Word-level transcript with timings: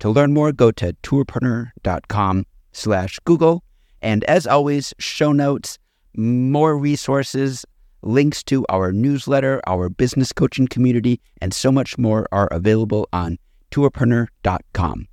To 0.00 0.10
learn 0.10 0.34
more, 0.34 0.52
go 0.52 0.70
to 0.72 0.92
tourpreneur.com 1.02 2.44
slash 2.72 3.18
Google. 3.24 3.64
And 4.02 4.24
as 4.24 4.46
always, 4.46 4.94
show 4.98 5.32
notes, 5.32 5.78
more 6.16 6.76
resources, 6.78 7.64
links 8.02 8.42
to 8.44 8.64
our 8.68 8.92
newsletter, 8.92 9.60
our 9.66 9.88
business 9.88 10.32
coaching 10.32 10.68
community, 10.68 11.20
and 11.40 11.52
so 11.52 11.72
much 11.72 11.98
more 11.98 12.26
are 12.30 12.48
available 12.48 13.08
on 13.12 13.38
tourpreneur.com. 13.70 15.08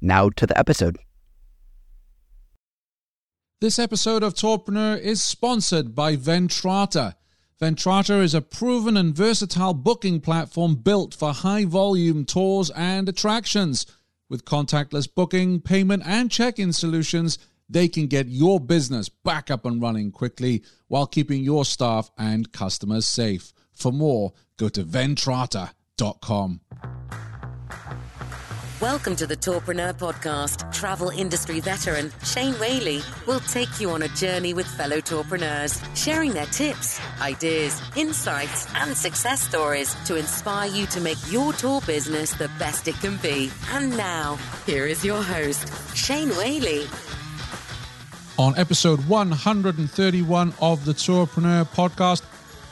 Now 0.00 0.28
to 0.30 0.46
the 0.46 0.58
episode. 0.58 0.96
This 3.60 3.78
episode 3.78 4.22
of 4.22 4.34
Tourpreneur 4.34 5.00
is 5.00 5.24
sponsored 5.24 5.94
by 5.94 6.14
Ventrata. 6.16 7.14
Ventrata 7.60 8.22
is 8.22 8.34
a 8.34 8.42
proven 8.42 8.98
and 8.98 9.16
versatile 9.16 9.72
booking 9.72 10.20
platform 10.20 10.74
built 10.74 11.14
for 11.14 11.32
high 11.32 11.64
volume 11.64 12.26
tours 12.26 12.68
and 12.70 13.08
attractions. 13.08 13.86
With 14.28 14.44
contactless 14.44 15.08
booking, 15.12 15.60
payment, 15.60 16.02
and 16.04 16.30
check 16.30 16.58
in 16.58 16.72
solutions, 16.72 17.38
they 17.68 17.88
can 17.88 18.06
get 18.06 18.26
your 18.28 18.58
business 18.60 19.08
back 19.08 19.50
up 19.50 19.64
and 19.64 19.80
running 19.80 20.10
quickly 20.10 20.62
while 20.88 21.06
keeping 21.06 21.42
your 21.42 21.64
staff 21.64 22.10
and 22.18 22.52
customers 22.52 23.06
safe. 23.06 23.52
For 23.72 23.92
more, 23.92 24.32
go 24.56 24.68
to 24.68 24.82
ventrata.com. 24.84 26.60
Welcome 28.82 29.16
to 29.16 29.26
the 29.26 29.38
Tourpreneur 29.38 29.94
Podcast. 29.94 30.70
Travel 30.70 31.08
industry 31.08 31.60
veteran 31.60 32.12
Shane 32.22 32.52
Whaley 32.60 33.00
will 33.26 33.40
take 33.40 33.80
you 33.80 33.88
on 33.88 34.02
a 34.02 34.08
journey 34.08 34.52
with 34.52 34.66
fellow 34.66 34.98
tourpreneurs, 34.98 35.80
sharing 35.96 36.34
their 36.34 36.44
tips, 36.44 37.00
ideas, 37.22 37.80
insights, 37.96 38.66
and 38.74 38.94
success 38.94 39.40
stories 39.40 39.94
to 40.04 40.16
inspire 40.16 40.68
you 40.68 40.84
to 40.88 41.00
make 41.00 41.16
your 41.30 41.54
tour 41.54 41.80
business 41.86 42.34
the 42.34 42.50
best 42.58 42.86
it 42.86 42.96
can 42.96 43.16
be. 43.22 43.50
And 43.70 43.96
now, 43.96 44.38
here 44.66 44.84
is 44.84 45.02
your 45.02 45.22
host, 45.22 45.96
Shane 45.96 46.28
Whaley. 46.36 46.86
On 48.36 48.54
episode 48.58 49.00
131 49.08 50.52
of 50.60 50.84
the 50.84 50.92
Tourpreneur 50.92 51.64
Podcast, 51.68 52.24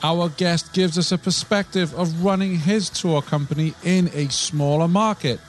our 0.03 0.29
guest 0.29 0.71
gives 0.71 0.99
us 0.99 1.11
a 1.11 1.17
perspective 1.17 1.95
of 1.95 2.23
running 2.23 2.57
his 2.57 2.91
tour 2.91 3.23
company 3.23 3.73
in 3.83 4.11
a 4.13 4.29
smaller 4.29 4.87
market 4.87 5.39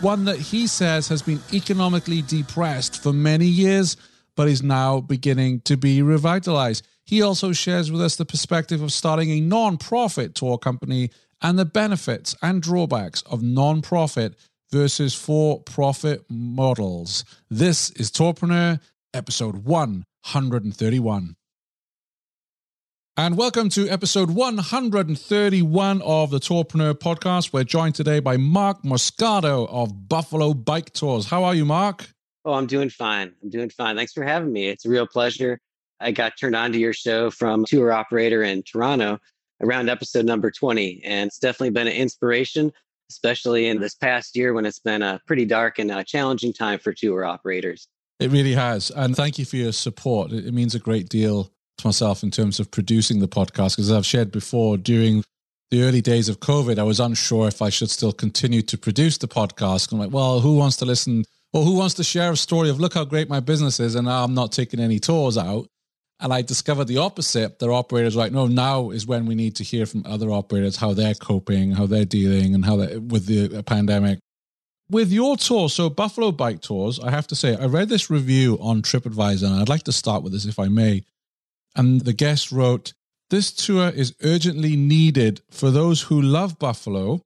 one 0.00 0.24
that 0.26 0.38
he 0.38 0.66
says 0.66 1.08
has 1.08 1.22
been 1.22 1.40
economically 1.52 2.22
depressed 2.22 3.02
for 3.02 3.12
many 3.12 3.46
years, 3.46 3.96
but 4.36 4.48
is 4.48 4.62
now 4.62 5.00
beginning 5.00 5.60
to 5.60 5.76
be 5.76 6.02
revitalized. 6.02 6.86
He 7.04 7.22
also 7.22 7.52
shares 7.52 7.90
with 7.90 8.02
us 8.02 8.16
the 8.16 8.24
perspective 8.24 8.82
of 8.82 8.92
starting 8.92 9.30
a 9.30 9.40
non 9.40 9.78
profit 9.78 10.34
tour 10.34 10.58
company 10.58 11.10
and 11.40 11.58
the 11.58 11.64
benefits 11.64 12.34
and 12.42 12.62
drawbacks 12.62 13.22
of 13.22 13.42
non 13.42 13.80
profit 13.82 14.34
versus 14.70 15.14
for 15.14 15.62
profit 15.62 16.24
models. 16.28 17.24
This 17.48 17.90
is 17.90 18.10
Tourpreneur, 18.10 18.80
episode 19.14 19.64
131. 19.64 21.35
And 23.18 23.38
welcome 23.38 23.70
to 23.70 23.88
episode 23.88 24.32
131 24.32 26.02
of 26.02 26.30
the 26.30 26.38
Tourpreneur 26.38 26.92
podcast. 26.92 27.50
We're 27.50 27.64
joined 27.64 27.94
today 27.94 28.20
by 28.20 28.36
Marc 28.36 28.82
Moscato 28.82 29.66
of 29.70 30.06
Buffalo 30.06 30.52
Bike 30.52 30.92
Tours. 30.92 31.24
How 31.24 31.42
are 31.44 31.54
you, 31.54 31.64
Marc? 31.64 32.10
Oh, 32.44 32.52
I'm 32.52 32.66
doing 32.66 32.90
fine. 32.90 33.32
I'm 33.42 33.48
doing 33.48 33.70
fine. 33.70 33.96
Thanks 33.96 34.12
for 34.12 34.22
having 34.22 34.52
me. 34.52 34.68
It's 34.68 34.84
a 34.84 34.90
real 34.90 35.06
pleasure. 35.06 35.58
I 35.98 36.10
got 36.10 36.34
turned 36.38 36.54
on 36.54 36.72
to 36.72 36.78
your 36.78 36.92
show 36.92 37.30
from 37.30 37.64
tour 37.64 37.90
operator 37.90 38.42
in 38.42 38.62
Toronto 38.62 39.18
around 39.62 39.88
episode 39.88 40.26
number 40.26 40.50
20, 40.50 41.00
and 41.02 41.28
it's 41.28 41.38
definitely 41.38 41.70
been 41.70 41.86
an 41.86 41.94
inspiration, 41.94 42.70
especially 43.10 43.66
in 43.66 43.80
this 43.80 43.94
past 43.94 44.36
year 44.36 44.52
when 44.52 44.66
it's 44.66 44.80
been 44.80 45.00
a 45.00 45.22
pretty 45.26 45.46
dark 45.46 45.78
and 45.78 46.06
challenging 46.06 46.52
time 46.52 46.78
for 46.78 46.92
tour 46.92 47.24
operators. 47.24 47.88
It 48.20 48.30
really 48.30 48.52
has. 48.52 48.90
And 48.90 49.16
thank 49.16 49.38
you 49.38 49.46
for 49.46 49.56
your 49.56 49.72
support. 49.72 50.32
It 50.32 50.52
means 50.52 50.74
a 50.74 50.78
great 50.78 51.08
deal 51.08 51.50
myself 51.84 52.22
in 52.22 52.30
terms 52.30 52.58
of 52.58 52.70
producing 52.70 53.20
the 53.20 53.28
podcast 53.28 53.76
because 53.76 53.92
I've 53.92 54.06
shared 54.06 54.32
before 54.32 54.76
during 54.76 55.24
the 55.70 55.82
early 55.82 56.00
days 56.00 56.28
of 56.28 56.40
COVID, 56.40 56.78
I 56.78 56.84
was 56.84 57.00
unsure 57.00 57.48
if 57.48 57.60
I 57.60 57.70
should 57.70 57.90
still 57.90 58.12
continue 58.12 58.62
to 58.62 58.78
produce 58.78 59.18
the 59.18 59.28
podcast. 59.28 59.92
I'm 59.92 59.98
like, 59.98 60.12
well, 60.12 60.40
who 60.40 60.56
wants 60.56 60.76
to 60.76 60.84
listen 60.84 61.24
or 61.52 61.64
who 61.64 61.76
wants 61.76 61.94
to 61.94 62.04
share 62.04 62.32
a 62.32 62.36
story 62.36 62.70
of 62.70 62.78
look 62.78 62.94
how 62.94 63.04
great 63.04 63.28
my 63.28 63.40
business 63.40 63.80
is 63.80 63.94
and 63.94 64.08
I'm 64.08 64.34
not 64.34 64.52
taking 64.52 64.80
any 64.80 64.98
tours 64.98 65.36
out. 65.36 65.66
And 66.18 66.32
I 66.32 66.40
discovered 66.40 66.86
the 66.86 66.96
opposite. 66.96 67.58
Their 67.58 67.72
operators 67.72 68.16
like, 68.16 68.32
no, 68.32 68.46
now 68.46 68.90
is 68.90 69.06
when 69.06 69.26
we 69.26 69.34
need 69.34 69.56
to 69.56 69.64
hear 69.64 69.84
from 69.84 70.02
other 70.06 70.30
operators 70.30 70.76
how 70.76 70.94
they're 70.94 71.14
coping, 71.14 71.72
how 71.72 71.84
they're 71.84 72.06
dealing, 72.06 72.54
and 72.54 72.64
how 72.64 72.76
they 72.76 72.96
with 72.96 73.26
the 73.26 73.62
pandemic. 73.64 74.18
With 74.88 75.12
your 75.12 75.36
tour, 75.36 75.68
so 75.68 75.90
Buffalo 75.90 76.32
Bike 76.32 76.62
Tours, 76.62 77.00
I 77.00 77.10
have 77.10 77.26
to 77.26 77.34
say, 77.34 77.54
I 77.56 77.66
read 77.66 77.90
this 77.90 78.08
review 78.08 78.56
on 78.62 78.80
TripAdvisor, 78.80 79.44
and 79.44 79.60
I'd 79.60 79.68
like 79.68 79.82
to 79.82 79.92
start 79.92 80.22
with 80.22 80.32
this 80.32 80.46
if 80.46 80.58
I 80.58 80.68
may. 80.68 81.04
And 81.76 82.00
the 82.00 82.12
guest 82.12 82.50
wrote, 82.50 82.94
This 83.30 83.52
tour 83.52 83.90
is 83.90 84.14
urgently 84.24 84.74
needed 84.74 85.42
for 85.50 85.70
those 85.70 86.02
who 86.02 86.20
love 86.20 86.58
Buffalo 86.58 87.20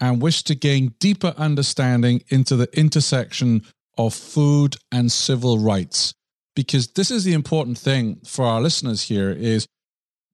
and 0.00 0.22
wish 0.22 0.44
to 0.44 0.54
gain 0.54 0.94
deeper 1.00 1.34
understanding 1.36 2.22
into 2.28 2.56
the 2.56 2.68
intersection 2.78 3.66
of 3.96 4.14
food 4.14 4.76
and 4.92 5.10
civil 5.10 5.58
rights. 5.58 6.14
Because 6.54 6.88
this 6.88 7.10
is 7.10 7.24
the 7.24 7.32
important 7.34 7.78
thing 7.78 8.20
for 8.24 8.44
our 8.44 8.60
listeners 8.60 9.02
here 9.02 9.30
is 9.30 9.66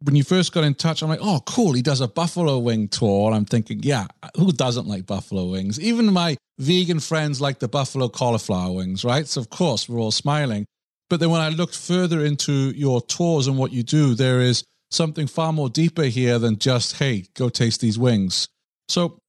when 0.02 0.16
you 0.16 0.22
first 0.22 0.52
got 0.52 0.64
in 0.64 0.74
touch, 0.74 1.02
I'm 1.02 1.08
like, 1.08 1.20
oh, 1.22 1.40
cool. 1.46 1.72
He 1.72 1.80
does 1.80 2.02
a 2.02 2.08
buffalo 2.08 2.58
wing 2.58 2.88
tour. 2.88 3.32
I'm 3.32 3.46
thinking, 3.46 3.80
yeah, 3.82 4.06
who 4.36 4.52
doesn't 4.52 4.86
like 4.86 5.06
buffalo 5.06 5.46
wings? 5.46 5.80
Even 5.80 6.12
my 6.12 6.36
vegan 6.58 7.00
friends 7.00 7.40
like 7.40 7.58
the 7.58 7.68
buffalo 7.68 8.08
cauliflower 8.08 8.72
wings, 8.72 9.04
right? 9.04 9.26
So, 9.26 9.40
of 9.40 9.48
course, 9.48 9.88
we're 9.88 10.00
all 10.00 10.10
smiling. 10.10 10.66
But 11.14 11.20
then 11.20 11.30
when 11.30 11.40
I 11.40 11.50
looked 11.50 11.76
further 11.76 12.24
into 12.24 12.72
your 12.72 13.00
tours 13.00 13.46
and 13.46 13.56
what 13.56 13.72
you 13.72 13.84
do, 13.84 14.16
there 14.16 14.40
is 14.40 14.64
something 14.90 15.28
far 15.28 15.52
more 15.52 15.70
deeper 15.70 16.02
here 16.02 16.40
than 16.40 16.58
just, 16.58 16.96
hey, 16.96 17.26
go 17.34 17.48
taste 17.48 17.80
these 17.80 17.96
wings. 17.96 18.48
So, 18.88 19.20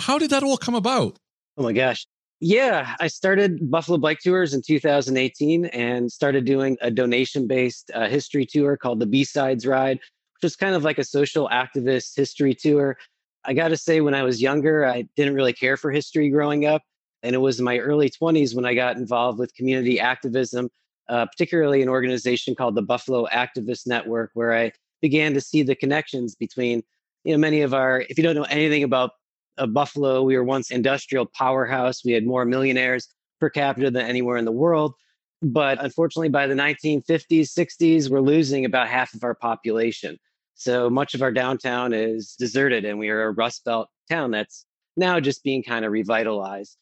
how 0.00 0.16
did 0.16 0.30
that 0.30 0.42
all 0.42 0.56
come 0.56 0.74
about? 0.74 1.18
Oh 1.58 1.62
my 1.62 1.74
gosh. 1.74 2.06
Yeah, 2.40 2.96
I 2.98 3.08
started 3.08 3.70
Buffalo 3.70 3.98
Bike 3.98 4.20
Tours 4.24 4.54
in 4.54 4.62
2018 4.66 5.66
and 5.66 6.10
started 6.10 6.46
doing 6.46 6.78
a 6.80 6.90
donation 6.90 7.46
based 7.46 7.90
uh, 7.92 8.08
history 8.08 8.46
tour 8.46 8.78
called 8.78 8.98
the 8.98 9.06
B 9.06 9.22
Sides 9.22 9.66
Ride, 9.66 9.98
which 9.98 10.50
is 10.50 10.56
kind 10.56 10.74
of 10.74 10.82
like 10.82 10.96
a 10.96 11.04
social 11.04 11.50
activist 11.50 12.16
history 12.16 12.54
tour. 12.54 12.96
I 13.44 13.52
got 13.52 13.68
to 13.68 13.76
say, 13.76 14.00
when 14.00 14.14
I 14.14 14.22
was 14.22 14.40
younger, 14.40 14.86
I 14.86 15.06
didn't 15.14 15.34
really 15.34 15.52
care 15.52 15.76
for 15.76 15.90
history 15.90 16.30
growing 16.30 16.64
up. 16.64 16.80
And 17.22 17.34
it 17.34 17.38
was 17.38 17.60
my 17.60 17.76
early 17.80 18.08
20s 18.08 18.54
when 18.54 18.64
I 18.64 18.72
got 18.72 18.96
involved 18.96 19.38
with 19.38 19.52
community 19.52 20.00
activism 20.00 20.70
uh, 21.08 21.26
particularly 21.26 21.82
an 21.82 21.88
organization 21.88 22.54
called 22.54 22.74
the 22.74 22.82
Buffalo 22.82 23.26
Activist 23.32 23.86
Network, 23.86 24.30
where 24.34 24.54
I 24.54 24.72
began 25.00 25.34
to 25.34 25.40
see 25.40 25.62
the 25.62 25.74
connections 25.74 26.34
between, 26.34 26.82
you 27.24 27.32
know, 27.32 27.38
many 27.38 27.60
of 27.60 27.74
our, 27.74 28.04
if 28.08 28.16
you 28.16 28.24
don't 28.24 28.34
know 28.34 28.44
anything 28.44 28.82
about 28.82 29.12
uh, 29.58 29.66
Buffalo, 29.66 30.22
we 30.22 30.36
were 30.36 30.44
once 30.44 30.70
industrial 30.70 31.26
powerhouse. 31.26 32.04
We 32.04 32.12
had 32.12 32.26
more 32.26 32.44
millionaires 32.44 33.08
per 33.40 33.50
capita 33.50 33.90
than 33.90 34.06
anywhere 34.06 34.36
in 34.36 34.44
the 34.44 34.52
world. 34.52 34.94
But 35.42 35.82
unfortunately, 35.82 36.30
by 36.30 36.46
the 36.46 36.54
1950s, 36.54 37.52
60s, 37.52 38.08
we're 38.08 38.20
losing 38.20 38.64
about 38.64 38.88
half 38.88 39.12
of 39.12 39.22
our 39.24 39.34
population. 39.34 40.18
So 40.54 40.88
much 40.88 41.14
of 41.14 41.22
our 41.22 41.32
downtown 41.32 41.92
is 41.92 42.34
deserted, 42.38 42.84
and 42.84 42.98
we 42.98 43.10
are 43.10 43.24
a 43.24 43.32
Rust 43.32 43.64
Belt 43.64 43.88
town 44.08 44.30
that's 44.30 44.64
now 44.96 45.20
just 45.20 45.42
being 45.42 45.62
kind 45.62 45.84
of 45.84 45.92
revitalized. 45.92 46.78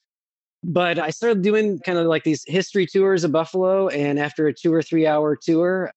But 0.65 0.99
I 0.99 1.11
started 1.11 1.43
doing 1.43 1.81
kind 1.81 1.99
of 1.99 2.07
like 2.07 2.25
these 2.25 2.45
history 2.47 2.87
tours 2.87 3.25
of 3.25 3.33
Buffalo. 3.33 3.89
And 3.89 4.19
after 4.19 4.47
a 4.47 4.55
two 4.55 4.73
or 4.73 4.83
three 4.83 5.07
hour 5.07 5.37
tour, 5.37 5.91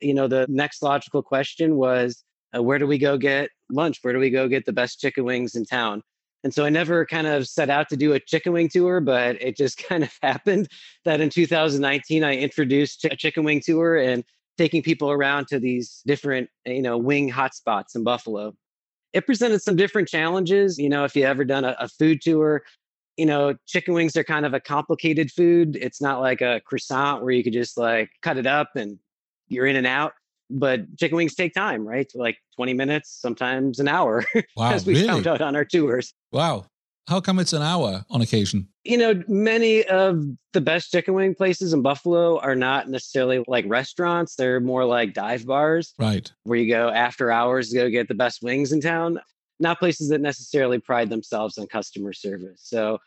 you 0.00 0.14
know, 0.14 0.26
the 0.26 0.46
next 0.48 0.82
logical 0.82 1.22
question 1.22 1.76
was 1.76 2.24
uh, 2.56 2.62
where 2.62 2.78
do 2.78 2.86
we 2.86 2.98
go 2.98 3.18
get 3.18 3.50
lunch? 3.70 3.98
Where 4.02 4.14
do 4.14 4.18
we 4.18 4.30
go 4.30 4.48
get 4.48 4.64
the 4.64 4.72
best 4.72 5.00
chicken 5.00 5.24
wings 5.24 5.54
in 5.54 5.64
town? 5.64 6.02
And 6.44 6.54
so 6.54 6.64
I 6.64 6.70
never 6.70 7.04
kind 7.04 7.26
of 7.26 7.48
set 7.48 7.70
out 7.70 7.88
to 7.88 7.96
do 7.96 8.12
a 8.12 8.20
chicken 8.20 8.52
wing 8.52 8.68
tour, 8.68 9.00
but 9.00 9.40
it 9.42 9.56
just 9.56 9.78
kind 9.88 10.04
of 10.04 10.12
happened 10.22 10.68
that 11.04 11.20
in 11.20 11.28
2019, 11.28 12.24
I 12.24 12.36
introduced 12.36 13.04
a 13.04 13.16
chicken 13.16 13.44
wing 13.44 13.60
tour 13.64 13.96
and 13.96 14.24
taking 14.56 14.82
people 14.82 15.10
around 15.10 15.48
to 15.48 15.58
these 15.58 16.02
different, 16.06 16.48
you 16.64 16.82
know, 16.82 16.96
wing 16.96 17.30
hotspots 17.30 17.94
in 17.94 18.04
Buffalo. 18.04 18.54
It 19.12 19.26
presented 19.26 19.60
some 19.60 19.76
different 19.76 20.08
challenges. 20.08 20.78
You 20.78 20.88
know, 20.88 21.04
if 21.04 21.16
you 21.16 21.24
ever 21.24 21.44
done 21.44 21.64
a, 21.64 21.76
a 21.78 21.88
food 21.88 22.20
tour, 22.22 22.62
you 23.16 23.26
know, 23.26 23.54
chicken 23.66 23.94
wings 23.94 24.16
are 24.16 24.24
kind 24.24 24.44
of 24.46 24.54
a 24.54 24.60
complicated 24.60 25.30
food. 25.30 25.76
It's 25.80 26.00
not 26.00 26.20
like 26.20 26.40
a 26.40 26.60
croissant 26.64 27.22
where 27.22 27.32
you 27.32 27.42
could 27.42 27.52
just 27.52 27.76
like 27.78 28.10
cut 28.22 28.36
it 28.36 28.46
up 28.46 28.70
and 28.76 28.98
you're 29.48 29.66
in 29.66 29.76
and 29.76 29.86
out. 29.86 30.12
But 30.50 30.96
chicken 30.96 31.16
wings 31.16 31.34
take 31.34 31.54
time, 31.54 31.86
right? 31.86 32.10
Like 32.14 32.38
20 32.56 32.74
minutes, 32.74 33.10
sometimes 33.20 33.80
an 33.80 33.88
hour, 33.88 34.24
Wow, 34.56 34.70
as 34.72 34.86
we 34.86 34.94
really? 34.94 35.08
found 35.08 35.26
out 35.26 35.40
on 35.40 35.56
our 35.56 35.64
tours. 35.64 36.12
Wow. 36.30 36.66
How 37.08 37.20
come 37.20 37.38
it's 37.38 37.52
an 37.52 37.62
hour 37.62 38.04
on 38.10 38.20
occasion? 38.20 38.68
You 38.84 38.98
know, 38.98 39.22
many 39.28 39.84
of 39.84 40.24
the 40.52 40.60
best 40.60 40.90
chicken 40.90 41.14
wing 41.14 41.34
places 41.34 41.72
in 41.72 41.82
Buffalo 41.82 42.38
are 42.40 42.54
not 42.56 42.88
necessarily 42.88 43.44
like 43.48 43.64
restaurants. 43.68 44.34
They're 44.36 44.60
more 44.60 44.84
like 44.84 45.14
dive 45.14 45.46
bars 45.46 45.94
Right. 45.98 46.30
where 46.44 46.58
you 46.58 46.68
go 46.72 46.88
after 46.90 47.30
hours 47.30 47.70
to 47.70 47.76
go 47.76 47.90
get 47.90 48.08
the 48.08 48.14
best 48.14 48.42
wings 48.42 48.72
in 48.72 48.80
town, 48.80 49.20
not 49.58 49.78
places 49.78 50.08
that 50.08 50.20
necessarily 50.20 50.78
pride 50.78 51.10
themselves 51.10 51.58
on 51.58 51.66
customer 51.66 52.12
service. 52.12 52.60
So, 52.62 52.98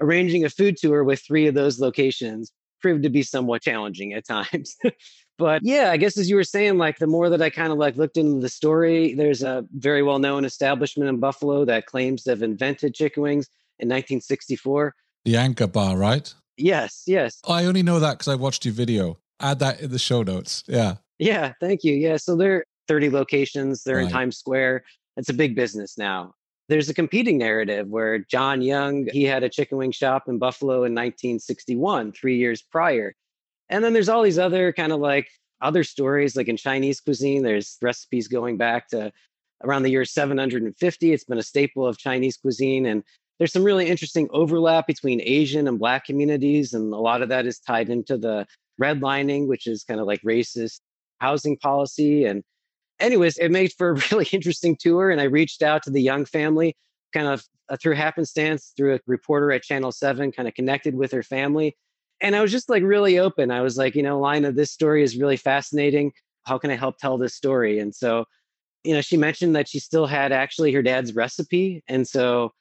arranging 0.00 0.44
a 0.44 0.50
food 0.50 0.76
tour 0.76 1.04
with 1.04 1.20
three 1.20 1.46
of 1.46 1.54
those 1.54 1.80
locations 1.80 2.52
proved 2.80 3.02
to 3.02 3.08
be 3.08 3.22
somewhat 3.22 3.62
challenging 3.62 4.12
at 4.12 4.26
times. 4.26 4.76
but 5.38 5.62
yeah, 5.64 5.90
I 5.90 5.96
guess 5.96 6.18
as 6.18 6.28
you 6.28 6.36
were 6.36 6.44
saying, 6.44 6.76
like 6.76 6.98
the 6.98 7.06
more 7.06 7.30
that 7.30 7.40
I 7.40 7.48
kind 7.48 7.72
of 7.72 7.78
like 7.78 7.96
looked 7.96 8.16
into 8.16 8.40
the 8.40 8.48
story, 8.48 9.14
there's 9.14 9.42
a 9.42 9.64
very 9.72 10.02
well 10.02 10.18
known 10.18 10.44
establishment 10.44 11.08
in 11.08 11.18
Buffalo 11.18 11.64
that 11.64 11.86
claims 11.86 12.24
to 12.24 12.30
have 12.30 12.42
invented 12.42 12.94
chicken 12.94 13.22
wings 13.22 13.48
in 13.78 13.88
1964. 13.88 14.94
The 15.24 15.36
anchor 15.36 15.66
bar, 15.66 15.96
right? 15.96 16.32
Yes, 16.56 17.04
yes. 17.06 17.40
Oh, 17.44 17.54
I 17.54 17.64
only 17.64 17.82
know 17.82 17.98
that 18.00 18.18
because 18.18 18.28
I 18.28 18.34
watched 18.34 18.64
your 18.64 18.74
video. 18.74 19.18
Add 19.40 19.58
that 19.60 19.80
in 19.80 19.90
the 19.90 19.98
show 19.98 20.22
notes. 20.22 20.62
Yeah. 20.66 20.96
Yeah, 21.18 21.52
thank 21.60 21.84
you. 21.84 21.94
Yeah, 21.94 22.18
so 22.18 22.36
there 22.36 22.56
are 22.56 22.64
30 22.88 23.10
locations. 23.10 23.82
They're 23.82 24.00
in 24.00 24.10
Times 24.10 24.36
Square. 24.36 24.84
It's 25.16 25.28
a 25.28 25.34
big 25.34 25.54
business 25.54 25.96
now. 25.96 26.34
There's 26.68 26.88
a 26.88 26.94
competing 26.94 27.38
narrative 27.38 27.88
where 27.88 28.18
John 28.18 28.62
Young, 28.62 29.06
he 29.12 29.24
had 29.24 29.42
a 29.42 29.48
chicken 29.48 29.78
wing 29.78 29.92
shop 29.92 30.28
in 30.28 30.38
Buffalo 30.38 30.76
in 30.76 30.94
1961, 30.94 32.12
three 32.12 32.38
years 32.38 32.62
prior. 32.62 33.14
And 33.68 33.84
then 33.84 33.92
there's 33.92 34.08
all 34.08 34.22
these 34.22 34.38
other 34.38 34.72
kind 34.72 34.92
of 34.92 35.00
like 35.00 35.28
other 35.60 35.84
stories, 35.84 36.36
like 36.36 36.48
in 36.48 36.56
Chinese 36.56 37.00
cuisine, 37.00 37.42
there's 37.42 37.76
recipes 37.82 38.28
going 38.28 38.56
back 38.56 38.88
to 38.88 39.12
around 39.62 39.82
the 39.82 39.90
year 39.90 40.04
750. 40.04 41.12
It's 41.12 41.24
been 41.24 41.38
a 41.38 41.42
staple 41.42 41.86
of 41.86 41.98
Chinese 41.98 42.36
cuisine. 42.36 42.86
And 42.86 43.02
there's 43.38 43.52
some 43.52 43.64
really 43.64 43.88
interesting 43.88 44.28
overlap 44.30 44.86
between 44.86 45.20
Asian 45.22 45.66
and 45.68 45.78
Black 45.78 46.04
communities. 46.04 46.72
And 46.72 46.92
a 46.92 46.98
lot 46.98 47.22
of 47.22 47.28
that 47.30 47.46
is 47.46 47.58
tied 47.58 47.88
into 47.88 48.16
the 48.16 48.46
redlining, 48.80 49.48
which 49.48 49.66
is 49.66 49.84
kind 49.84 50.00
of 50.00 50.06
like 50.06 50.20
racist 50.22 50.80
housing 51.18 51.56
policy. 51.56 52.24
And, 52.24 52.42
anyways, 53.00 53.38
it 53.38 53.50
made 53.50 53.72
for 53.72 53.90
a 53.90 53.94
really 54.10 54.28
interesting 54.32 54.76
tour. 54.76 55.10
And 55.10 55.20
I 55.20 55.24
reached 55.24 55.62
out 55.62 55.82
to 55.84 55.90
the 55.90 56.02
Young 56.02 56.24
family 56.24 56.76
kind 57.12 57.28
of 57.28 57.44
uh, 57.68 57.76
through 57.80 57.94
happenstance, 57.94 58.72
through 58.76 58.94
a 58.94 59.00
reporter 59.06 59.52
at 59.52 59.62
Channel 59.62 59.92
7, 59.92 60.32
kind 60.32 60.48
of 60.48 60.54
connected 60.54 60.94
with 60.94 61.12
her 61.12 61.22
family. 61.22 61.76
And 62.20 62.36
I 62.36 62.42
was 62.42 62.52
just 62.52 62.68
like 62.68 62.82
really 62.82 63.18
open. 63.18 63.50
I 63.50 63.60
was 63.60 63.76
like, 63.76 63.94
you 63.94 64.02
know, 64.02 64.20
Lina, 64.20 64.52
this 64.52 64.72
story 64.72 65.02
is 65.02 65.16
really 65.16 65.36
fascinating. 65.36 66.12
How 66.44 66.58
can 66.58 66.70
I 66.70 66.76
help 66.76 66.98
tell 66.98 67.18
this 67.18 67.34
story? 67.34 67.78
And 67.78 67.94
so, 67.94 68.24
you 68.82 68.94
know, 68.94 69.00
she 69.00 69.16
mentioned 69.16 69.56
that 69.56 69.68
she 69.68 69.78
still 69.78 70.06
had 70.06 70.32
actually 70.32 70.72
her 70.72 70.82
dad's 70.82 71.14
recipe. 71.14 71.82
And 71.88 72.06
so, 72.06 72.52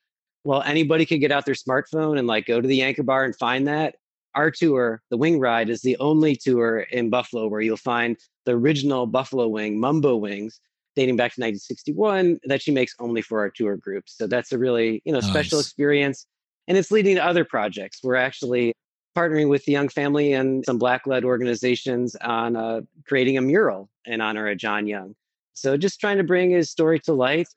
well, 0.43 0.61
anybody 0.63 1.05
could 1.05 1.19
get 1.19 1.31
out 1.31 1.45
their 1.45 1.55
smartphone 1.55 2.17
and 2.17 2.27
like 2.27 2.45
go 2.45 2.61
to 2.61 2.67
the 2.67 2.81
Anchor 2.81 3.03
Bar 3.03 3.25
and 3.25 3.35
find 3.35 3.67
that. 3.67 3.95
Our 4.35 4.51
tour, 4.51 5.01
the 5.09 5.17
Wing 5.17 5.39
Ride, 5.39 5.69
is 5.69 5.81
the 5.81 5.97
only 5.97 6.35
tour 6.35 6.79
in 6.79 7.09
Buffalo 7.09 7.47
where 7.47 7.61
you'll 7.61 7.77
find 7.77 8.17
the 8.45 8.53
original 8.53 9.05
Buffalo 9.05 9.47
Wing, 9.47 9.79
Mumbo 9.79 10.15
Wings, 10.15 10.59
dating 10.95 11.15
back 11.15 11.33
to 11.33 11.41
1961, 11.41 12.39
that 12.45 12.61
she 12.61 12.71
makes 12.71 12.93
only 12.99 13.21
for 13.21 13.39
our 13.39 13.49
tour 13.49 13.77
groups. 13.77 14.15
So 14.17 14.27
that's 14.27 14.51
a 14.51 14.57
really, 14.57 15.01
you 15.05 15.13
know, 15.13 15.21
special 15.21 15.59
Nice. 15.59 15.67
experience. 15.67 16.25
And 16.67 16.77
it's 16.77 16.91
leading 16.91 17.15
to 17.15 17.25
other 17.25 17.45
projects. 17.45 17.99
We're 18.03 18.15
actually 18.15 18.73
partnering 19.15 19.49
with 19.49 19.65
the 19.65 19.71
Young 19.71 19.89
family 19.89 20.33
and 20.33 20.63
some 20.65 20.77
Black 20.77 21.05
led 21.05 21.23
organizations 21.23 22.15
on 22.17 22.55
uh, 22.55 22.81
creating 23.05 23.37
a 23.37 23.41
mural 23.41 23.89
in 24.05 24.21
honor 24.21 24.47
of 24.49 24.57
John 24.57 24.87
Young. 24.87 25.15
So 25.53 25.77
just 25.77 25.99
trying 25.99 26.17
to 26.17 26.23
bring 26.23 26.49
his 26.49 26.69
story 26.69 26.99
to 27.01 27.13
light 27.13 27.47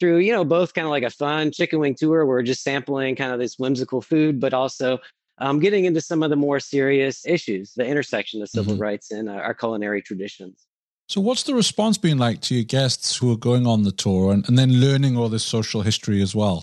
through, 0.00 0.18
you 0.18 0.32
know, 0.32 0.44
both 0.44 0.74
kind 0.74 0.86
of 0.86 0.90
like 0.90 1.02
a 1.02 1.10
fun 1.10 1.50
chicken 1.50 1.80
wing 1.80 1.94
tour 1.94 2.24
where 2.24 2.26
we're 2.26 2.42
just 2.42 2.62
sampling 2.62 3.16
kind 3.16 3.32
of 3.32 3.38
this 3.38 3.58
whimsical 3.58 4.00
food, 4.00 4.38
but 4.38 4.54
also 4.54 4.98
um, 5.40 5.58
getting 5.60 5.84
into 5.84 6.00
some 6.00 6.22
of 6.22 6.30
the 6.30 6.36
more 6.36 6.60
serious 6.60 7.24
issues, 7.26 7.72
the 7.74 7.86
intersection 7.86 8.42
of 8.42 8.48
civil 8.48 8.74
Mhm. 8.74 8.80
rights 8.80 9.10
and 9.10 9.28
uh, 9.28 9.32
our 9.32 9.54
culinary 9.54 10.02
traditions. 10.02 10.66
So, 11.08 11.20
what's 11.20 11.44
the 11.44 11.54
response 11.54 11.96
been 11.96 12.18
like 12.18 12.40
to 12.42 12.54
your 12.54 12.64
guests 12.64 13.16
who 13.16 13.32
are 13.32 13.36
going 13.36 13.66
on 13.66 13.84
the 13.84 13.92
tour 13.92 14.32
and, 14.32 14.46
and 14.48 14.58
then 14.58 14.80
learning 14.80 15.16
all 15.16 15.28
this 15.28 15.44
social 15.44 15.82
history 15.82 16.20
as 16.20 16.34
well? 16.34 16.62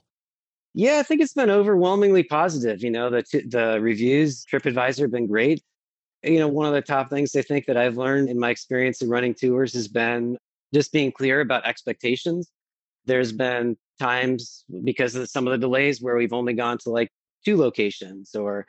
Yeah, 0.75 0.99
I 0.99 1.03
think 1.03 1.21
it's 1.21 1.33
been 1.33 1.49
overwhelmingly 1.49 2.23
positive. 2.23 2.83
You 2.83 2.91
know, 2.91 3.09
the 3.09 3.23
t- 3.23 3.47
the 3.47 3.79
reviews, 3.81 4.45
TripAdvisor 4.45 5.01
have 5.01 5.11
been 5.11 5.25
great. 5.25 5.63
You 6.21 6.39
know, 6.39 6.47
one 6.47 6.67
of 6.67 6.73
the 6.73 6.81
top 6.81 7.09
things 7.09 7.35
I 7.35 7.41
think 7.41 7.65
that 7.67 7.77
I've 7.77 7.97
learned 7.97 8.29
in 8.29 8.37
my 8.37 8.49
experience 8.49 9.01
in 9.01 9.09
running 9.09 9.33
tours 9.33 9.73
has 9.73 9.87
been 9.87 10.37
just 10.73 10.91
being 10.91 11.11
clear 11.11 11.39
about 11.39 11.65
expectations. 11.65 12.51
There's 13.05 13.31
been 13.31 13.77
times 13.99 14.65
because 14.83 15.15
of 15.15 15.29
some 15.29 15.47
of 15.47 15.51
the 15.51 15.57
delays 15.57 16.01
where 16.01 16.15
we've 16.17 16.33
only 16.33 16.53
gone 16.53 16.77
to 16.79 16.89
like 16.89 17.09
two 17.45 17.57
locations, 17.57 18.35
or 18.35 18.65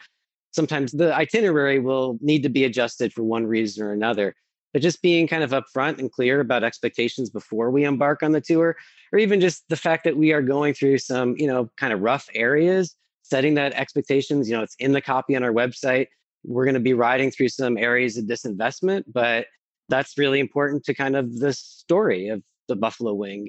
sometimes 0.52 0.92
the 0.92 1.14
itinerary 1.14 1.78
will 1.80 2.18
need 2.20 2.42
to 2.42 2.48
be 2.48 2.64
adjusted 2.64 3.12
for 3.12 3.22
one 3.22 3.46
reason 3.46 3.84
or 3.84 3.92
another. 3.92 4.34
But 4.72 4.82
just 4.82 5.00
being 5.00 5.26
kind 5.26 5.42
of 5.42 5.50
upfront 5.50 5.98
and 5.98 6.12
clear 6.12 6.40
about 6.40 6.62
expectations 6.62 7.30
before 7.30 7.70
we 7.70 7.84
embark 7.84 8.22
on 8.22 8.32
the 8.32 8.40
tour 8.40 8.76
or 9.12 9.18
even 9.18 9.40
just 9.40 9.64
the 9.68 9.76
fact 9.76 10.04
that 10.04 10.16
we 10.16 10.32
are 10.32 10.42
going 10.42 10.74
through 10.74 10.98
some, 10.98 11.34
you 11.38 11.46
know, 11.46 11.70
kind 11.78 11.92
of 11.92 12.00
rough 12.00 12.28
areas, 12.34 12.94
setting 13.22 13.54
that 13.54 13.72
expectations, 13.72 14.48
you 14.48 14.56
know, 14.56 14.62
it's 14.62 14.76
in 14.78 14.92
the 14.92 15.00
copy 15.00 15.34
on 15.34 15.42
our 15.42 15.52
website. 15.52 16.08
We're 16.44 16.64
going 16.64 16.74
to 16.74 16.80
be 16.80 16.94
riding 16.94 17.30
through 17.30 17.48
some 17.48 17.78
areas 17.78 18.16
of 18.16 18.26
disinvestment, 18.26 19.04
but 19.12 19.46
that's 19.88 20.18
really 20.18 20.40
important 20.40 20.84
to 20.84 20.94
kind 20.94 21.16
of 21.16 21.38
the 21.38 21.52
story 21.52 22.28
of 22.28 22.42
the 22.68 22.76
buffalo 22.76 23.14
wing. 23.14 23.48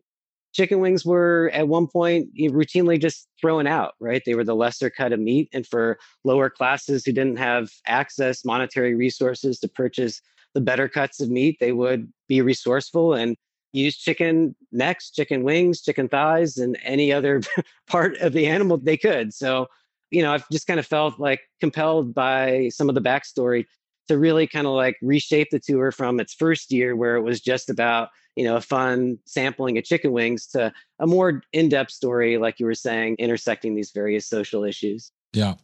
Chicken 0.57 0.79
wings 0.79 1.05
were 1.05 1.51
at 1.53 1.67
one 1.67 1.85
point 1.85 2.35
routinely 2.35 2.99
just 2.99 3.27
thrown 3.39 3.67
out, 3.67 3.93
right? 3.99 4.23
They 4.25 4.33
were 4.33 4.43
the 4.43 4.55
lesser 4.55 4.89
cut 4.89 5.13
of 5.13 5.19
meat. 5.19 5.49
And 5.53 5.67
for 5.67 5.99
lower 6.23 6.49
classes 6.49 7.05
who 7.05 7.11
didn't 7.11 7.37
have 7.37 7.69
access, 7.85 8.43
monetary 8.43 8.95
resources 8.95 9.59
to 9.59 9.67
purchase 9.67 10.19
the 10.55 10.61
better 10.61 10.89
cuts 10.89 11.21
of 11.21 11.29
meat, 11.29 11.57
they 11.59 11.73
would 11.73 12.11
be 12.27 12.41
resourceful 12.41 13.13
and 13.13 13.35
use 13.71 13.95
chicken 13.95 14.55
necks, 14.71 15.11
chicken 15.11 15.43
wings, 15.43 15.83
chicken 15.83 16.09
thighs, 16.09 16.57
and 16.57 16.75
any 16.81 17.13
other 17.13 17.41
part 17.87 18.17
of 18.17 18.33
the 18.33 18.47
animal 18.47 18.77
they 18.77 18.97
could. 18.97 19.35
So, 19.35 19.67
you 20.09 20.23
know, 20.23 20.33
I've 20.33 20.49
just 20.49 20.65
kind 20.65 20.79
of 20.79 20.87
felt 20.87 21.19
like 21.19 21.41
compelled 21.59 22.15
by 22.15 22.69
some 22.69 22.89
of 22.89 22.95
the 22.95 23.01
backstory 23.01 23.65
to 24.07 24.17
really 24.17 24.47
kind 24.47 24.65
of 24.65 24.73
like 24.73 24.97
reshape 25.03 25.49
the 25.51 25.59
tour 25.59 25.91
from 25.91 26.19
its 26.19 26.33
first 26.33 26.71
year, 26.71 26.95
where 26.95 27.15
it 27.15 27.21
was 27.21 27.41
just 27.41 27.69
about, 27.69 28.09
you 28.37 28.43
know, 28.43 28.55
a 28.55 28.61
fun 28.61 29.17
sampling 29.25 29.79
of 29.79 29.83
chicken 29.83 30.11
wings 30.11 30.45
to 30.45 30.71
a 30.99 31.07
more 31.07 31.41
in 31.53 31.69
depth 31.69 31.89
story, 31.89 32.37
like 32.37 32.59
you 32.59 32.67
were 32.67 32.75
saying, 32.75 33.15
intersecting 33.17 33.73
these 33.73 33.89
various 33.89 34.27
social 34.27 34.63
issues. 34.63 35.11
Yeah. 35.33 35.55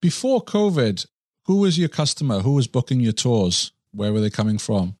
Before 0.00 0.40
COVID, 0.40 1.06
who 1.46 1.56
was 1.56 1.76
your 1.76 1.88
customer? 1.88 2.38
Who 2.40 2.52
was 2.52 2.68
booking 2.68 3.00
your 3.00 3.12
tours? 3.12 3.72
Where 3.90 4.12
were 4.12 4.20
they 4.20 4.30
coming 4.30 4.58
from? 4.58 4.96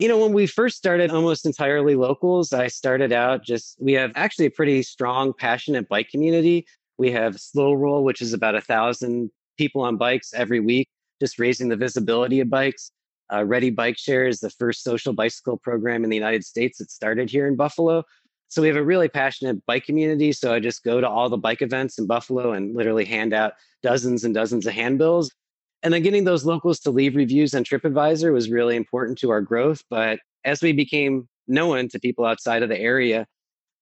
You 0.00 0.08
know, 0.08 0.18
when 0.18 0.32
we 0.32 0.48
first 0.48 0.76
started 0.76 1.12
almost 1.12 1.46
entirely 1.46 1.94
locals, 1.94 2.52
I 2.52 2.66
started 2.66 3.12
out 3.12 3.44
just, 3.44 3.76
we 3.80 3.92
have 3.92 4.10
actually 4.16 4.46
a 4.46 4.50
pretty 4.50 4.82
strong, 4.82 5.32
passionate 5.32 5.88
bike 5.88 6.10
community. 6.10 6.66
We 6.98 7.12
have 7.12 7.40
Slow 7.40 7.74
Roll, 7.74 8.02
which 8.02 8.20
is 8.20 8.32
about 8.32 8.56
a 8.56 8.60
thousand 8.60 9.30
people 9.56 9.82
on 9.82 9.98
bikes 9.98 10.34
every 10.34 10.58
week, 10.58 10.88
just 11.20 11.38
raising 11.38 11.68
the 11.68 11.76
visibility 11.76 12.40
of 12.40 12.50
bikes. 12.50 12.90
Uh, 13.32 13.44
Reddy 13.44 13.70
Bike 13.70 13.98
Share 13.98 14.26
is 14.26 14.40
the 14.40 14.50
first 14.50 14.82
social 14.82 15.12
bicycle 15.12 15.56
program 15.56 16.04
in 16.04 16.10
the 16.10 16.16
United 16.16 16.44
States 16.44 16.78
that 16.78 16.90
started 16.90 17.30
here 17.30 17.46
in 17.46 17.56
Buffalo. 17.56 18.04
So 18.48 18.62
we 18.62 18.68
have 18.68 18.76
a 18.76 18.84
really 18.84 19.08
passionate 19.08 19.64
bike 19.66 19.84
community. 19.84 20.32
So 20.32 20.54
I 20.54 20.60
just 20.60 20.84
go 20.84 21.00
to 21.00 21.08
all 21.08 21.28
the 21.28 21.36
bike 21.36 21.62
events 21.62 21.98
in 21.98 22.06
Buffalo 22.06 22.52
and 22.52 22.76
literally 22.76 23.04
hand 23.04 23.32
out 23.32 23.54
dozens 23.82 24.24
and 24.24 24.34
dozens 24.34 24.66
of 24.66 24.72
handbills. 24.72 25.32
And 25.82 25.92
then 25.92 26.02
getting 26.02 26.24
those 26.24 26.44
locals 26.44 26.80
to 26.80 26.90
leave 26.90 27.16
reviews 27.16 27.54
on 27.54 27.64
TripAdvisor 27.64 28.32
was 28.32 28.50
really 28.50 28.76
important 28.76 29.18
to 29.18 29.30
our 29.30 29.40
growth. 29.40 29.82
But 29.90 30.20
as 30.44 30.62
we 30.62 30.72
became 30.72 31.28
known 31.48 31.88
to 31.88 31.98
people 31.98 32.24
outside 32.24 32.62
of 32.62 32.68
the 32.68 32.78
area, 32.78 33.26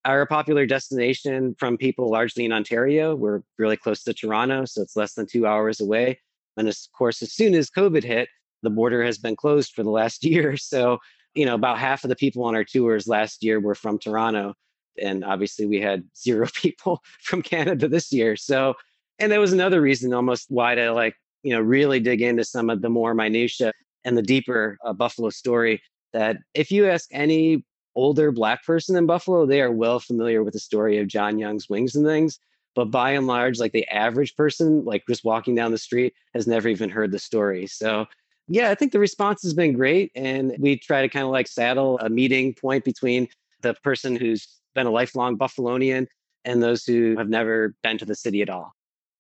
our 0.05 0.27
popular 0.27 0.67
destination 0.67 1.55
from 1.59 1.79
people 1.79 2.11
largely 2.11 2.45
in 2.45 2.53
Ontario, 2.53 3.15
we're 3.15 3.41
really 3.59 3.77
close 3.77 4.03
to 4.05 4.13
Toronto, 4.13 4.67
so 4.67 4.83
it's 4.83 4.97
less 4.97 5.15
than 5.15 5.27
two 5.27 5.47
hours 5.47 5.81
away. 5.81 6.21
And 6.57 6.69
of 6.69 6.77
course, 6.97 7.23
as 7.23 7.33
soon 7.33 7.55
as 7.55 7.71
COVID 7.71 8.05
hit, 8.05 8.29
the 8.65 8.71
border 8.71 9.05
has 9.05 9.19
been 9.19 9.37
closed 9.37 9.73
for 9.73 9.83
the 9.83 9.91
last 9.91 10.25
year. 10.33 10.57
So, 10.57 10.99
you 11.35 11.47
know, 11.47 11.55
about 11.55 11.79
half 11.79 12.05
of 12.05 12.11
the 12.11 12.17
people 12.17 12.45
on 12.45 12.55
our 12.55 12.65
tours 12.65 13.07
last 13.07 13.43
year 13.43 13.61
were 13.61 13.75
from 13.75 13.99
Toronto. 13.99 14.55
And 15.01 15.25
obviously, 15.25 15.67
we 15.67 15.81
had 15.81 16.05
zero 16.17 16.49
people 16.55 17.03
from 17.23 17.43
Canada 17.43 17.89
this 17.89 18.13
year. 18.13 18.37
So, 18.37 18.75
and 19.19 19.31
that 19.31 19.41
was 19.41 19.53
another 19.53 19.81
reason 19.81 20.13
almost 20.13 20.47
why 20.49 20.75
to 20.75 20.93
like 20.93 21.15
you 21.43 21.53
know 21.53 21.61
really 21.61 22.01
dig 22.01 22.23
into 22.23 22.45
some 22.45 22.71
of 22.71 22.83
the 22.83 22.89
more 22.89 23.15
minutia 23.15 23.73
and 24.05 24.17
the 24.19 24.23
deeper 24.23 24.77
uh, 24.85 24.93
buffalo 24.93 25.31
story 25.31 25.81
that 26.13 26.39
if 26.55 26.71
you 26.71 26.89
ask 26.89 27.09
any 27.13 27.65
older 27.95 28.33
black 28.33 28.65
person 28.65 28.97
in 28.97 29.07
buffalo 29.07 29.47
they 29.47 29.61
are 29.61 29.71
well 29.71 30.01
familiar 30.01 30.43
with 30.43 30.55
the 30.55 30.59
story 30.59 30.99
of 30.99 31.07
john 31.07 31.39
young's 31.39 31.69
wings 31.69 31.95
and 31.95 32.05
things 32.05 32.41
But 32.75 32.91
by 32.91 33.13
and 33.13 33.27
large, 33.27 33.59
like 33.61 33.73
the 33.73 33.87
average 33.89 34.35
person, 34.35 34.85
like 34.85 35.05
just 35.09 35.25
walking 35.25 35.55
down 35.55 35.71
the 35.71 35.79
street, 35.79 36.13
has 36.35 36.47
never 36.47 36.69
even 36.69 36.91
heard 36.91 37.13
the 37.13 37.19
story. 37.19 37.67
So 37.67 38.07
yeah, 38.49 38.71
I 38.71 38.75
think 38.75 38.93
the 38.93 38.99
response 38.99 39.43
has 39.43 39.55
been 39.55 39.73
great. 39.73 40.13
And 40.15 40.55
we 40.59 40.77
try 40.77 41.03
to 41.03 41.09
kind 41.09 41.25
of 41.25 41.31
like 41.31 41.47
saddle 41.47 41.99
a 42.01 42.09
meeting 42.09 42.55
point 42.55 42.85
between 42.85 43.29
the 43.63 43.75
person 43.83 44.17
who's 44.17 44.49
been 44.75 44.87
a 44.87 44.91
lifelong 44.91 45.39
Buffalonian 45.39 46.07
and 46.45 46.63
those 46.63 46.85
who 46.85 47.17
have 47.17 47.29
never 47.29 47.75
been 47.83 47.99
to 47.99 48.05
the 48.05 48.15
city 48.15 48.43
at 48.43 48.51
all. 48.51 48.75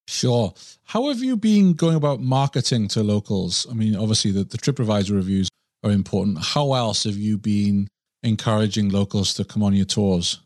Sure. 0.06 0.52
How 0.84 1.08
have 1.08 1.22
you 1.22 1.36
been 1.36 1.72
going 1.72 1.96
about 1.96 2.20
marketing 2.20 2.88
to 2.88 3.02
locals? 3.02 3.66
I 3.70 3.74
mean, 3.74 3.96
obviously, 3.96 4.32
the, 4.32 4.44
the 4.44 4.58
TripAdvisor 4.58 5.14
reviews 5.14 5.48
are 5.82 5.90
important. 5.90 6.38
How 6.42 6.74
else 6.74 7.04
have 7.04 7.16
you 7.16 7.38
been 7.38 7.88
encouraging 8.22 8.90
locals 8.90 9.32
to 9.34 9.44
come 9.44 9.62
on 9.62 9.72
your 9.72 9.86
tours? 9.86 10.40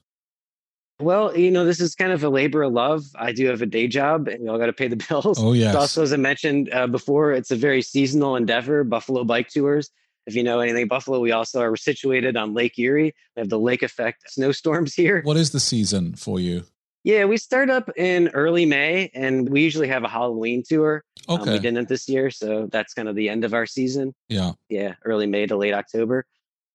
Well, 1.00 1.37
you 1.37 1.50
know, 1.50 1.64
this 1.64 1.81
is 1.81 1.95
kind 1.95 2.12
of 2.12 2.25
a 2.25 2.28
labor 2.28 2.62
of 2.64 2.73
love. 2.73 3.05
I 3.14 3.33
do 3.33 3.47
have 3.47 3.62
a 3.62 3.67
day 3.67 3.87
job 3.87 4.26
and 4.26 4.43
we 4.43 4.49
all 4.49 4.59
got 4.59 4.67
to 4.67 4.73
pay 4.73 4.88
the 4.88 4.97
bills. 5.09 5.38
Oh, 5.40 5.52
yes. 5.52 5.75
also, 5.75 6.02
as 6.02 6.12
I 6.12 6.17
mentioned 6.17 6.73
uh, 6.73 6.87
before, 6.87 7.33
it's 7.33 7.50
a 7.50 7.57
very 7.57 7.83
seasonal 7.83 8.37
endeavor, 8.37 8.83
Buffalo 8.85 9.25
Bike 9.25 9.49
Tours. 9.49 9.90
If 10.26 10.35
you 10.35 10.43
know 10.43 10.61
anything 10.61 10.88
Buffalo, 10.88 11.21
we 11.21 11.33
also 11.33 11.61
are 11.62 11.76
situated 11.76 12.37
on 12.37 12.52
Lake 12.52 12.78
Erie. 12.78 13.14
We 13.37 13.40
have 13.40 13.49
the 13.49 13.59
lake 13.59 13.83
effect 13.83 14.31
snowstorms 14.31 14.95
here. 14.95 15.23
What 15.23 15.37
is 15.37 15.52
the 15.52 15.61
season 15.61 16.14
for 16.17 16.40
you? 16.40 16.64
Yeah, 17.05 17.25
we 17.25 17.37
start 17.37 17.71
up 17.71 17.88
in 17.97 18.28
early 18.35 18.67
May 18.67 19.11
and 19.14 19.49
we 19.49 19.62
usually 19.62 19.88
have 19.88 20.05
a 20.05 20.09
Halloween 20.09 20.64
tour. 20.69 21.05
Okay. 21.28 21.43
Um, 21.43 21.49
we 21.49 21.59
didn't 21.61 21.88
this 21.88 22.09
year, 22.09 22.31
so 22.31 22.69
that's 22.71 22.93
kind 22.93 23.09
of 23.09 23.14
the 23.14 23.28
end 23.28 23.45
of 23.45 23.55
our 23.55 23.67
season. 23.67 24.14
Yeah. 24.28 24.52
Yeah, 24.69 24.95
early 25.05 25.26
May 25.26 25.47
to 25.47 25.57
late 25.57 25.73
October. 25.73 26.26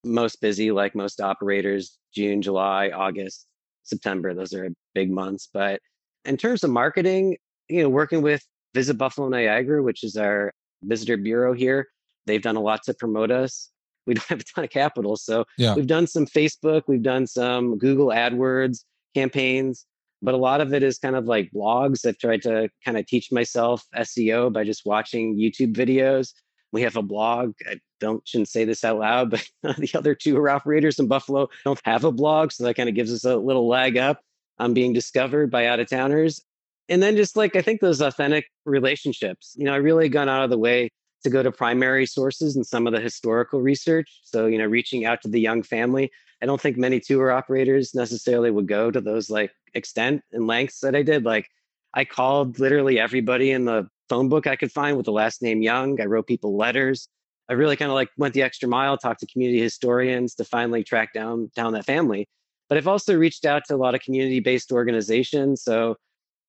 Most 0.06 0.42
busy, 0.42 0.72
like 0.72 0.96
most 0.96 1.22
operators, 1.22 1.98
June, 2.13 2.42
July, 2.42 2.89
August, 2.89 3.46
September. 3.84 4.34
Those 4.34 4.54
are 4.54 4.70
big 4.94 5.12
months. 5.12 5.50
But 5.54 5.82
in 6.25 6.38
terms 6.38 6.63
of 6.63 6.70
marketing, 6.70 7.38
you 7.70 7.84
know, 7.84 7.90
working 7.90 8.22
with 8.22 8.44
Visit 8.74 8.98
Buffalo 8.98 9.30
Niagara, 9.30 9.84
which 9.84 10.04
is 10.04 10.16
our 10.16 10.52
visitor 10.84 11.18
bureau 11.18 11.54
here, 11.54 11.88
they've 12.25 12.42
done 12.42 12.56
a 12.56 12.62
lot 12.62 12.84
to 12.84 12.94
promote 12.94 13.32
us. 13.32 13.70
We 14.06 14.16
don't 14.16 14.25
have 14.30 14.42
a 14.42 14.44
ton 14.44 14.63
of 14.63 14.70
capital. 14.70 15.16
So 15.16 15.46
yeah. 15.58 15.75
we've 15.75 15.88
done 15.88 16.08
some 16.08 16.25
Facebook, 16.25 16.84
we've 16.88 17.04
done 17.04 17.28
some 17.28 17.78
Google 17.78 18.08
AdWords 18.08 18.80
campaigns, 19.16 19.86
but 20.22 20.34
a 20.34 20.38
lot 20.38 20.62
of 20.62 20.74
it 20.74 20.84
is 20.84 20.98
kind 20.98 21.16
of 21.16 21.25
like 21.25 21.52
blogs. 21.54 22.06
I've 22.06 22.18
tried 22.18 22.42
to 22.44 22.70
kind 22.84 22.98
of 22.98 23.06
teach 23.06 23.32
myself 23.32 23.84
SEO 23.96 24.52
by 24.52 24.63
just 24.63 24.84
watching 24.86 25.38
YouTube 25.38 25.75
videos. 25.75 26.34
We 26.74 26.82
have 26.82 26.98
a 26.98 27.01
blog. 27.01 27.53
I 27.70 27.80
don't 28.01 28.27
shouldn't 28.27 28.50
say 28.50 28.65
this 28.65 28.84
out 28.84 29.00
loud, 29.00 29.30
but 29.30 29.48
the 29.77 29.92
other 29.94 30.15
two 30.15 30.34
tour 30.34 30.50
operators 30.50 31.00
in 31.00 31.08
Buffalo 31.08 31.48
don't 31.63 31.80
have 31.86 32.03
a 32.03 32.12
blog, 32.12 32.51
so 32.51 32.65
that 32.65 32.75
kind 32.75 32.89
of 32.89 32.96
gives 32.96 33.13
us 33.13 33.24
a 33.24 33.38
little 33.38 33.68
leg 33.68 33.96
up 33.96 34.20
on 34.60 34.74
being 34.74 34.92
discovered 34.92 35.50
by 35.50 35.68
out 35.68 35.80
of 35.80 35.89
towners. 35.89 36.44
And 36.89 37.01
then 37.01 37.15
just 37.15 37.38
like 37.38 37.56
I 37.56 37.62
think 37.62 37.80
those 37.80 38.01
authentic 38.01 38.50
relationships, 38.65 39.53
you 39.56 39.63
know, 39.65 39.74
I 39.74 39.77
really 39.77 40.10
gone 40.10 40.27
out 40.27 40.44
of 40.44 40.50
the 40.50 40.58
way 40.58 40.89
to 41.24 41.30
go 41.30 41.42
to 41.42 41.51
primary 41.51 42.06
sources 42.06 42.56
and 42.56 42.65
some 42.65 42.86
of 42.86 42.94
the 42.94 43.00
historical 43.00 43.62
research. 43.62 44.22
So, 44.24 44.48
you 44.48 44.58
know, 44.58 44.65
reaching 44.65 45.06
out 45.06 45.22
to 45.22 45.30
the 45.30 45.39
young 45.39 45.63
family. 45.63 46.12
I 46.42 46.46
don't 46.46 46.60
think 46.60 46.75
many 46.75 47.00
tour 47.00 47.32
operators 47.32 47.96
necessarily 47.96 48.51
would 48.51 48.68
go 48.68 48.92
to 48.92 49.00
those 49.00 49.30
like 49.30 49.51
extent 49.74 50.22
and 50.34 50.46
lengths 50.46 50.82
that 50.82 50.96
I 50.96 51.01
did. 51.01 51.24
Like 51.24 51.48
I 51.94 52.03
called 52.03 52.60
literally 52.60 53.00
everybody 53.00 53.51
in 53.51 53.65
the 53.65 53.88
phone 54.10 54.29
book 54.29 54.48
I 54.48 54.55
could 54.55 54.72
find 54.72 54.98
with 54.98 55.05
the 55.05 55.12
last 55.12 55.41
name 55.41 55.62
Young. 55.62 56.00
I 56.01 56.05
wrote 56.05 56.27
people 56.27 56.55
letters. 56.57 57.07
I 57.50 57.53
really 57.53 57.75
kind 57.75 57.91
of 57.91 57.95
like 57.95 58.10
went 58.17 58.33
the 58.33 58.41
extra 58.41 58.69
mile, 58.69 58.98
talked 58.98 59.19
to 59.22 59.27
community 59.27 59.62
historians 59.62 60.36
to 60.36 60.45
finally 60.45 60.83
track 60.83 61.13
down 61.13 61.51
down 61.55 61.74
that 61.74 61.86
family. 61.86 62.27
But 62.69 62.77
I've 62.77 62.88
also 62.88 63.15
reached 63.15 63.45
out 63.45 63.63
to 63.67 63.75
a 63.75 63.77
lot 63.77 63.93
of 63.95 64.01
community-based 64.01 64.72
organizations. 64.72 65.63
So 65.63 65.98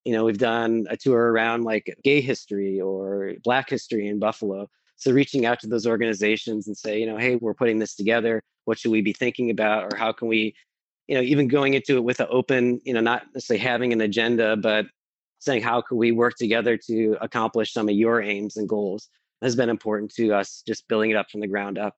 you 0.05 0.13
know, 0.13 0.23
we've 0.23 0.37
done 0.37 0.85
a 0.89 0.95
tour 0.95 1.31
around 1.31 1.63
like 1.63 1.93
gay 2.03 2.21
history 2.21 2.79
or 2.79 3.33
black 3.43 3.69
history 3.69 4.07
in 4.07 4.19
Buffalo. 4.19 4.69
So 4.97 5.11
reaching 5.11 5.45
out 5.45 5.59
to 5.61 5.67
those 5.67 5.85
organizations 5.87 6.67
and 6.67 6.77
say, 6.77 6.99
you 6.99 7.07
know, 7.07 7.17
hey, 7.17 7.35
we're 7.35 7.55
putting 7.55 7.79
this 7.79 7.95
together. 7.95 8.41
What 8.65 8.79
should 8.79 8.91
we 8.91 9.01
be 9.01 9.13
thinking 9.13 9.49
about? 9.49 9.91
Or 9.91 9.97
how 9.97 10.11
can 10.13 10.27
we, 10.27 10.55
you 11.07 11.15
know, 11.15 11.21
even 11.21 11.47
going 11.47 11.73
into 11.73 11.97
it 11.97 12.03
with 12.03 12.19
an 12.19 12.27
open, 12.29 12.79
you 12.85 12.93
know, 12.93 13.01
not 13.01 13.23
necessarily 13.33 13.63
having 13.63 13.91
an 13.93 14.01
agenda, 14.01 14.55
but 14.55 14.85
saying 15.39 15.61
how 15.61 15.81
can 15.81 15.97
we 15.97 16.11
work 16.11 16.33
together 16.37 16.77
to 16.87 17.17
accomplish 17.21 17.73
some 17.73 17.89
of 17.89 17.95
your 17.95 18.21
aims 18.21 18.57
and 18.57 18.67
goals 18.67 19.09
has 19.41 19.55
been 19.55 19.69
important 19.69 20.13
to 20.15 20.33
us, 20.33 20.63
just 20.65 20.87
building 20.87 21.11
it 21.11 21.17
up 21.17 21.27
from 21.31 21.41
the 21.41 21.47
ground 21.47 21.77
up. 21.77 21.95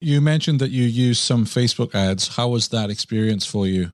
You 0.00 0.20
mentioned 0.20 0.60
that 0.60 0.70
you 0.70 0.84
use 0.84 1.18
some 1.18 1.44
Facebook 1.44 1.94
ads. 1.94 2.36
How 2.36 2.48
was 2.48 2.68
that 2.68 2.90
experience 2.90 3.46
for 3.46 3.66
you? 3.66 3.90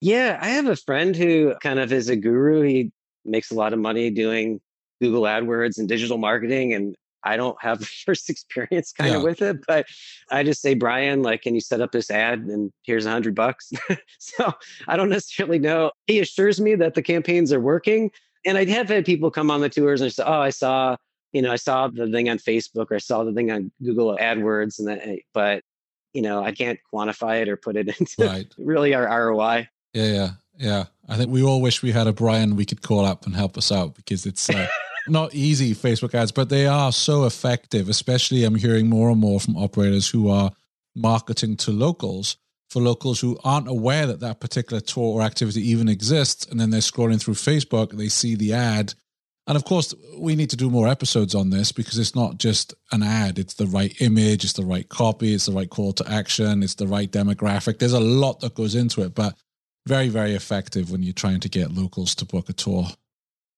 Yeah, 0.00 0.38
I 0.40 0.48
have 0.48 0.66
a 0.66 0.76
friend 0.76 1.14
who 1.14 1.54
kind 1.62 1.78
of 1.78 1.92
is 1.92 2.08
a 2.08 2.16
guru. 2.16 2.62
He 2.62 2.92
makes 3.24 3.50
a 3.50 3.54
lot 3.54 3.72
of 3.72 3.78
money 3.78 4.10
doing 4.10 4.60
Google 5.00 5.22
AdWords 5.22 5.78
and 5.78 5.88
digital 5.88 6.18
marketing. 6.18 6.72
And 6.72 6.94
I 7.24 7.36
don't 7.36 7.56
have 7.60 7.84
first 8.06 8.30
experience 8.30 8.92
kind 8.92 9.10
yeah. 9.10 9.16
of 9.16 9.22
with 9.22 9.42
it, 9.42 9.58
but 9.66 9.86
I 10.30 10.42
just 10.42 10.62
say, 10.62 10.74
Brian, 10.74 11.22
like, 11.22 11.42
can 11.42 11.54
you 11.54 11.60
set 11.60 11.80
up 11.80 11.92
this 11.92 12.10
ad 12.10 12.40
and 12.40 12.72
here's 12.82 13.06
a 13.06 13.10
hundred 13.10 13.34
bucks? 13.34 13.72
so 14.18 14.52
I 14.88 14.96
don't 14.96 15.10
necessarily 15.10 15.58
know. 15.58 15.90
He 16.06 16.20
assures 16.20 16.60
me 16.60 16.74
that 16.76 16.94
the 16.94 17.02
campaigns 17.02 17.52
are 17.52 17.60
working. 17.60 18.10
And 18.44 18.56
I 18.56 18.64
have 18.66 18.88
had 18.88 19.04
people 19.04 19.30
come 19.30 19.50
on 19.50 19.60
the 19.60 19.68
tours 19.68 20.00
and 20.00 20.12
say, 20.12 20.22
oh, 20.24 20.40
I 20.40 20.50
saw, 20.50 20.96
you 21.32 21.42
know, 21.42 21.50
I 21.50 21.56
saw 21.56 21.88
the 21.88 22.10
thing 22.10 22.28
on 22.28 22.38
Facebook 22.38 22.86
or 22.90 22.94
I 22.94 22.98
saw 22.98 23.24
the 23.24 23.32
thing 23.32 23.50
on 23.50 23.72
Google 23.82 24.16
AdWords 24.16 24.78
and 24.78 24.88
that, 24.88 25.18
but 25.34 25.62
you 26.16 26.22
know, 26.22 26.42
I 26.42 26.52
can't 26.52 26.78
quantify 26.92 27.42
it 27.42 27.48
or 27.50 27.58
put 27.58 27.76
it 27.76 27.88
into 28.00 28.24
right. 28.24 28.46
really 28.56 28.94
our 28.94 29.26
ROI. 29.26 29.68
Yeah, 29.92 30.12
yeah, 30.12 30.30
yeah. 30.56 30.84
I 31.08 31.16
think 31.16 31.30
we 31.30 31.42
all 31.42 31.60
wish 31.60 31.82
we 31.82 31.92
had 31.92 32.06
a 32.06 32.12
Brian 32.12 32.56
we 32.56 32.64
could 32.64 32.80
call 32.80 33.04
up 33.04 33.26
and 33.26 33.36
help 33.36 33.58
us 33.58 33.70
out 33.70 33.94
because 33.94 34.24
it's 34.24 34.48
uh, 34.48 34.66
not 35.08 35.34
easy 35.34 35.74
Facebook 35.74 36.14
ads, 36.14 36.32
but 36.32 36.48
they 36.48 36.66
are 36.66 36.92
so 36.92 37.24
effective. 37.24 37.88
Especially, 37.88 38.44
I'm 38.44 38.54
hearing 38.54 38.88
more 38.88 39.10
and 39.10 39.20
more 39.20 39.40
from 39.40 39.56
operators 39.56 40.08
who 40.08 40.28
are 40.28 40.52
marketing 40.94 41.56
to 41.58 41.70
locals 41.70 42.36
for 42.68 42.82
locals 42.82 43.20
who 43.20 43.38
aren't 43.44 43.68
aware 43.68 44.06
that 44.06 44.20
that 44.20 44.40
particular 44.40 44.80
tour 44.80 45.14
or 45.14 45.22
activity 45.22 45.60
even 45.70 45.88
exists, 45.88 46.46
and 46.46 46.58
then 46.58 46.70
they're 46.70 46.80
scrolling 46.80 47.20
through 47.20 47.34
Facebook, 47.34 47.96
they 47.96 48.08
see 48.08 48.34
the 48.34 48.52
ad. 48.52 48.94
And 49.46 49.56
of 49.56 49.64
course, 49.64 49.94
we 50.18 50.34
need 50.34 50.50
to 50.50 50.56
do 50.56 50.70
more 50.70 50.88
episodes 50.88 51.34
on 51.34 51.50
this 51.50 51.70
because 51.70 51.98
it's 51.98 52.16
not 52.16 52.38
just 52.38 52.74
an 52.90 53.04
ad. 53.04 53.38
It's 53.38 53.54
the 53.54 53.66
right 53.66 53.94
image, 54.00 54.42
it's 54.42 54.54
the 54.54 54.64
right 54.64 54.88
copy, 54.88 55.34
it's 55.34 55.46
the 55.46 55.52
right 55.52 55.70
call 55.70 55.92
to 55.92 56.10
action, 56.10 56.64
it's 56.64 56.74
the 56.74 56.88
right 56.88 57.10
demographic. 57.10 57.78
There's 57.78 57.92
a 57.92 58.00
lot 58.00 58.40
that 58.40 58.56
goes 58.56 58.74
into 58.74 59.02
it. 59.02 59.14
But 59.14 59.36
very, 59.86 60.08
very 60.08 60.34
effective 60.34 60.90
when 60.90 61.04
you're 61.04 61.12
trying 61.12 61.38
to 61.40 61.48
get 61.48 61.70
locals 61.70 62.16
to 62.16 62.24
book 62.24 62.48
a 62.48 62.52
tour. 62.52 62.88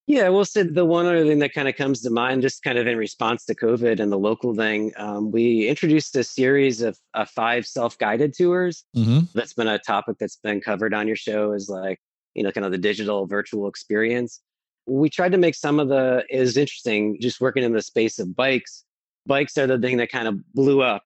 Yeah, 0.09 0.31
well, 0.31 0.47
Sid, 0.47 0.75
the 0.75 0.87
one 0.87 1.05
other 1.05 1.27
thing 1.27 1.38
that 1.41 1.53
kind 1.53 1.69
of 1.69 1.77
comes 1.77 2.00
to 2.00 2.11
mind, 2.11 2.41
just 2.41 2.62
kind 2.62 2.79
of 2.79 2.87
in 2.87 2.97
response 2.97 3.45
to 3.45 3.55
COVID 3.55 4.00
and 4.00 4.11
the 4.11 4.19
local 4.19 4.55
thing, 4.55 4.93
um, 4.97 5.31
we 5.31 5.69
introduced 5.69 6.17
a 6.17 6.25
series 6.25 6.81
of 6.81 6.99
uh, 7.12 7.27
five 7.27 7.67
self-guided 7.67 8.35
tours. 8.35 8.85
Mm-hmm. 8.97 9.27
That's 9.35 9.53
been 9.53 9.69
a 9.69 9.79
topic 9.79 10.17
that's 10.19 10.37
been 10.37 10.62
covered 10.62 10.95
on 10.95 11.07
your 11.07 11.17
show, 11.17 11.53
is 11.53 11.69
like 11.69 12.00
you 12.35 12.45
know, 12.45 12.53
kind 12.53 12.65
of 12.65 12.73
the 12.73 12.79
digital 12.79 13.27
virtual 13.27 13.69
experience. 13.69 14.41
We 14.87 15.11
tried 15.11 15.33
to 15.33 15.38
make 15.38 15.55
some 15.55 15.81
of 15.81 15.88
the 15.88 16.25
is 16.31 16.57
interesting, 16.57 17.19
just 17.21 17.41
working 17.41 17.65
in 17.65 17.73
the 17.73 17.83
space 17.83 18.19
of 18.19 18.35
bikes. 18.35 18.85
Bikes 19.27 19.59
are 19.59 19.67
the 19.67 19.79
thing 19.79 19.99
that 19.99 20.11
kind 20.11 20.29
of 20.29 20.37
blew 20.55 20.81
up 20.81 21.03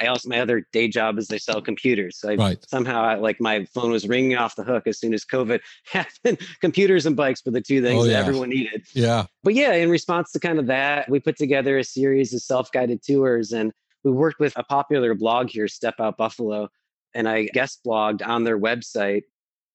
I 0.00 0.06
also 0.06 0.28
my 0.28 0.40
other 0.40 0.66
day 0.72 0.88
job 0.88 1.18
is 1.18 1.30
I 1.30 1.36
sell 1.36 1.60
computers. 1.60 2.18
So 2.18 2.30
I, 2.30 2.34
right. 2.34 2.64
somehow 2.68 3.02
I, 3.02 3.14
like 3.16 3.40
my 3.40 3.66
phone 3.74 3.90
was 3.90 4.08
ringing 4.08 4.36
off 4.36 4.56
the 4.56 4.64
hook 4.64 4.86
as 4.86 4.98
soon 4.98 5.12
as 5.12 5.24
COVID 5.24 5.60
happened. 5.92 6.38
computers 6.60 7.06
and 7.06 7.16
bikes 7.16 7.42
were 7.44 7.52
the 7.52 7.60
two 7.60 7.82
things 7.82 8.02
oh, 8.02 8.06
yeah. 8.06 8.14
that 8.14 8.20
everyone 8.20 8.50
needed. 8.50 8.86
Yeah. 8.94 9.26
But 9.42 9.54
yeah, 9.54 9.72
in 9.72 9.90
response 9.90 10.32
to 10.32 10.40
kind 10.40 10.58
of 10.58 10.66
that, 10.66 11.08
we 11.08 11.20
put 11.20 11.36
together 11.36 11.78
a 11.78 11.84
series 11.84 12.32
of 12.32 12.40
self-guided 12.40 13.02
tours 13.02 13.52
and 13.52 13.72
we 14.04 14.10
worked 14.10 14.40
with 14.40 14.56
a 14.56 14.64
popular 14.64 15.14
blog 15.14 15.50
here, 15.50 15.68
Step 15.68 15.96
Out 16.00 16.16
Buffalo, 16.16 16.68
and 17.14 17.28
I 17.28 17.44
guest 17.52 17.80
blogged 17.86 18.26
on 18.26 18.44
their 18.44 18.58
website 18.58 19.22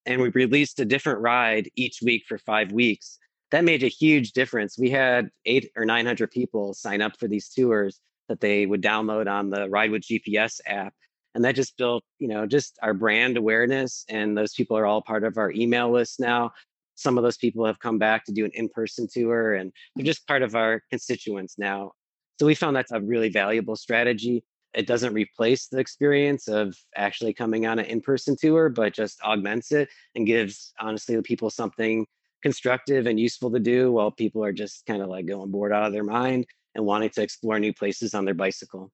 and 0.05 0.21
we 0.21 0.29
released 0.29 0.79
a 0.79 0.85
different 0.85 1.19
ride 1.19 1.69
each 1.75 1.99
week 2.01 2.23
for 2.27 2.37
five 2.37 2.71
weeks. 2.71 3.17
That 3.51 3.63
made 3.63 3.83
a 3.83 3.87
huge 3.87 4.31
difference. 4.31 4.77
We 4.77 4.89
had 4.89 5.29
eight 5.45 5.71
or 5.75 5.85
900 5.85 6.31
people 6.31 6.73
sign 6.73 7.01
up 7.01 7.17
for 7.19 7.27
these 7.27 7.49
tours 7.49 7.99
that 8.29 8.39
they 8.39 8.65
would 8.65 8.81
download 8.81 9.29
on 9.31 9.49
the 9.49 9.69
Ride 9.69 9.91
with 9.91 10.03
GPS 10.03 10.59
app. 10.65 10.93
And 11.33 11.43
that 11.43 11.55
just 11.55 11.77
built, 11.77 12.03
you 12.17 12.27
know, 12.27 12.45
just 12.45 12.79
our 12.81 12.93
brand 12.93 13.37
awareness. 13.37 14.05
And 14.09 14.37
those 14.37 14.53
people 14.53 14.77
are 14.77 14.85
all 14.85 15.01
part 15.01 15.23
of 15.23 15.37
our 15.37 15.51
email 15.51 15.91
list 15.91 16.19
now. 16.19 16.51
Some 16.95 17.17
of 17.17 17.23
those 17.23 17.37
people 17.37 17.65
have 17.65 17.79
come 17.79 17.97
back 17.97 18.23
to 18.25 18.31
do 18.31 18.45
an 18.45 18.51
in 18.53 18.69
person 18.69 19.07
tour 19.11 19.55
and 19.55 19.73
they're 19.95 20.05
just 20.05 20.25
part 20.27 20.43
of 20.43 20.55
our 20.55 20.81
constituents 20.89 21.55
now. 21.57 21.91
So 22.39 22.45
we 22.45 22.55
found 22.55 22.75
that's 22.75 22.91
a 22.91 23.01
really 23.01 23.29
valuable 23.29 23.75
strategy. 23.75 24.45
It 24.73 24.87
doesn't 24.87 25.13
replace 25.13 25.67
the 25.67 25.79
experience 25.79 26.47
of 26.47 26.75
actually 26.95 27.33
coming 27.33 27.65
on 27.65 27.79
an 27.79 27.85
in 27.85 28.01
person 28.01 28.37
tour, 28.39 28.69
but 28.69 28.93
just 28.93 29.21
augments 29.21 29.73
it 29.73 29.89
and 30.15 30.25
gives, 30.25 30.73
honestly, 30.79 31.15
the 31.15 31.21
people 31.21 31.49
something 31.49 32.05
constructive 32.43 33.07
and 33.07 33.19
useful 33.19 33.51
to 33.51 33.59
do 33.59 33.91
while 33.91 34.11
people 34.11 34.43
are 34.43 34.53
just 34.53 34.85
kind 34.85 35.01
of 35.01 35.09
like 35.09 35.25
going 35.25 35.51
bored 35.51 35.73
out 35.73 35.87
of 35.87 35.93
their 35.93 36.03
mind 36.03 36.45
and 36.75 36.85
wanting 36.85 37.09
to 37.11 37.21
explore 37.21 37.59
new 37.59 37.73
places 37.73 38.13
on 38.13 38.25
their 38.25 38.33
bicycle. 38.33 38.91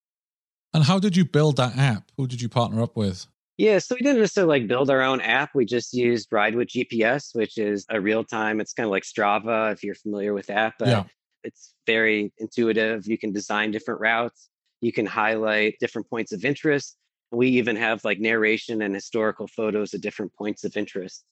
And 0.74 0.84
how 0.84 1.00
did 1.00 1.18
you 1.18 1.26
build 1.26 1.58
that 1.58 1.78
app? 1.78 2.12
Who 2.18 2.28
did 2.28 2.42
you 2.42 2.48
partner 2.48 2.82
up 2.82 2.96
with? 2.96 3.28
Yeah, 3.58 3.80
so 3.80 3.96
we 3.96 4.02
didn't 4.02 4.22
necessarily 4.22 4.60
like 4.60 4.68
build 4.68 4.90
our 4.90 5.02
own 5.02 5.22
app. 5.22 5.52
We 5.54 5.66
just 5.66 5.94
used 5.94 6.30
Ride 6.32 6.56
with 6.56 6.70
GPS, 6.70 7.36
which 7.36 7.58
is 7.58 7.86
a 7.90 8.00
real 8.00 8.24
time. 8.24 8.62
It's 8.62 8.74
kind 8.74 8.86
of 8.86 8.92
like 8.92 9.04
Strava 9.04 9.72
if 9.74 9.84
you're 9.84 9.96
familiar 9.96 10.34
with 10.34 10.48
that, 10.48 10.74
but 10.80 10.88
yeah. 10.88 11.04
it's 11.44 11.74
very 11.86 12.32
intuitive. 12.38 13.06
You 13.06 13.18
can 13.18 13.34
design 13.34 13.72
different 13.72 14.00
routes. 14.00 14.50
You 14.80 14.92
can 14.92 15.06
highlight 15.06 15.76
different 15.80 16.10
points 16.10 16.32
of 16.32 16.44
interest. 16.46 16.98
We 17.32 17.50
even 17.50 17.76
have 17.76 18.04
like 18.04 18.20
narration 18.20 18.82
and 18.82 18.96
historical 18.96 19.48
photos 19.48 19.94
of 19.94 20.02
different 20.02 20.34
points 20.34 20.64
of 20.64 20.76
interest. 20.76 21.24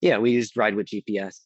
Yeah, 0.00 0.18
we 0.18 0.32
used 0.32 0.56
Ride 0.56 0.74
with 0.74 0.86
GPS. 0.86 1.40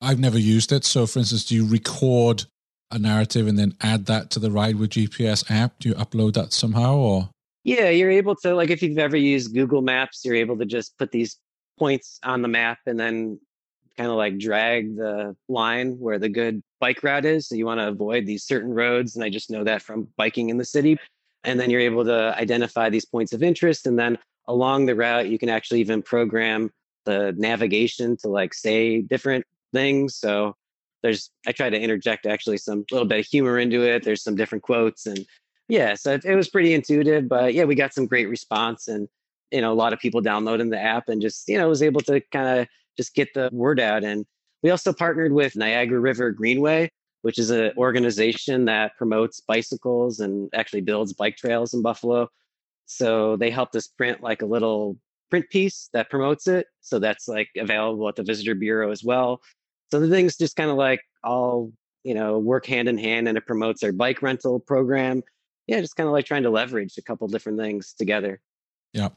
I've 0.00 0.20
never 0.20 0.38
used 0.38 0.70
it. 0.70 0.84
So, 0.84 1.06
for 1.06 1.18
instance, 1.18 1.46
do 1.46 1.54
you 1.54 1.66
record 1.66 2.44
a 2.90 2.98
narrative 2.98 3.46
and 3.46 3.58
then 3.58 3.74
add 3.80 4.06
that 4.06 4.30
to 4.30 4.38
the 4.38 4.50
Ride 4.50 4.76
with 4.76 4.90
GPS 4.90 5.50
app? 5.50 5.78
Do 5.78 5.88
you 5.88 5.94
upload 5.94 6.34
that 6.34 6.52
somehow 6.52 6.96
or? 6.96 7.30
Yeah, 7.64 7.88
you're 7.88 8.10
able 8.10 8.36
to, 8.36 8.54
like, 8.54 8.70
if 8.70 8.82
you've 8.82 8.98
ever 8.98 9.16
used 9.16 9.54
Google 9.54 9.82
Maps, 9.82 10.24
you're 10.24 10.34
able 10.34 10.58
to 10.58 10.66
just 10.66 10.96
put 10.98 11.10
these 11.10 11.38
points 11.78 12.18
on 12.22 12.42
the 12.42 12.48
map 12.48 12.78
and 12.86 13.00
then 13.00 13.40
kind 13.96 14.10
of 14.10 14.16
like 14.16 14.38
drag 14.38 14.96
the 14.96 15.36
line 15.48 15.98
where 15.98 16.18
the 16.18 16.28
good 16.28 16.62
bike 16.80 17.02
route 17.02 17.24
is. 17.24 17.48
So 17.48 17.54
you 17.54 17.64
want 17.64 17.80
to 17.80 17.88
avoid 17.88 18.26
these 18.26 18.44
certain 18.44 18.74
roads. 18.74 19.14
And 19.14 19.24
I 19.24 19.30
just 19.30 19.50
know 19.50 19.64
that 19.64 19.82
from 19.82 20.08
biking 20.16 20.50
in 20.50 20.58
the 20.58 20.64
city. 20.64 20.98
And 21.44 21.60
then 21.60 21.70
you're 21.70 21.80
able 21.80 22.04
to 22.04 22.34
identify 22.36 22.90
these 22.90 23.04
points 23.04 23.32
of 23.32 23.42
interest. 23.42 23.86
And 23.86 23.98
then 23.98 24.18
along 24.48 24.86
the 24.86 24.94
route, 24.94 25.28
you 25.28 25.38
can 25.38 25.48
actually 25.48 25.80
even 25.80 26.02
program 26.02 26.70
the 27.04 27.34
navigation 27.36 28.16
to 28.18 28.28
like 28.28 28.52
say 28.52 29.00
different 29.00 29.44
things. 29.72 30.16
So 30.16 30.56
there's, 31.04 31.30
I 31.46 31.52
try 31.52 31.68
to 31.68 31.78
interject 31.78 32.24
actually 32.24 32.56
some 32.56 32.86
little 32.90 33.06
bit 33.06 33.20
of 33.20 33.26
humor 33.26 33.58
into 33.58 33.82
it. 33.82 34.02
There's 34.02 34.22
some 34.22 34.36
different 34.36 34.64
quotes 34.64 35.04
and 35.04 35.24
yeah, 35.68 35.94
so 35.94 36.14
it, 36.14 36.24
it 36.24 36.34
was 36.34 36.48
pretty 36.48 36.72
intuitive, 36.72 37.28
but 37.28 37.52
yeah, 37.52 37.64
we 37.64 37.74
got 37.74 37.92
some 37.92 38.06
great 38.06 38.28
response 38.28 38.88
and, 38.88 39.06
you 39.50 39.60
know, 39.60 39.70
a 39.70 39.74
lot 39.74 39.92
of 39.92 39.98
people 39.98 40.22
downloading 40.22 40.70
the 40.70 40.80
app 40.80 41.08
and 41.10 41.20
just, 41.20 41.46
you 41.46 41.58
know, 41.58 41.68
was 41.68 41.82
able 41.82 42.00
to 42.02 42.20
kind 42.32 42.60
of 42.60 42.68
just 42.96 43.14
get 43.14 43.28
the 43.34 43.50
word 43.52 43.80
out. 43.80 44.02
And 44.02 44.24
we 44.62 44.70
also 44.70 44.94
partnered 44.94 45.32
with 45.32 45.56
Niagara 45.56 46.00
River 46.00 46.32
Greenway, 46.32 46.90
which 47.22 47.38
is 47.38 47.50
an 47.50 47.72
organization 47.76 48.64
that 48.64 48.96
promotes 48.96 49.40
bicycles 49.40 50.20
and 50.20 50.48
actually 50.54 50.80
builds 50.80 51.12
bike 51.12 51.36
trails 51.36 51.74
in 51.74 51.82
Buffalo. 51.82 52.28
So 52.86 53.36
they 53.36 53.50
helped 53.50 53.76
us 53.76 53.86
print 53.86 54.22
like 54.22 54.40
a 54.40 54.46
little 54.46 54.98
print 55.30 55.48
piece 55.50 55.90
that 55.92 56.10
promotes 56.10 56.46
it. 56.46 56.66
So 56.80 56.98
that's 56.98 57.28
like 57.28 57.48
available 57.58 58.08
at 58.08 58.16
the 58.16 58.22
visitor 58.22 58.54
bureau 58.54 58.90
as 58.90 59.04
well. 59.04 59.40
So 59.94 60.00
the 60.00 60.08
things 60.08 60.36
just 60.36 60.56
kind 60.56 60.70
of 60.70 60.76
like 60.76 61.02
all, 61.22 61.70
you 62.02 62.14
know, 62.14 62.40
work 62.40 62.66
hand 62.66 62.88
in 62.88 62.98
hand 62.98 63.28
and 63.28 63.38
it 63.38 63.46
promotes 63.46 63.80
our 63.84 63.92
bike 63.92 64.22
rental 64.22 64.58
program. 64.58 65.22
Yeah, 65.68 65.80
just 65.80 65.94
kind 65.94 66.08
of 66.08 66.12
like 66.12 66.26
trying 66.26 66.42
to 66.42 66.50
leverage 66.50 66.98
a 66.98 67.02
couple 67.02 67.28
different 67.28 67.60
things 67.60 67.94
together. 67.96 68.40
Yeah. 68.92 69.10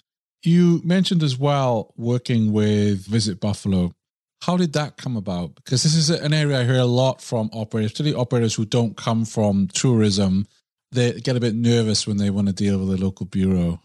You 0.43 0.79
mentioned 0.83 1.23
as 1.23 1.35
well 1.35 1.95
working 1.97 2.53
with 2.53 3.07
Visit 3.07 3.39
Buffalo. 3.39 3.95
How 4.43 4.55
did 4.55 4.73
that 4.73 4.97
come 4.97 5.17
about? 5.17 5.55
Because 5.55 5.81
this 5.81 5.95
is 5.95 6.11
an 6.11 6.31
area 6.31 6.61
I 6.61 6.63
hear 6.63 6.75
a 6.75 6.85
lot 6.85 7.23
from 7.23 7.49
operators, 7.53 7.93
particularly 7.93 8.21
operators 8.21 8.53
who 8.53 8.65
don't 8.65 8.95
come 8.95 9.25
from 9.25 9.69
tourism. 9.73 10.45
They 10.91 11.13
get 11.13 11.35
a 11.35 11.39
bit 11.39 11.55
nervous 11.55 12.05
when 12.05 12.17
they 12.17 12.29
want 12.29 12.49
to 12.49 12.53
deal 12.53 12.77
with 12.77 12.99
a 12.99 13.03
local 13.03 13.25
bureau. 13.25 13.81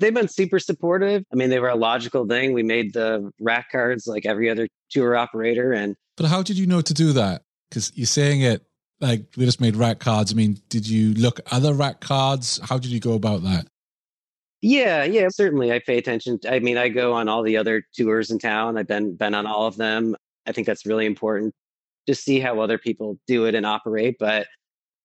They've 0.00 0.14
been 0.14 0.28
super 0.28 0.58
supportive. 0.58 1.24
I 1.32 1.36
mean, 1.36 1.50
they 1.50 1.60
were 1.60 1.68
a 1.68 1.76
logical 1.76 2.26
thing. 2.26 2.52
We 2.52 2.62
made 2.62 2.94
the 2.94 3.30
rack 3.38 3.70
cards 3.70 4.06
like 4.06 4.24
every 4.26 4.48
other 4.48 4.66
tour 4.90 5.14
operator. 5.14 5.72
And 5.72 5.94
but 6.16 6.26
how 6.26 6.42
did 6.42 6.58
you 6.58 6.66
know 6.66 6.80
to 6.80 6.94
do 6.94 7.12
that? 7.12 7.42
Because 7.68 7.92
you're 7.94 8.06
saying 8.06 8.40
it 8.40 8.64
like 9.00 9.26
we 9.36 9.44
just 9.44 9.60
made 9.60 9.76
rack 9.76 9.98
cards. 10.00 10.32
I 10.32 10.34
mean, 10.34 10.58
did 10.68 10.88
you 10.88 11.14
look 11.14 11.40
other 11.52 11.74
rack 11.74 12.00
cards? 12.00 12.58
How 12.62 12.78
did 12.78 12.90
you 12.90 13.00
go 13.00 13.12
about 13.12 13.42
that? 13.42 13.66
Yeah, 14.62 15.04
yeah, 15.04 15.28
certainly. 15.30 15.72
I 15.72 15.78
pay 15.78 15.96
attention. 15.96 16.38
I 16.48 16.58
mean, 16.58 16.76
I 16.76 16.88
go 16.88 17.14
on 17.14 17.28
all 17.28 17.42
the 17.42 17.56
other 17.56 17.82
tours 17.96 18.30
in 18.30 18.38
town. 18.38 18.76
I've 18.76 18.86
been 18.86 19.14
been 19.16 19.34
on 19.34 19.46
all 19.46 19.66
of 19.66 19.76
them. 19.76 20.16
I 20.46 20.52
think 20.52 20.66
that's 20.66 20.84
really 20.86 21.06
important 21.06 21.54
to 22.06 22.14
see 22.14 22.40
how 22.40 22.60
other 22.60 22.78
people 22.78 23.18
do 23.26 23.46
it 23.46 23.54
and 23.54 23.64
operate. 23.64 24.16
But 24.18 24.48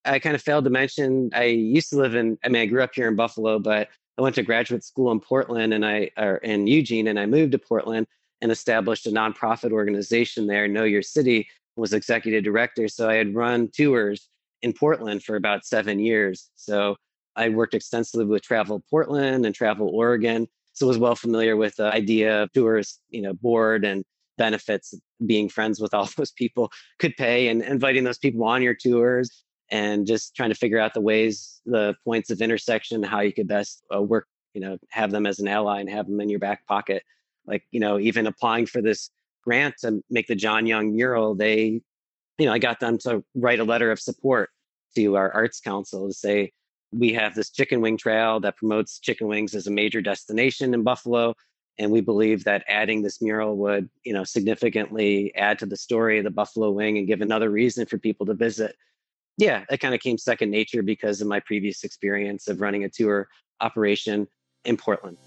I 0.03 0.19
kind 0.19 0.35
of 0.35 0.41
failed 0.41 0.65
to 0.65 0.69
mention 0.69 1.29
I 1.33 1.45
used 1.45 1.89
to 1.91 1.97
live 1.97 2.15
in. 2.15 2.37
I 2.43 2.49
mean, 2.49 2.61
I 2.61 2.65
grew 2.65 2.83
up 2.83 2.91
here 2.93 3.07
in 3.07 3.15
Buffalo, 3.15 3.59
but 3.59 3.89
I 4.17 4.21
went 4.21 4.35
to 4.35 4.43
graduate 4.43 4.83
school 4.83 5.11
in 5.11 5.19
Portland 5.19 5.73
and 5.73 5.85
I 5.85 6.09
or 6.17 6.37
in 6.37 6.67
Eugene, 6.67 7.07
and 7.07 7.19
I 7.19 7.25
moved 7.25 7.51
to 7.51 7.59
Portland 7.59 8.07
and 8.41 8.51
established 8.51 9.07
a 9.07 9.11
nonprofit 9.11 9.71
organization 9.71 10.47
there. 10.47 10.67
Know 10.67 10.83
Your 10.83 11.01
City 11.01 11.47
was 11.75 11.93
executive 11.93 12.43
director, 12.43 12.87
so 12.87 13.09
I 13.09 13.15
had 13.15 13.35
run 13.35 13.69
tours 13.75 14.29
in 14.61 14.73
Portland 14.73 15.23
for 15.23 15.35
about 15.35 15.65
seven 15.65 15.99
years. 15.99 16.49
So 16.55 16.95
I 17.35 17.49
worked 17.49 17.73
extensively 17.73 18.25
with 18.25 18.43
Travel 18.43 18.81
Portland 18.89 19.45
and 19.45 19.53
Travel 19.53 19.89
Oregon, 19.89 20.47
so 20.73 20.87
was 20.87 20.97
well 20.97 21.15
familiar 21.15 21.57
with 21.57 21.75
the 21.75 21.93
idea 21.93 22.43
of 22.43 22.51
tourist, 22.53 23.01
you 23.09 23.21
know, 23.21 23.33
board 23.33 23.83
and 23.83 24.03
benefits. 24.37 24.93
Being 25.25 25.49
friends 25.49 25.79
with 25.79 25.93
all 25.93 26.09
those 26.17 26.31
people 26.31 26.71
could 26.99 27.15
pay, 27.17 27.49
and 27.49 27.61
inviting 27.61 28.05
those 28.05 28.17
people 28.17 28.45
on 28.45 28.61
your 28.61 28.75
tours, 28.75 29.43
and 29.71 30.05
just 30.05 30.35
trying 30.35 30.49
to 30.49 30.55
figure 30.55 30.79
out 30.79 30.93
the 30.93 31.01
ways, 31.01 31.61
the 31.65 31.95
points 32.03 32.29
of 32.29 32.41
intersection, 32.41 33.01
how 33.03 33.21
you 33.21 33.33
could 33.33 33.47
best 33.47 33.83
uh, 33.93 34.01
work, 34.01 34.27
you 34.53 34.61
know, 34.61 34.77
have 34.89 35.11
them 35.11 35.25
as 35.25 35.39
an 35.39 35.47
ally 35.47 35.79
and 35.79 35.89
have 35.89 36.07
them 36.07 36.21
in 36.21 36.29
your 36.29 36.39
back 36.39 36.65
pocket. 36.67 37.03
Like, 37.47 37.63
you 37.71 37.79
know, 37.79 37.99
even 37.99 38.27
applying 38.27 38.65
for 38.65 38.81
this 38.81 39.09
grant 39.43 39.75
to 39.81 40.03
make 40.09 40.27
the 40.27 40.35
John 40.35 40.65
Young 40.65 40.95
mural, 40.95 41.35
they, 41.35 41.81
you 42.37 42.45
know, 42.45 42.53
I 42.53 42.59
got 42.59 42.79
them 42.79 42.97
to 42.99 43.23
write 43.35 43.59
a 43.59 43.63
letter 43.63 43.91
of 43.91 43.99
support 43.99 44.49
to 44.95 45.15
our 45.15 45.31
arts 45.31 45.59
council 45.59 46.07
to 46.07 46.13
say, 46.13 46.51
we 46.91 47.13
have 47.13 47.35
this 47.35 47.49
chicken 47.49 47.81
wing 47.81 47.97
trail 47.97 48.39
that 48.39 48.57
promotes 48.57 48.99
chicken 48.99 49.27
wings 49.27 49.53
as 49.53 49.67
a 49.67 49.71
major 49.71 50.01
destination 50.01 50.73
in 50.73 50.83
Buffalo. 50.83 51.35
And 51.77 51.91
we 51.91 51.99
believe 51.99 52.45
that 52.45 52.63
adding 52.69 53.01
this 53.01 53.21
mural 53.21 53.57
would, 53.57 53.89
you 54.05 54.13
know, 54.13 54.23
significantly 54.23 55.35
add 55.35 55.59
to 55.59 55.65
the 55.65 55.75
story 55.75 56.19
of 56.19 56.23
the 56.23 56.31
Buffalo 56.31 56.71
wing 56.71 56.97
and 56.97 57.07
give 57.07 57.21
another 57.21 57.49
reason 57.49 57.85
for 57.85 57.97
people 57.97 58.25
to 58.27 58.33
visit. 58.33 58.75
Yeah, 59.37 59.65
it 59.69 59.79
kind 59.79 59.93
of 59.93 59.99
came 59.99 60.17
second 60.17 60.49
nature 60.49 60.81
because 60.81 61.21
of 61.21 61.27
my 61.27 61.41
previous 61.41 61.83
experience 61.83 62.47
of 62.47 62.61
running 62.61 62.85
a 62.85 62.89
tour 62.89 63.27
operation 63.59 64.27
in 64.63 64.77
Portland. 64.77 65.17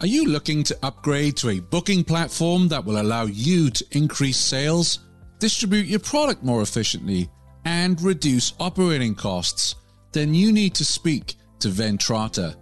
Are 0.00 0.06
you 0.06 0.26
looking 0.26 0.62
to 0.64 0.78
upgrade 0.82 1.36
to 1.38 1.50
a 1.50 1.60
booking 1.60 2.04
platform 2.04 2.68
that 2.68 2.84
will 2.84 3.00
allow 3.00 3.24
you 3.24 3.70
to 3.70 3.84
increase 3.92 4.36
sales, 4.36 4.98
distribute 5.38 5.86
your 5.86 6.00
product 6.00 6.42
more 6.42 6.60
efficiently, 6.60 7.30
and 7.64 8.00
reduce 8.02 8.52
operating 8.60 9.14
costs, 9.14 9.76
then 10.12 10.34
you 10.34 10.52
need 10.52 10.74
to 10.74 10.84
speak 10.84 11.36
to 11.60 11.68
Ventrata. 11.68 12.56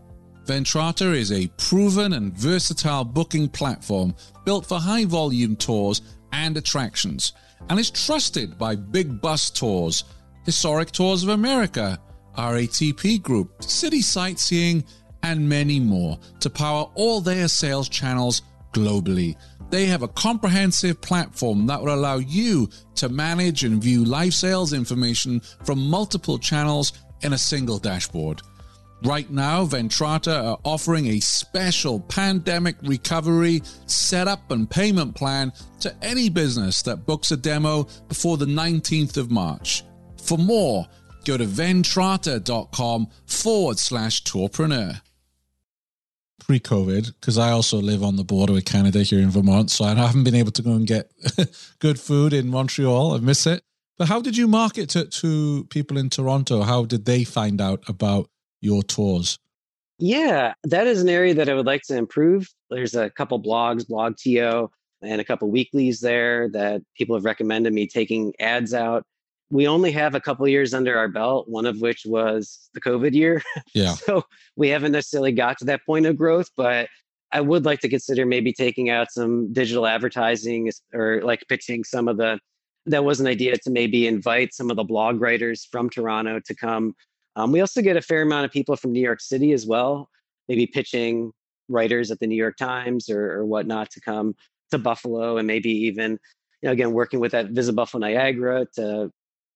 Ventrata 0.45 1.15
is 1.15 1.33
a 1.33 1.49
proven 1.57 2.13
and 2.13 2.37
versatile 2.37 3.05
booking 3.05 3.49
platform 3.49 4.15
built 4.45 4.67
for 4.67 4.79
high 4.79 5.05
volume 5.05 5.57
tours 5.57 6.03
and 6.33 6.57
attractions 6.57 7.33
and 7.69 7.79
is 7.79 7.91
trusted 7.91 8.59
by 8.59 8.77
big 8.77 9.21
bus 9.21 9.51
tours, 9.51 10.05
Historic 10.45 10.91
Tours 10.91 11.23
of 11.23 11.31
America, 11.31 11.99
RATP 12.37 13.23
Group, 13.23 13.63
City 13.63 14.03
Sightseeing, 14.03 14.85
and 15.23 15.49
many 15.49 15.81
more 15.81 16.19
to 16.41 16.51
power 16.51 16.91
all 16.95 17.21
their 17.21 17.49
sales 17.49 17.89
channels 17.89 18.43
globally. 18.73 19.37
They 19.71 19.87
have 19.87 20.03
a 20.03 20.09
comprehensive 20.09 21.01
platform 21.01 21.67
that 21.67 21.81
will 21.81 21.95
allow 21.95 22.19
you 22.19 22.69
to 22.97 23.09
manage 23.09 23.65
and 23.65 23.83
view 23.83 24.05
live 24.05 24.35
sales 24.35 24.73
information 24.73 25.41
from 25.65 25.89
multiple 25.89 26.39
channels 26.39 26.93
in 27.23 27.33
a 27.33 27.39
single 27.39 27.79
dashboard. 27.79 28.43
Right 29.03 29.31
now, 29.31 29.67
Ventrata 29.67 30.53
are 30.53 30.59
offering 30.65 31.09
a 31.09 31.21
special 31.21 32.01
pandemic 32.01 32.77
recovery 32.83 33.63
setup 33.87 34.51
and 34.51 34.69
payment 34.71 35.15
plan 35.15 35.53
to 35.81 35.95
any 36.03 36.31
business 36.31 36.83
that 36.83 37.05
books 37.05 37.31
a 37.31 37.37
demo 37.37 37.87
before 38.09 38.37
the 38.37 38.47
19th 38.47 39.17
of 39.17 39.31
March. 39.31 39.85
For 40.23 40.39
more, 40.39 40.87
go 41.25 41.37
to 41.37 41.45
ventrata.com 41.45 43.09
forward 43.27 43.79
slash 43.79 44.23
tourpreneur 44.23 45.01
pre 46.45 46.61
COVID, 46.61 47.15
because 47.21 47.39
I 47.39 47.51
also 47.51 47.81
live 47.81 48.03
on 48.03 48.17
the 48.17 48.25
border 48.25 48.53
with 48.53 48.65
Canada 48.65 49.03
here 49.03 49.21
in 49.21 49.31
Vermont. 49.31 49.71
So 49.71 49.85
I 49.85 49.95
haven't 49.95 50.25
been 50.25 50.35
able 50.35 50.53
to 50.53 50.63
go 50.63 50.73
and 50.73 50.87
get 50.87 51.11
good 51.79 51.99
food 51.99 52.33
in 52.33 52.49
Montreal. 52.49 53.15
I 53.15 53.19
miss 53.19 53.47
it. 53.47 53.63
But 53.97 54.09
how 54.09 54.21
did 54.21 54.37
you 54.37 54.49
market 54.49 54.97
it 54.97 55.13
to 55.13 55.65
people 55.71 55.97
in 55.97 56.11
Toronto? 56.11 56.63
How 56.63 56.85
did 56.85 57.05
they 57.05 57.25
find 57.25 57.61
out 57.61 57.83
about 57.89 58.29
your 58.65 58.83
tours? 58.83 59.39
Yeah, 59.99 60.55
that 60.65 60.87
is 60.87 61.01
an 61.01 61.09
area 61.09 61.35
that 61.35 61.49
I 61.49 61.55
would 61.55 61.67
like 61.67 61.83
to 61.83 61.97
improve. 61.97 62.49
There's 62.71 62.95
a 62.95 63.11
couple 63.11 63.41
blogs, 63.41 63.85
BlogTO, 63.89 64.69
and 65.03 65.21
a 65.21 65.25
couple 65.25 65.49
weeklies 65.51 66.01
there 66.01 66.49
that 66.51 66.83
people 66.97 67.15
have 67.15 67.25
recommended 67.25 67.73
me 67.73 67.87
taking 67.87 68.33
ads 68.41 68.75
out 68.75 69.05
we 69.51 69.69
only 69.69 69.93
have 69.93 70.17
a 70.17 70.21
couple 70.21 70.49
years 70.49 70.75
under 70.75 70.99
our 70.99 71.09
belt, 71.09 71.49
one 71.49 71.67
of 71.67 71.81
which 71.81 72.03
was 72.05 72.69
the 72.75 72.81
COVID 72.81 73.13
year. 73.13 73.43
Yeah. 73.73 73.95
so 73.95 74.25
we 74.57 74.69
haven't 74.69 74.93
necessarily 74.93 75.33
got 75.33 75.59
to 75.59 75.65
that 75.67 75.85
point 75.87 76.07
of 76.07 76.17
growth, 76.17 76.51
but 76.57 76.89
I 77.31 77.41
would 77.41 77.65
like 77.65 77.81
to 77.81 77.89
consider 77.89 78.27
maybe 78.27 78.53
taking 78.53 78.91
out 78.91 79.13
some 79.13 79.53
digital 79.53 79.87
advertising 79.87 80.71
or 80.93 81.21
like 81.23 81.45
pitching 81.49 81.85
some 81.85 82.09
of 82.09 82.17
the. 82.17 82.39
That 82.87 83.05
was 83.05 83.19
an 83.19 83.27
idea 83.27 83.57
to 83.57 83.71
maybe 83.71 84.07
invite 84.07 84.53
some 84.53 84.71
of 84.71 84.77
the 84.77 84.85
blog 84.85 85.19
writers 85.19 85.67
from 85.71 85.89
Toronto 85.89 86.39
to 86.45 86.55
come. 86.55 86.95
Um, 87.37 87.53
we 87.53 87.61
also 87.61 87.83
get 87.83 87.97
a 87.97 88.03
fair 88.03 88.23
amount 88.23 88.45
of 88.45 88.53
people 88.53 88.77
from 88.77 88.93
New 88.93 89.01
York 89.01 89.21
City 89.21 89.53
as 89.53 89.67
well. 89.67 90.09
maybe 90.49 90.67
pitching 90.67 91.33
writers 91.69 92.11
at 92.11 92.19
the 92.21 92.27
New 92.27 92.37
York 92.37 92.57
Times 92.57 93.09
or, 93.09 93.33
or 93.33 93.47
whatnot 93.47 93.91
to 93.93 94.01
come 94.01 94.35
to 94.71 94.79
Buffalo 94.79 95.39
and 95.39 95.47
maybe 95.47 95.71
even, 95.71 96.13
you 96.63 96.69
know, 96.69 96.73
again, 96.73 96.93
working 96.93 97.21
with 97.21 97.33
that 97.33 97.51
Visit 97.51 97.75
Buffalo 97.75 98.07
Niagara 98.07 98.67
to 98.77 99.11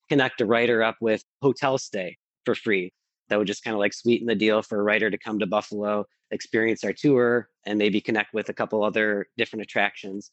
connect 0.08 0.40
a 0.40 0.46
writer 0.46 0.82
up 0.82 0.96
with 1.00 1.22
hotel 1.42 1.78
stay 1.78 2.16
for 2.44 2.54
free. 2.54 2.92
That 3.28 3.38
would 3.38 3.46
just 3.46 3.62
kind 3.62 3.74
of 3.74 3.78
like 3.78 3.92
sweeten 3.92 4.26
the 4.26 4.34
deal 4.34 4.62
for 4.62 4.80
a 4.80 4.82
writer 4.82 5.10
to 5.10 5.18
come 5.18 5.38
to 5.38 5.46
Buffalo, 5.46 6.06
experience 6.30 6.82
our 6.82 6.94
tour, 6.94 7.48
and 7.66 7.78
maybe 7.78 8.00
connect 8.00 8.32
with 8.32 8.48
a 8.48 8.54
couple 8.54 8.82
other 8.82 9.26
different 9.36 9.62
attractions. 9.62 10.30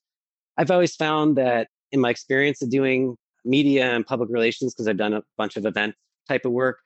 I've 0.57 0.71
always 0.71 0.95
found 0.95 1.35
that 1.35 1.67
in 1.91 1.99
my 1.99 2.09
experience 2.09 2.61
of 2.61 2.69
doing 2.69 3.17
media 3.43 3.91
and 3.93 4.07
public 4.07 4.29
relations, 4.29 4.73
because 4.73 4.87
I've 4.87 4.97
done 4.97 5.13
a 5.13 5.23
bunch 5.37 5.57
of 5.57 5.65
event 5.65 5.95
type 6.29 6.45
of 6.45 6.53
work, 6.53 6.79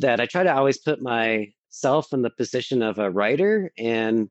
that 0.00 0.20
I 0.20 0.26
try 0.26 0.42
to 0.42 0.54
always 0.54 0.78
put 0.78 1.00
myself 1.00 2.12
in 2.12 2.22
the 2.22 2.30
position 2.30 2.82
of 2.82 2.98
a 2.98 3.10
writer 3.10 3.72
and 3.78 4.28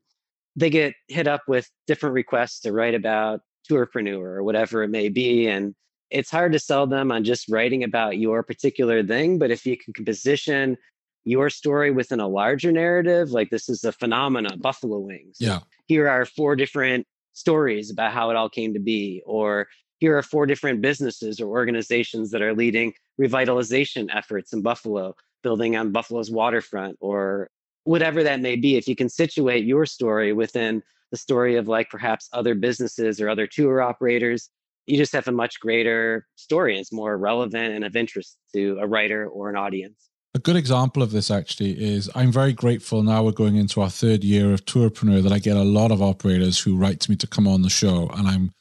they 0.56 0.70
get 0.70 0.94
hit 1.08 1.26
up 1.26 1.42
with 1.48 1.70
different 1.86 2.14
requests 2.14 2.60
to 2.60 2.72
write 2.72 2.94
about 2.94 3.40
tourpreneur 3.70 4.18
or 4.20 4.42
whatever 4.42 4.82
it 4.82 4.88
may 4.88 5.08
be. 5.08 5.46
And 5.46 5.74
it's 6.10 6.30
hard 6.30 6.52
to 6.52 6.58
sell 6.58 6.86
them 6.86 7.12
on 7.12 7.24
just 7.24 7.48
writing 7.48 7.84
about 7.84 8.18
your 8.18 8.42
particular 8.42 9.02
thing. 9.04 9.38
But 9.38 9.50
if 9.50 9.64
you 9.64 9.76
can 9.76 10.04
position 10.04 10.76
your 11.24 11.50
story 11.50 11.90
within 11.90 12.18
a 12.18 12.26
larger 12.28 12.72
narrative, 12.72 13.30
like 13.30 13.50
this 13.50 13.68
is 13.68 13.84
a 13.84 13.92
phenomena, 13.92 14.56
buffalo 14.56 14.98
wings. 14.98 15.36
Yeah. 15.38 15.60
Here 15.86 16.08
are 16.08 16.24
four 16.24 16.56
different 16.56 17.06
stories 17.32 17.90
about 17.90 18.12
how 18.12 18.30
it 18.30 18.36
all 18.36 18.48
came 18.48 18.74
to 18.74 18.80
be, 18.80 19.22
or 19.24 19.68
here 19.98 20.16
are 20.16 20.22
four 20.22 20.46
different 20.46 20.80
businesses 20.80 21.40
or 21.40 21.48
organizations 21.48 22.30
that 22.32 22.42
are 22.42 22.54
leading 22.54 22.92
revitalization 23.20 24.08
efforts 24.12 24.52
in 24.52 24.62
Buffalo, 24.62 25.14
building 25.42 25.76
on 25.76 25.92
Buffalo's 25.92 26.30
waterfront, 26.30 26.96
or 27.00 27.48
whatever 27.84 28.22
that 28.22 28.40
may 28.40 28.56
be. 28.56 28.76
If 28.76 28.88
you 28.88 28.96
can 28.96 29.08
situate 29.08 29.64
your 29.64 29.86
story 29.86 30.32
within 30.32 30.82
the 31.10 31.16
story 31.16 31.56
of 31.56 31.68
like 31.68 31.90
perhaps 31.90 32.28
other 32.32 32.54
businesses 32.54 33.20
or 33.20 33.28
other 33.28 33.46
tour 33.46 33.82
operators, 33.82 34.48
you 34.86 34.96
just 34.96 35.12
have 35.12 35.28
a 35.28 35.32
much 35.32 35.60
greater 35.60 36.26
story 36.36 36.78
it's 36.78 36.92
more 36.92 37.16
relevant 37.16 37.74
and 37.74 37.84
of 37.84 37.96
interest 37.96 38.36
to 38.54 38.78
a 38.80 38.86
writer 38.86 39.26
or 39.26 39.48
an 39.48 39.56
audience. 39.56 40.10
A 40.34 40.38
good 40.38 40.56
example 40.56 41.02
of 41.02 41.10
this 41.10 41.30
actually 41.30 41.72
is 41.72 42.08
I'm 42.14 42.30
very 42.30 42.52
grateful 42.52 43.02
now 43.02 43.24
we're 43.24 43.32
going 43.32 43.56
into 43.56 43.80
our 43.80 43.90
third 43.90 44.22
year 44.22 44.52
of 44.52 44.64
Tourpreneur 44.64 45.22
that 45.22 45.32
I 45.32 45.40
get 45.40 45.56
a 45.56 45.64
lot 45.64 45.90
of 45.90 46.00
operators 46.00 46.60
who 46.60 46.76
write 46.76 47.00
to 47.00 47.10
me 47.10 47.16
to 47.16 47.26
come 47.26 47.48
on 47.48 47.62
the 47.62 47.70
show. 47.70 48.08
And 48.14 48.28
I'm 48.28 48.52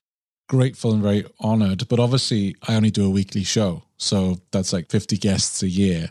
grateful 0.48 0.92
and 0.92 1.04
very 1.04 1.26
honored. 1.40 1.88
But 1.88 2.00
obviously, 2.00 2.56
I 2.68 2.76
only 2.76 2.90
do 2.90 3.06
a 3.06 3.10
weekly 3.10 3.44
show. 3.44 3.84
So 3.98 4.40
that's 4.52 4.74
like 4.74 4.90
50 4.90 5.18
guests 5.18 5.62
a 5.62 5.70
year. 5.70 6.10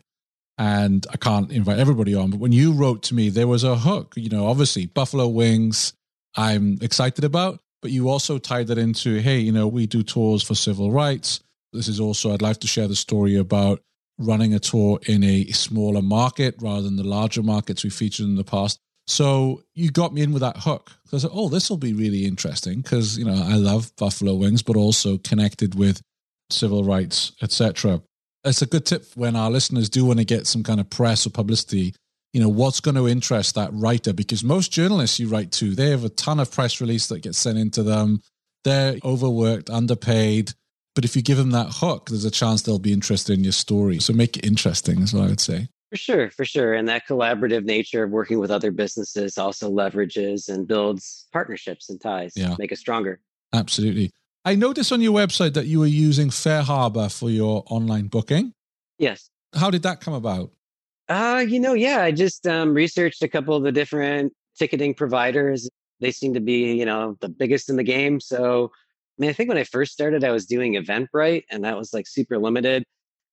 And 0.58 1.06
I 1.12 1.16
can't 1.16 1.52
invite 1.52 1.78
everybody 1.78 2.14
on. 2.14 2.30
But 2.30 2.40
when 2.40 2.52
you 2.52 2.72
wrote 2.72 3.04
to 3.04 3.14
me, 3.14 3.28
there 3.30 3.46
was 3.46 3.62
a 3.62 3.76
hook. 3.76 4.14
You 4.16 4.28
know, 4.28 4.46
obviously, 4.46 4.86
Buffalo 4.86 5.28
Wings, 5.28 5.92
I'm 6.36 6.78
excited 6.82 7.24
about. 7.24 7.60
But 7.80 7.92
you 7.92 8.08
also 8.08 8.38
tied 8.38 8.66
that 8.66 8.78
into, 8.78 9.18
hey, 9.20 9.38
you 9.38 9.52
know, 9.52 9.68
we 9.68 9.86
do 9.86 10.02
tours 10.02 10.42
for 10.42 10.56
civil 10.56 10.90
rights. 10.90 11.40
This 11.72 11.86
is 11.86 12.00
also, 12.00 12.32
I'd 12.32 12.42
like 12.42 12.58
to 12.58 12.66
share 12.66 12.88
the 12.88 12.96
story 12.96 13.36
about 13.36 13.80
running 14.18 14.52
a 14.52 14.58
tour 14.58 14.98
in 15.06 15.22
a 15.22 15.46
smaller 15.52 16.02
market 16.02 16.56
rather 16.60 16.82
than 16.82 16.96
the 16.96 17.04
larger 17.04 17.42
markets 17.42 17.84
we 17.84 17.90
featured 17.90 18.26
in 18.26 18.34
the 18.34 18.42
past. 18.42 18.80
So 19.06 19.62
you 19.74 19.90
got 19.90 20.12
me 20.12 20.22
in 20.22 20.32
with 20.32 20.42
that 20.42 20.56
hook. 20.56 20.90
I 21.12 21.18
said, 21.18 21.30
oh, 21.32 21.48
this 21.48 21.70
will 21.70 21.78
be 21.78 21.92
really 21.92 22.24
interesting 22.24 22.80
because, 22.80 23.16
you 23.16 23.24
know, 23.24 23.40
I 23.46 23.54
love 23.54 23.92
Buffalo 23.96 24.34
Wings, 24.34 24.62
but 24.62 24.76
also 24.76 25.16
connected 25.18 25.76
with 25.76 26.02
civil 26.50 26.82
rights, 26.82 27.32
etc. 27.40 28.02
It's 28.44 28.62
a 28.62 28.66
good 28.66 28.86
tip 28.86 29.06
when 29.14 29.36
our 29.36 29.50
listeners 29.50 29.88
do 29.88 30.04
want 30.04 30.18
to 30.18 30.24
get 30.24 30.46
some 30.46 30.62
kind 30.62 30.80
of 30.80 30.88
press 30.88 31.26
or 31.26 31.30
publicity. 31.30 31.94
You 32.32 32.40
know, 32.40 32.48
what's 32.48 32.80
going 32.80 32.94
to 32.94 33.08
interest 33.08 33.54
that 33.54 33.70
writer? 33.72 34.12
Because 34.12 34.44
most 34.44 34.70
journalists 34.70 35.18
you 35.18 35.28
write 35.28 35.50
to, 35.52 35.74
they 35.74 35.90
have 35.90 36.04
a 36.04 36.10
ton 36.10 36.40
of 36.40 36.50
press 36.50 36.80
release 36.80 37.08
that 37.08 37.22
gets 37.22 37.38
sent 37.38 37.58
into 37.58 37.82
them. 37.82 38.22
They're 38.64 38.96
overworked, 39.04 39.70
underpaid. 39.70 40.52
But 40.94 41.04
if 41.04 41.16
you 41.16 41.22
give 41.22 41.38
them 41.38 41.52
that 41.52 41.68
hook, 41.70 42.08
there's 42.08 42.24
a 42.24 42.30
chance 42.30 42.62
they'll 42.62 42.78
be 42.78 42.92
interested 42.92 43.38
in 43.38 43.44
your 43.44 43.52
story. 43.52 43.98
So 44.00 44.12
make 44.12 44.36
it 44.36 44.44
interesting, 44.44 45.00
is 45.00 45.14
what 45.14 45.24
I 45.24 45.28
would 45.28 45.40
say. 45.40 45.68
For 45.90 45.96
sure, 45.96 46.30
for 46.30 46.44
sure. 46.44 46.74
And 46.74 46.88
that 46.88 47.06
collaborative 47.06 47.64
nature 47.64 48.04
of 48.04 48.10
working 48.10 48.38
with 48.38 48.50
other 48.50 48.70
businesses 48.70 49.38
also 49.38 49.70
leverages 49.70 50.48
and 50.48 50.66
builds 50.66 51.26
partnerships 51.32 51.88
and 51.88 52.00
ties, 52.00 52.32
yeah. 52.36 52.56
make 52.58 52.72
us 52.72 52.80
stronger. 52.80 53.20
Absolutely. 53.54 54.10
I 54.48 54.54
noticed 54.54 54.92
on 54.92 55.00
your 55.00 55.12
website 55.12 55.54
that 55.54 55.66
you 55.66 55.80
were 55.80 55.86
using 55.86 56.30
FareHarbor 56.30 57.16
for 57.16 57.28
your 57.28 57.64
online 57.66 58.06
booking. 58.06 58.54
Yes. 58.98 59.30
How 59.54 59.70
did 59.70 59.82
that 59.82 60.00
come 60.00 60.14
about? 60.14 60.52
Uh, 61.08 61.44
you 61.46 61.60
know, 61.60 61.74
yeah, 61.74 62.02
I 62.02 62.12
just 62.12 62.46
um, 62.46 62.74
researched 62.74 63.22
a 63.22 63.28
couple 63.28 63.54
of 63.54 63.62
the 63.62 63.72
different 63.72 64.32
ticketing 64.58 64.94
providers. 64.94 65.68
They 66.00 66.10
seem 66.10 66.34
to 66.34 66.40
be, 66.40 66.72
you 66.72 66.84
know, 66.84 67.16
the 67.20 67.28
biggest 67.28 67.68
in 67.68 67.76
the 67.76 67.82
game. 67.82 68.20
So, 68.20 68.70
I 68.74 69.16
mean, 69.18 69.30
I 69.30 69.32
think 69.32 69.48
when 69.48 69.58
I 69.58 69.64
first 69.64 69.92
started, 69.92 70.24
I 70.24 70.30
was 70.30 70.46
doing 70.46 70.74
Eventbrite, 70.74 71.44
and 71.50 71.64
that 71.64 71.76
was 71.76 71.92
like 71.92 72.06
super 72.06 72.38
limited, 72.38 72.84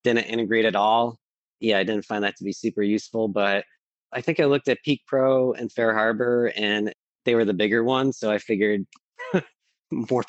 didn't 0.04 0.26
integrate 0.26 0.66
at 0.66 0.76
all 0.76 1.18
yeah, 1.60 1.78
I 1.78 1.84
didn't 1.84 2.06
find 2.06 2.24
that 2.24 2.36
to 2.38 2.44
be 2.44 2.52
super 2.52 2.82
useful. 2.82 3.28
But 3.28 3.66
I 4.12 4.22
think 4.22 4.40
I 4.40 4.46
looked 4.46 4.68
at 4.68 4.84
Peek 4.84 5.02
Pro 5.08 5.54
and 5.54 5.70
FareHarbor, 5.70 6.52
and 6.56 6.94
they 7.26 7.36
were 7.36 7.46
the 7.46 7.54
bigger 7.54 7.84
ones. 7.84 8.18
So 8.18 8.32
I 8.32 8.38
figured 8.38 8.86
more. 9.92 10.24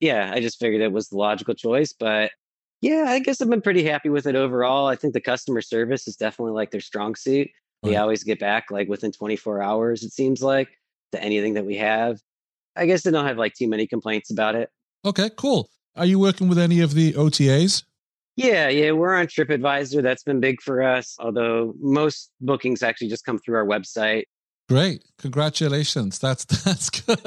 Yeah, 0.00 0.30
I 0.32 0.40
just 0.40 0.58
figured 0.58 0.80
it 0.80 0.92
was 0.92 1.08
the 1.08 1.16
logical 1.16 1.54
choice. 1.54 1.92
But 1.92 2.32
yeah, 2.80 3.06
I 3.08 3.18
guess 3.18 3.40
I've 3.40 3.50
been 3.50 3.60
pretty 3.60 3.84
happy 3.84 4.08
with 4.08 4.26
it 4.26 4.34
overall. 4.34 4.86
I 4.86 4.96
think 4.96 5.14
the 5.14 5.20
customer 5.20 5.60
service 5.60 6.08
is 6.08 6.16
definitely 6.16 6.52
like 6.52 6.70
their 6.70 6.80
strong 6.80 7.14
suit. 7.14 7.48
They 7.82 7.96
always 7.96 8.24
get 8.24 8.38
back 8.38 8.70
like 8.70 8.88
within 8.88 9.10
24 9.10 9.62
hours, 9.62 10.02
it 10.02 10.12
seems 10.12 10.42
like, 10.42 10.68
to 11.12 11.22
anything 11.22 11.54
that 11.54 11.64
we 11.64 11.76
have. 11.76 12.20
I 12.76 12.86
guess 12.86 13.02
they 13.02 13.10
don't 13.10 13.26
have 13.26 13.38
like 13.38 13.54
too 13.54 13.68
many 13.68 13.86
complaints 13.86 14.30
about 14.30 14.54
it. 14.54 14.70
Okay, 15.04 15.30
cool. 15.36 15.70
Are 15.96 16.04
you 16.04 16.18
working 16.18 16.48
with 16.48 16.58
any 16.58 16.80
of 16.80 16.94
the 16.94 17.14
OTAs? 17.14 17.84
Yeah, 18.36 18.68
yeah, 18.68 18.92
we're 18.92 19.14
on 19.14 19.26
TripAdvisor. 19.26 20.02
That's 20.02 20.22
been 20.22 20.40
big 20.40 20.62
for 20.62 20.82
us, 20.82 21.16
although 21.18 21.74
most 21.80 22.30
bookings 22.40 22.82
actually 22.82 23.08
just 23.08 23.24
come 23.24 23.38
through 23.38 23.56
our 23.56 23.66
website. 23.66 24.24
Great. 24.68 25.02
Congratulations. 25.18 26.18
That's 26.18 26.44
that's 26.64 26.90
good. 26.90 27.18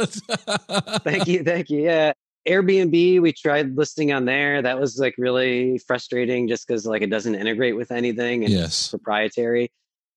thank 1.04 1.28
you. 1.28 1.44
Thank 1.44 1.70
you. 1.70 1.82
Yeah. 1.82 2.14
Airbnb, 2.48 3.22
we 3.22 3.32
tried 3.32 3.78
listing 3.78 4.12
on 4.12 4.26
there. 4.26 4.62
That 4.62 4.80
was 4.80 4.98
like 4.98 5.16
really 5.18 5.78
frustrating 5.80 6.48
just 6.48 6.68
because 6.68 6.86
like 6.86 7.02
it 7.02 7.10
doesn't 7.10 7.36
integrate 7.36 7.76
with 7.76 7.92
anything 7.92 8.44
and 8.44 8.52
yes. 8.52 8.90
proprietary. 8.90 9.72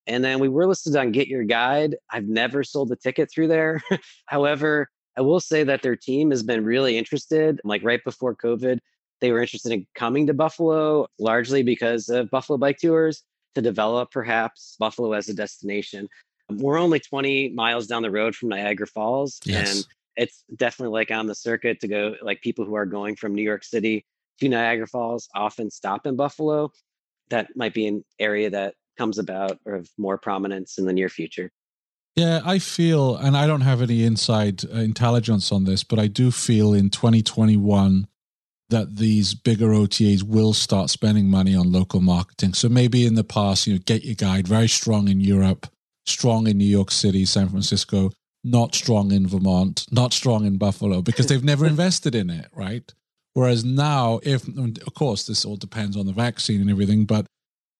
And 0.06 0.24
then 0.24 0.38
we 0.38 0.48
were 0.48 0.66
listed 0.66 0.96
on 0.96 1.12
Get 1.12 1.28
Your 1.28 1.44
Guide. 1.44 1.96
I've 2.10 2.28
never 2.28 2.62
sold 2.62 2.92
a 2.92 2.96
ticket 2.96 3.30
through 3.30 3.48
there. 3.48 3.82
However, 4.26 4.88
I 5.16 5.20
will 5.22 5.40
say 5.40 5.64
that 5.64 5.82
their 5.82 5.96
team 5.96 6.30
has 6.30 6.42
been 6.42 6.64
really 6.64 6.98
interested. 6.98 7.60
Like 7.64 7.82
right 7.82 8.02
before 8.04 8.34
COVID, 8.34 8.78
they 9.20 9.32
were 9.32 9.40
interested 9.40 9.72
in 9.72 9.86
coming 9.94 10.26
to 10.26 10.34
Buffalo 10.34 11.06
largely 11.18 11.62
because 11.62 12.08
of 12.08 12.30
Buffalo 12.30 12.58
Bike 12.58 12.78
Tours 12.78 13.22
to 13.54 13.62
develop 13.62 14.10
perhaps 14.10 14.76
Buffalo 14.78 15.12
as 15.12 15.28
a 15.28 15.34
destination. 15.34 16.08
We're 16.50 16.78
only 16.78 17.00
20 17.00 17.50
miles 17.50 17.86
down 17.86 18.02
the 18.02 18.10
road 18.10 18.36
from 18.36 18.50
Niagara 18.50 18.86
Falls. 18.86 19.40
Yes. 19.44 19.76
And 19.76 19.86
it's 20.16 20.44
definitely 20.54 20.92
like 20.92 21.10
on 21.10 21.26
the 21.26 21.34
circuit 21.34 21.80
to 21.80 21.88
go, 21.88 22.14
like 22.22 22.40
people 22.40 22.64
who 22.64 22.74
are 22.74 22.86
going 22.86 23.16
from 23.16 23.34
New 23.34 23.42
York 23.42 23.64
City 23.64 24.04
to 24.40 24.48
Niagara 24.48 24.86
Falls 24.86 25.28
often 25.34 25.70
stop 25.70 26.06
in 26.06 26.16
Buffalo. 26.16 26.72
That 27.30 27.48
might 27.56 27.74
be 27.74 27.86
an 27.86 28.04
area 28.18 28.50
that 28.50 28.74
comes 28.96 29.18
about 29.18 29.58
or 29.64 29.74
of 29.74 29.90
more 29.98 30.18
prominence 30.18 30.78
in 30.78 30.86
the 30.86 30.92
near 30.92 31.08
future. 31.08 31.50
Yeah, 32.14 32.40
I 32.44 32.58
feel, 32.58 33.16
and 33.16 33.36
I 33.36 33.46
don't 33.46 33.60
have 33.60 33.82
any 33.82 34.04
inside 34.04 34.64
uh, 34.64 34.78
intelligence 34.78 35.52
on 35.52 35.64
this, 35.64 35.84
but 35.84 35.98
I 35.98 36.06
do 36.06 36.30
feel 36.30 36.72
in 36.72 36.88
2021 36.88 38.06
that 38.70 38.96
these 38.96 39.34
bigger 39.34 39.68
OTAs 39.68 40.22
will 40.22 40.54
start 40.54 40.88
spending 40.88 41.28
money 41.28 41.54
on 41.54 41.70
local 41.70 42.00
marketing. 42.00 42.54
So 42.54 42.70
maybe 42.70 43.06
in 43.06 43.14
the 43.14 43.22
past, 43.22 43.66
you 43.66 43.74
know, 43.74 43.80
Get 43.84 44.04
Your 44.04 44.14
Guide, 44.14 44.48
very 44.48 44.68
strong 44.68 45.08
in 45.08 45.20
Europe, 45.20 45.66
strong 46.06 46.46
in 46.46 46.56
New 46.56 46.64
York 46.64 46.90
City, 46.90 47.26
San 47.26 47.50
Francisco, 47.50 48.12
not 48.46 48.74
strong 48.74 49.10
in 49.10 49.26
Vermont, 49.26 49.84
not 49.90 50.12
strong 50.12 50.46
in 50.46 50.56
Buffalo 50.56 51.02
because 51.02 51.26
they've 51.26 51.42
never 51.42 51.66
invested 51.66 52.14
in 52.14 52.30
it, 52.30 52.46
right? 52.54 52.94
Whereas 53.34 53.64
now, 53.64 54.20
if, 54.22 54.46
of 54.48 54.94
course, 54.94 55.26
this 55.26 55.44
all 55.44 55.56
depends 55.56 55.96
on 55.96 56.06
the 56.06 56.12
vaccine 56.12 56.60
and 56.60 56.70
everything, 56.70 57.04
but 57.04 57.26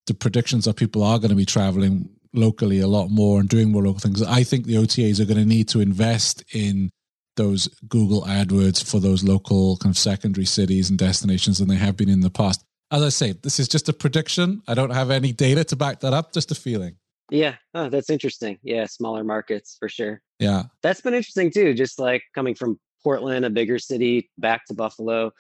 the 0.07 0.15
predictions 0.15 0.67
are 0.67 0.73
people 0.73 1.03
are 1.03 1.19
going 1.19 1.31
to 1.31 1.37
be 1.37 1.47
traveling 1.47 2.11
locally 2.35 2.81
a 2.81 2.89
lot 2.89 3.09
more 3.09 3.41
and 3.41 3.49
doing 3.49 3.71
more 3.71 3.83
local 3.83 4.01
things. 4.01 4.23
I 4.23 4.43
think 4.43 4.67
the 4.67 4.75
OTAs 4.75 5.21
are 5.21 5.25
going 5.25 5.39
to 5.39 5.47
need 5.47 5.69
to 5.69 5.81
invest 5.81 6.43
in 6.53 6.91
those 7.37 7.69
Google 7.89 8.23
AdWords 8.23 8.85
for 8.85 8.99
those 8.99 9.23
local 9.23 9.77
kind 9.77 9.95
of 9.95 9.99
secondary 9.99 10.47
cities 10.47 10.91
and 10.91 10.99
destinations 10.99 11.59
than 11.59 11.69
they 11.69 11.77
have 11.77 11.97
been 11.97 12.09
in 12.09 12.21
the 12.21 12.31
past. 12.31 12.63
As 12.91 13.03
I 13.03 13.09
say, 13.11 13.33
this 13.33 13.61
is 13.61 13.69
just 13.69 13.89
a 13.89 13.93
prediction. 13.93 14.63
I 14.67 14.75
don't 14.75 14.91
have 14.91 15.11
any 15.11 15.33
data 15.33 15.65
to 15.65 15.77
back 15.77 16.01
that 16.01 16.13
up, 16.13 16.33
just 16.33 16.51
a 16.51 16.55
feeling. 16.55 16.97
Yeah, 17.31 17.57
oh, 17.75 17.89
that's 17.89 18.11
interesting. 18.11 18.59
Yeah, 18.63 18.87
smaller 18.87 19.25
markets 19.25 19.77
for 19.79 19.89
sure. 19.89 20.23
Yeah. 20.39 20.65
That's 20.83 21.01
been 21.01 21.15
interesting 21.15 21.51
too, 21.51 21.75
just 21.75 21.99
like 21.99 22.23
coming 22.35 22.55
from 22.55 22.79
Portland, 23.03 23.45
a 23.45 23.51
bigger 23.51 23.79
city, 23.79 24.31
back 24.39 24.65
to 24.67 24.75
Buffalo. 24.75 25.33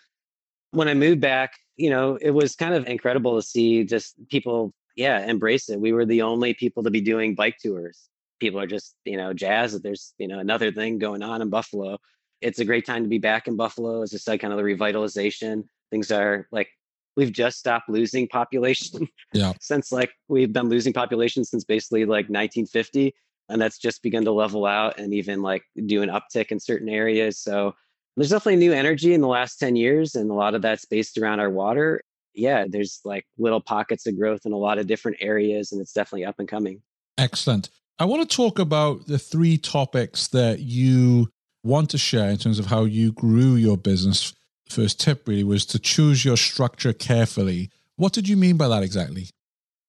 When 0.72 0.88
I 0.88 0.94
moved 0.94 1.20
back, 1.20 1.53
you 1.77 1.90
know, 1.90 2.16
it 2.20 2.31
was 2.31 2.57
kind 2.57 2.75
of 2.75 2.87
incredible 2.87 3.37
to 3.37 3.42
see 3.46 3.85
just 3.85 4.14
people, 4.29 4.75
yeah, 4.96 5.25
embrace 5.27 5.68
it. 5.68 5.81
We 5.81 5.92
were 5.92 6.05
the 6.05 6.22
only 6.22 6.55
people 6.55 6.83
to 6.83 6.90
be 6.90 7.01
doing 7.01 7.35
bike 7.35 7.59
tours 7.62 8.09
people 8.38 8.61
are 8.61 8.66
just, 8.66 8.96
you 9.05 9.16
know, 9.16 9.33
jazzed 9.33 9.75
that 9.75 9.83
there's, 9.83 10.14
you 10.18 10.29
know, 10.29 10.38
another 10.38 10.72
thing 10.72 10.99
going 10.99 11.22
on 11.22 11.42
in 11.42 11.51
Buffalo. 11.51 11.99
It's 12.40 12.59
a 12.59 12.64
great 12.64 12.87
time 12.87 13.03
to 13.03 13.09
be 13.09 13.18
back 13.18 13.46
in 13.49 13.57
Buffalo. 13.57 14.03
As 14.03 14.14
I 14.14 14.18
said, 14.18 14.40
kind 14.40 14.53
of 14.53 14.59
the 14.59 14.64
revitalization. 14.64 15.64
Things 15.90 16.11
are 16.11 16.46
like 16.51 16.68
we've 17.16 17.33
just 17.33 17.59
stopped 17.59 17.88
losing 17.88 18.29
population 18.29 19.09
yeah. 19.33 19.52
since 19.61 19.90
like 19.90 20.11
we've 20.29 20.52
been 20.52 20.68
losing 20.68 20.92
population 20.92 21.44
since 21.44 21.64
basically 21.64 22.05
like 22.05 22.29
1950 22.29 23.14
and 23.48 23.61
that's 23.61 23.79
just 23.79 24.02
begun 24.02 24.24
to 24.24 24.33
level 24.33 24.66
out 24.66 24.98
and 24.98 25.14
even 25.14 25.42
like 25.42 25.62
do 25.87 26.02
an 26.02 26.11
uptick 26.11 26.50
in 26.50 26.59
certain 26.59 26.88
areas. 26.88 27.38
So 27.38 27.74
there's 28.16 28.31
definitely 28.31 28.57
new 28.57 28.72
energy 28.72 29.14
in 29.14 29.20
the 29.20 29.29
last 29.29 29.59
10 29.59 29.76
years 29.76 30.14
and 30.14 30.31
a 30.31 30.35
lot 30.35 30.55
of 30.55 30.62
that's 30.62 30.85
based 30.85 31.18
around 31.18 31.40
our 31.40 31.50
water. 31.50 32.00
Yeah 32.35 32.66
there's 32.68 33.00
like 33.05 33.24
little 33.38 33.61
pockets 33.61 34.07
of 34.07 34.18
growth 34.18 34.42
in 34.44 34.52
a 34.52 34.59
lot 34.59 34.79
of 34.79 34.87
different 34.87 35.16
areas 35.20 35.72
and 35.72 35.81
it's 35.81 35.92
definitely 35.92 36.26
up 36.26 36.38
and 36.38 36.48
coming. 36.48 36.83
Excellent. 37.18 37.70
I 37.98 38.05
want 38.05 38.29
to 38.29 38.37
talk 38.37 38.59
about 38.59 39.07
the 39.07 39.18
three 39.18 39.57
topics 39.57 40.29
that 40.29 40.61
you 40.61 41.31
want 41.62 41.88
to 41.90 41.98
share 41.98 42.29
in 42.29 42.37
terms 42.37 42.59
of 42.59 42.66
how 42.66 42.85
you 42.85 43.12
grew 43.12 43.55
your 43.55 43.79
business 43.79 44.35
first 44.68 45.00
tip 45.00 45.26
really 45.26 45.44
was 45.44 45.66
to 45.66 45.79
choose 45.79 46.24
your 46.24 46.37
structure 46.37 46.92
carefully. 46.92 47.70
What 47.96 48.12
did 48.12 48.29
you 48.29 48.37
mean 48.37 48.57
by 48.57 48.68
that 48.68 48.83
exactly? 48.83 49.31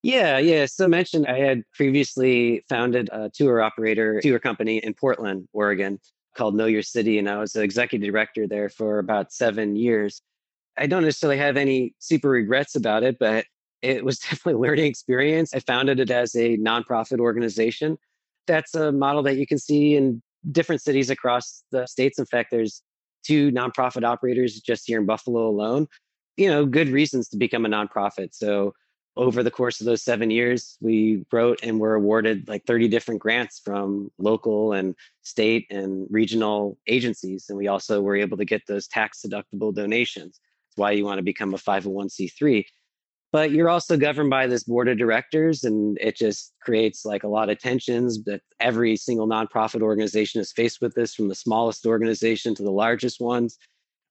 Yeah, 0.04 0.38
yeah. 0.38 0.66
So 0.68 0.88
mentioned 0.88 1.28
I 1.28 1.40
had 1.40 1.64
previously 1.74 2.64
founded 2.70 3.10
a 3.12 3.30
tour 3.34 3.62
operator, 3.62 4.22
tour 4.22 4.40
company 4.40 4.78
in 4.78 4.94
Portland, 4.94 5.48
Oregon 5.54 6.00
called 6.36 6.56
Know 6.56 6.68
Your 6.68 6.84
City. 6.84 7.18
And 7.18 7.28
I 7.28 7.40
was 7.40 7.54
the 7.54 7.62
executive 7.62 8.08
director 8.08 8.48
there 8.48 8.70
for 8.70 9.00
about 9.00 9.34
seven 9.34 9.76
years. 9.76 10.22
I 10.78 10.86
don't 10.88 11.04
necessarily 11.04 11.38
have 11.40 11.58
any 11.58 11.96
super 12.00 12.30
regrets 12.30 12.76
about 12.76 13.04
it, 13.04 13.18
but 13.20 13.46
it 13.82 14.06
was 14.06 14.20
definitely 14.20 14.54
a 14.54 14.58
learning 14.60 14.86
experience. 14.86 15.54
I 15.54 15.60
founded 15.60 16.00
it 16.00 16.12
as 16.12 16.36
a 16.36 16.58
nonprofit 16.58 17.20
organization. 17.20 17.98
That's 18.46 18.76
a 18.76 18.92
model 18.92 19.24
that 19.24 19.38
you 19.38 19.48
can 19.48 19.58
see 19.58 19.96
in 19.96 20.22
different 20.52 20.82
cities 20.82 21.10
across 21.10 21.64
the 21.72 21.86
states. 21.88 22.20
In 22.20 22.26
fact, 22.26 22.52
there's 22.52 22.82
two 23.24 23.52
nonprofit 23.52 24.04
operators 24.04 24.60
just 24.60 24.88
here 24.88 25.00
in 25.00 25.06
Buffalo 25.06 25.48
alone. 25.48 25.88
You 26.38 26.50
know, 26.50 26.66
good 26.66 26.90
reasons 26.90 27.30
to 27.30 27.38
become 27.38 27.66
a 27.66 27.70
nonprofit. 27.70 28.34
So 28.34 28.74
over 29.18 29.42
the 29.42 29.52
course 29.52 29.82
of 29.82 29.86
those 29.86 30.04
seven 30.04 30.30
years, 30.30 30.78
we 30.80 31.26
wrote 31.32 31.60
and 31.64 31.80
were 31.80 31.96
awarded 31.96 32.48
like 32.48 32.66
30 32.66 32.88
different 32.88 33.20
grants 33.20 33.60
from 33.64 34.12
local 34.20 34.74
and 34.74 34.96
state 35.24 35.66
and 35.72 36.06
regional 36.12 36.78
agencies. 36.88 37.48
And 37.50 37.58
we 37.58 37.68
also 37.68 38.00
were 38.02 38.16
able 38.16 38.38
to 38.38 38.46
get 38.46 38.62
those 38.68 38.88
tax 38.88 39.26
deductible 39.26 39.74
donations. 39.74 40.40
That's 40.70 40.78
why 40.78 40.92
you 40.92 41.04
want 41.04 41.18
to 41.18 41.24
become 41.24 41.56
a 41.56 41.58
501c3 41.58 42.64
but 43.32 43.52
you're 43.52 43.70
also 43.70 43.98
governed 43.98 44.30
by 44.30 44.48
this 44.48 44.64
board 44.64 44.88
of 44.88 44.98
directors 44.98 45.64
and 45.64 45.98
it 46.00 46.16
just 46.16 46.54
creates 46.62 47.06
like 47.06 47.24
a 47.24 47.28
lot 47.28 47.50
of 47.50 47.60
tensions 47.60 48.24
that 48.24 48.42
every 48.60 48.96
single 48.96 49.28
nonprofit 49.28 49.82
organization 49.82 50.40
is 50.40 50.54
faced 50.54 50.82
with 50.82 50.96
this 50.96 51.14
from 51.14 51.28
the 51.28 51.36
smallest 51.36 51.86
organization 51.86 52.56
to 52.56 52.64
the 52.64 52.72
largest 52.72 53.20
ones. 53.20 53.58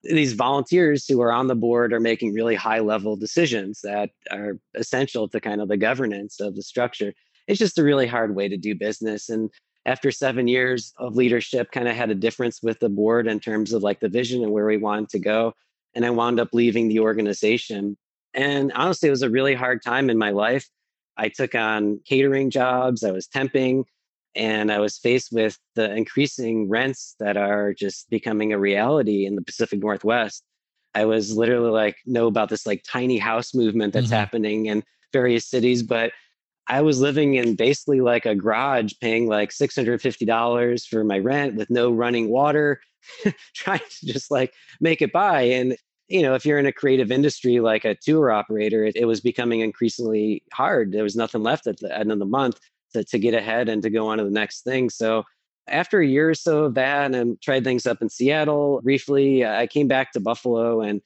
These 0.03 0.33
volunteers 0.33 1.07
who 1.07 1.21
are 1.21 1.31
on 1.31 1.47
the 1.47 1.55
board 1.55 1.93
are 1.93 1.99
making 1.99 2.33
really 2.33 2.55
high 2.55 2.79
level 2.79 3.15
decisions 3.15 3.81
that 3.81 4.11
are 4.31 4.59
essential 4.75 5.27
to 5.29 5.39
kind 5.39 5.61
of 5.61 5.67
the 5.67 5.77
governance 5.77 6.39
of 6.39 6.55
the 6.55 6.61
structure. 6.61 7.13
It's 7.47 7.59
just 7.59 7.79
a 7.79 7.83
really 7.83 8.07
hard 8.07 8.35
way 8.35 8.47
to 8.47 8.57
do 8.57 8.75
business 8.75 9.29
and 9.29 9.49
after 9.87 10.11
seven 10.11 10.49
years 10.49 10.93
of 10.99 11.15
leadership 11.15 11.71
kind 11.71 11.87
of 11.87 11.95
had 11.95 12.11
a 12.11 12.15
difference 12.15 12.61
with 12.61 12.77
the 12.79 12.89
board 12.89 13.25
in 13.25 13.39
terms 13.39 13.71
of 13.71 13.81
like 13.81 14.01
the 14.01 14.09
vision 14.09 14.43
and 14.43 14.51
where 14.51 14.65
we 14.65 14.77
wanted 14.77 15.09
to 15.09 15.19
go 15.19 15.53
and 15.95 16.05
i 16.05 16.09
wound 16.09 16.41
up 16.41 16.49
leaving 16.51 16.89
the 16.89 16.99
organization 16.99 17.97
and 18.37 18.71
honestly, 18.73 19.07
it 19.07 19.11
was 19.11 19.23
a 19.23 19.29
really 19.29 19.55
hard 19.55 19.81
time 19.81 20.09
in 20.09 20.17
my 20.17 20.29
life. 20.29 20.69
I 21.17 21.29
took 21.29 21.55
on 21.55 21.99
catering 22.05 22.51
jobs, 22.51 23.03
I 23.03 23.11
was 23.11 23.27
temping, 23.27 23.83
and 24.35 24.71
I 24.71 24.77
was 24.77 24.99
faced 24.99 25.31
with 25.31 25.57
the 25.73 25.91
increasing 25.93 26.69
rents 26.69 27.15
that 27.19 27.35
are 27.35 27.73
just 27.73 28.07
becoming 28.11 28.53
a 28.53 28.59
reality 28.59 29.25
in 29.25 29.35
the 29.35 29.41
Pacific 29.41 29.79
Northwest. 29.79 30.43
I 30.93 31.05
was 31.05 31.35
literally 31.35 31.71
like, 31.71 31.97
know 32.05 32.27
about 32.27 32.49
this 32.49 32.67
like 32.67 32.83
tiny 32.87 33.17
house 33.17 33.55
movement 33.55 33.93
that's 33.93 34.07
mm-hmm. 34.07 34.15
happening 34.15 34.65
in 34.67 34.83
various 35.11 35.47
cities, 35.47 35.81
but 35.81 36.11
I 36.67 36.81
was 36.81 37.01
living 37.01 37.35
in 37.35 37.55
basically 37.55 38.01
like 38.01 38.27
a 38.27 38.35
garage 38.35 38.93
paying 39.01 39.27
like 39.27 39.49
$650 39.49 40.85
for 40.85 41.03
my 41.03 41.17
rent 41.17 41.55
with 41.55 41.71
no 41.71 41.91
running 41.91 42.29
water, 42.29 42.81
trying 43.55 43.79
to 43.79 44.05
just 44.05 44.29
like 44.29 44.53
make 44.79 45.01
it 45.01 45.11
by. 45.11 45.41
And 45.41 45.75
you 46.07 46.21
know, 46.21 46.35
if 46.35 46.45
you're 46.45 46.59
in 46.59 46.65
a 46.65 46.71
creative 46.71 47.11
industry 47.11 47.59
like 47.59 47.85
a 47.85 47.95
tour 47.95 48.31
operator, 48.31 48.85
it, 48.85 48.95
it, 48.95 49.05
was 49.05 49.19
becoming 49.19 49.59
increasingly 49.59 50.43
hard. 50.53 50.91
There 50.91 51.03
was 51.03 51.15
nothing 51.15 51.43
left 51.43 51.67
at 51.67 51.79
the 51.79 51.95
end 51.97 52.11
of 52.11 52.19
the 52.19 52.25
month 52.25 52.59
to, 52.93 53.03
to 53.03 53.19
get 53.19 53.33
ahead 53.33 53.67
and 53.67 53.81
to 53.83 53.89
go 53.89 54.07
on 54.07 54.17
to 54.17 54.23
the 54.23 54.29
next 54.29 54.61
thing. 54.61 54.89
So 54.89 55.23
after 55.67 55.99
a 55.99 56.07
year 56.07 56.29
or 56.29 56.33
so 56.33 56.65
of 56.65 56.75
that 56.75 57.13
and 57.13 57.41
tried 57.41 57.65
things 57.65 57.85
up 57.85 58.01
in 58.01 58.09
Seattle 58.09 58.81
briefly, 58.81 59.45
I 59.45 59.67
came 59.67 59.87
back 59.87 60.13
to 60.13 60.19
Buffalo 60.19 60.81
and 60.81 61.01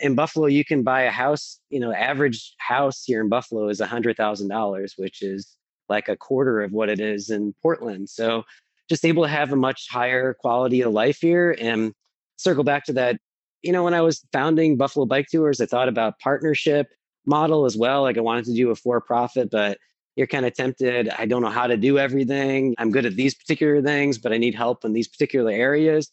in 0.00 0.14
Buffalo, 0.16 0.46
you 0.46 0.64
can 0.64 0.82
buy 0.82 1.02
a 1.02 1.10
house, 1.10 1.60
you 1.70 1.78
know, 1.78 1.92
average 1.92 2.54
house 2.58 3.04
here 3.04 3.20
in 3.20 3.28
Buffalo 3.28 3.68
is 3.68 3.80
a 3.80 3.86
hundred 3.86 4.16
thousand 4.16 4.48
dollars, 4.48 4.94
which 4.96 5.22
is 5.22 5.56
like 5.88 6.08
a 6.08 6.16
quarter 6.16 6.60
of 6.60 6.72
what 6.72 6.88
it 6.88 7.00
is 7.00 7.30
in 7.30 7.54
Portland. 7.62 8.08
So 8.08 8.42
just 8.88 9.04
able 9.04 9.22
to 9.22 9.28
have 9.28 9.52
a 9.52 9.56
much 9.56 9.88
higher 9.88 10.34
quality 10.34 10.82
of 10.82 10.92
life 10.92 11.20
here 11.20 11.56
and 11.58 11.92
circle 12.36 12.64
back 12.64 12.84
to 12.86 12.92
that 12.94 13.18
you 13.62 13.72
know, 13.72 13.84
when 13.84 13.94
I 13.94 14.00
was 14.00 14.24
founding 14.32 14.76
Buffalo 14.76 15.06
Bike 15.06 15.28
Tours, 15.30 15.60
I 15.60 15.66
thought 15.66 15.88
about 15.88 16.18
partnership 16.18 16.88
model 17.26 17.64
as 17.64 17.76
well. 17.76 18.02
Like 18.02 18.18
I 18.18 18.20
wanted 18.20 18.44
to 18.46 18.54
do 18.54 18.70
a 18.70 18.74
for 18.74 19.00
profit, 19.00 19.50
but 19.50 19.78
you're 20.16 20.26
kind 20.26 20.44
of 20.44 20.54
tempted. 20.54 21.08
I 21.10 21.26
don't 21.26 21.42
know 21.42 21.50
how 21.50 21.66
to 21.66 21.76
do 21.76 21.98
everything. 21.98 22.74
I'm 22.78 22.90
good 22.90 23.06
at 23.06 23.16
these 23.16 23.34
particular 23.34 23.80
things, 23.80 24.18
but 24.18 24.32
I 24.32 24.38
need 24.38 24.54
help 24.54 24.84
in 24.84 24.92
these 24.92 25.08
particular 25.08 25.50
areas. 25.50 26.10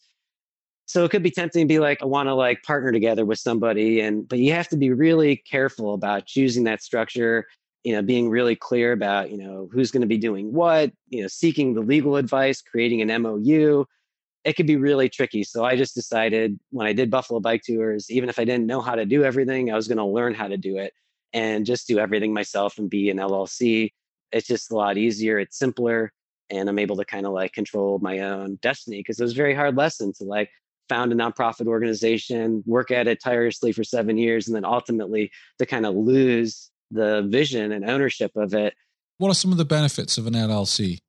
So 0.86 1.04
it 1.04 1.10
could 1.10 1.22
be 1.22 1.30
tempting 1.30 1.68
to 1.68 1.72
be 1.72 1.78
like, 1.78 2.02
I 2.02 2.06
want 2.06 2.28
to 2.28 2.34
like 2.34 2.62
partner 2.62 2.90
together 2.90 3.24
with 3.24 3.38
somebody. 3.38 4.00
And, 4.00 4.26
but 4.28 4.38
you 4.38 4.52
have 4.52 4.68
to 4.68 4.76
be 4.76 4.90
really 4.90 5.36
careful 5.36 5.94
about 5.94 6.26
choosing 6.26 6.64
that 6.64 6.82
structure, 6.82 7.46
you 7.84 7.92
know, 7.92 8.02
being 8.02 8.28
really 8.28 8.56
clear 8.56 8.92
about, 8.92 9.30
you 9.30 9.38
know, 9.38 9.68
who's 9.72 9.90
going 9.90 10.00
to 10.00 10.08
be 10.08 10.18
doing 10.18 10.52
what, 10.52 10.90
you 11.08 11.22
know, 11.22 11.28
seeking 11.28 11.74
the 11.74 11.80
legal 11.80 12.16
advice, 12.16 12.62
creating 12.62 13.02
an 13.02 13.22
MOU, 13.22 13.84
it 14.44 14.54
could 14.54 14.66
be 14.66 14.76
really 14.76 15.08
tricky. 15.08 15.44
So 15.44 15.64
I 15.64 15.76
just 15.76 15.94
decided 15.94 16.58
when 16.70 16.86
I 16.86 16.92
did 16.92 17.10
Buffalo 17.10 17.40
Bike 17.40 17.62
Tours, 17.62 18.10
even 18.10 18.28
if 18.28 18.38
I 18.38 18.44
didn't 18.44 18.66
know 18.66 18.80
how 18.80 18.94
to 18.94 19.04
do 19.04 19.22
everything, 19.22 19.70
I 19.70 19.76
was 19.76 19.88
going 19.88 19.98
to 19.98 20.04
learn 20.04 20.34
how 20.34 20.48
to 20.48 20.56
do 20.56 20.78
it 20.78 20.92
and 21.32 21.66
just 21.66 21.86
do 21.86 21.98
everything 21.98 22.32
myself 22.32 22.78
and 22.78 22.88
be 22.88 23.10
an 23.10 23.18
LLC. 23.18 23.92
It's 24.32 24.46
just 24.46 24.72
a 24.72 24.76
lot 24.76 24.96
easier. 24.96 25.38
It's 25.38 25.58
simpler. 25.58 26.12
And 26.48 26.68
I'm 26.68 26.78
able 26.78 26.96
to 26.96 27.04
kind 27.04 27.26
of 27.26 27.32
like 27.32 27.52
control 27.52 27.98
my 28.00 28.20
own 28.20 28.58
destiny 28.62 29.00
because 29.00 29.20
it 29.20 29.22
was 29.22 29.32
a 29.32 29.36
very 29.36 29.54
hard 29.54 29.76
lesson 29.76 30.12
to 30.14 30.24
like 30.24 30.50
found 30.88 31.12
a 31.12 31.14
nonprofit 31.14 31.66
organization, 31.66 32.64
work 32.66 32.90
at 32.90 33.06
it 33.06 33.22
tirelessly 33.22 33.72
for 33.72 33.84
seven 33.84 34.16
years, 34.16 34.48
and 34.48 34.56
then 34.56 34.64
ultimately 34.64 35.30
to 35.58 35.66
kind 35.66 35.86
of 35.86 35.94
lose 35.94 36.70
the 36.90 37.22
vision 37.28 37.70
and 37.70 37.88
ownership 37.88 38.32
of 38.34 38.54
it. 38.54 38.74
What 39.18 39.30
are 39.30 39.34
some 39.34 39.52
of 39.52 39.58
the 39.58 39.64
benefits 39.64 40.18
of 40.18 40.26
an 40.26 40.32
LLC? 40.32 41.00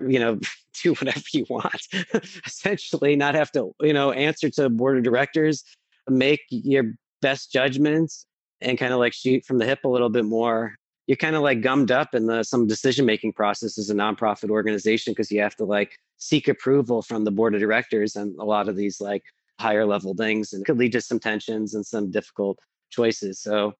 You 0.00 0.18
know, 0.18 0.38
do 0.82 0.94
whatever 0.94 1.24
you 1.32 1.46
want. 1.48 1.86
Essentially, 2.46 3.16
not 3.16 3.34
have 3.34 3.52
to, 3.52 3.74
you 3.80 3.92
know, 3.92 4.12
answer 4.12 4.50
to 4.50 4.68
board 4.68 4.98
of 4.98 5.04
directors, 5.04 5.64
make 6.08 6.40
your 6.50 6.92
best 7.22 7.52
judgments, 7.52 8.26
and 8.60 8.78
kind 8.78 8.92
of 8.92 8.98
like 8.98 9.12
shoot 9.12 9.44
from 9.44 9.58
the 9.58 9.66
hip 9.66 9.84
a 9.84 9.88
little 9.88 10.10
bit 10.10 10.24
more. 10.24 10.74
You're 11.06 11.16
kind 11.16 11.36
of 11.36 11.42
like 11.42 11.60
gummed 11.60 11.90
up 11.90 12.14
in 12.14 12.26
the 12.26 12.42
some 12.44 12.66
decision 12.66 13.04
making 13.04 13.34
process 13.34 13.78
as 13.78 13.90
a 13.90 13.94
nonprofit 13.94 14.48
organization 14.48 15.12
because 15.12 15.30
you 15.30 15.40
have 15.42 15.54
to 15.56 15.64
like 15.64 15.98
seek 16.16 16.48
approval 16.48 17.02
from 17.02 17.24
the 17.24 17.30
board 17.30 17.54
of 17.54 17.60
directors 17.60 18.16
and 18.16 18.34
a 18.38 18.44
lot 18.44 18.68
of 18.68 18.76
these 18.76 19.00
like 19.00 19.22
higher 19.60 19.84
level 19.84 20.14
things, 20.14 20.52
and 20.52 20.62
it 20.62 20.64
could 20.64 20.78
lead 20.78 20.92
to 20.92 21.00
some 21.00 21.20
tensions 21.20 21.74
and 21.74 21.84
some 21.84 22.10
difficult 22.10 22.58
choices. 22.90 23.40
So 23.40 23.74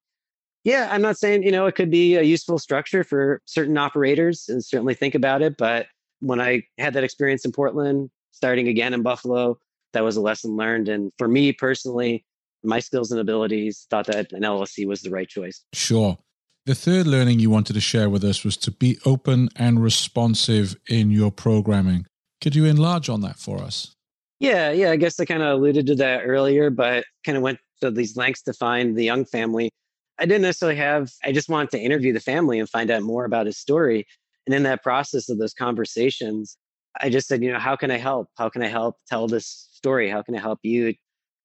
yeah, 0.63 0.89
I'm 0.91 1.01
not 1.01 1.17
saying, 1.17 1.43
you 1.43 1.51
know, 1.51 1.67
it 1.67 1.75
could 1.75 1.91
be 1.91 2.15
a 2.15 2.23
useful 2.23 2.57
structure 2.57 3.03
for 3.03 3.39
certain 3.45 3.77
operators 3.77 4.49
and 4.49 4.65
certainly 4.65 4.95
think 4.95 5.13
about 5.13 5.43
it, 5.43 5.57
but 5.57 5.85
when 6.25 6.41
I 6.41 6.63
had 6.77 6.93
that 6.93 7.03
experience 7.03 7.45
in 7.45 7.51
Portland, 7.51 8.09
starting 8.31 8.67
again 8.67 8.93
in 8.93 9.03
Buffalo, 9.03 9.59
that 9.93 10.03
was 10.03 10.15
a 10.15 10.21
lesson 10.21 10.57
learned. 10.57 10.89
And 10.89 11.11
for 11.17 11.27
me 11.27 11.53
personally, 11.53 12.25
my 12.63 12.79
skills 12.79 13.11
and 13.11 13.21
abilities, 13.21 13.85
thought 13.89 14.07
that 14.07 14.33
an 14.33 14.41
LLC 14.41 14.87
was 14.87 15.01
the 15.01 15.11
right 15.11 15.29
choice. 15.29 15.63
Sure. 15.73 16.17
The 16.65 16.73
third 16.73 17.05
learning 17.05 17.39
you 17.39 17.51
wanted 17.51 17.73
to 17.73 17.79
share 17.79 18.09
with 18.09 18.23
us 18.23 18.43
was 18.43 18.57
to 18.57 18.71
be 18.71 18.97
open 19.05 19.49
and 19.55 19.83
responsive 19.83 20.75
in 20.89 21.11
your 21.11 21.31
programming. 21.31 22.07
Could 22.41 22.55
you 22.55 22.65
enlarge 22.65 23.07
on 23.07 23.21
that 23.21 23.37
for 23.37 23.59
us? 23.61 23.95
Yeah, 24.39 24.71
yeah. 24.71 24.89
I 24.89 24.95
guess 24.95 25.19
I 25.19 25.25
kind 25.25 25.43
of 25.43 25.59
alluded 25.59 25.85
to 25.87 25.95
that 25.95 26.21
earlier, 26.25 26.71
but 26.71 27.05
kind 27.23 27.37
of 27.37 27.43
went 27.43 27.59
to 27.81 27.91
these 27.91 28.17
lengths 28.17 28.41
to 28.43 28.53
find 28.53 28.97
the 28.97 29.03
young 29.03 29.25
family. 29.25 29.69
I 30.17 30.25
didn't 30.25 30.41
necessarily 30.41 30.77
have, 30.77 31.11
I 31.23 31.31
just 31.31 31.49
wanted 31.49 31.71
to 31.71 31.79
interview 31.79 32.13
the 32.13 32.19
family 32.19 32.59
and 32.59 32.67
find 32.67 32.89
out 32.89 33.03
more 33.03 33.25
about 33.25 33.45
his 33.45 33.57
story. 33.57 34.07
And 34.45 34.55
in 34.55 34.63
that 34.63 34.83
process 34.83 35.29
of 35.29 35.37
those 35.37 35.53
conversations, 35.53 36.57
I 37.01 37.09
just 37.09 37.27
said, 37.27 37.43
you 37.43 37.51
know, 37.51 37.59
how 37.59 37.75
can 37.75 37.91
I 37.91 37.97
help? 37.97 38.29
How 38.37 38.49
can 38.49 38.63
I 38.63 38.67
help 38.67 38.97
tell 39.07 39.27
this 39.27 39.67
story? 39.73 40.09
How 40.09 40.21
can 40.21 40.35
I 40.35 40.39
help 40.39 40.59
you 40.63 40.93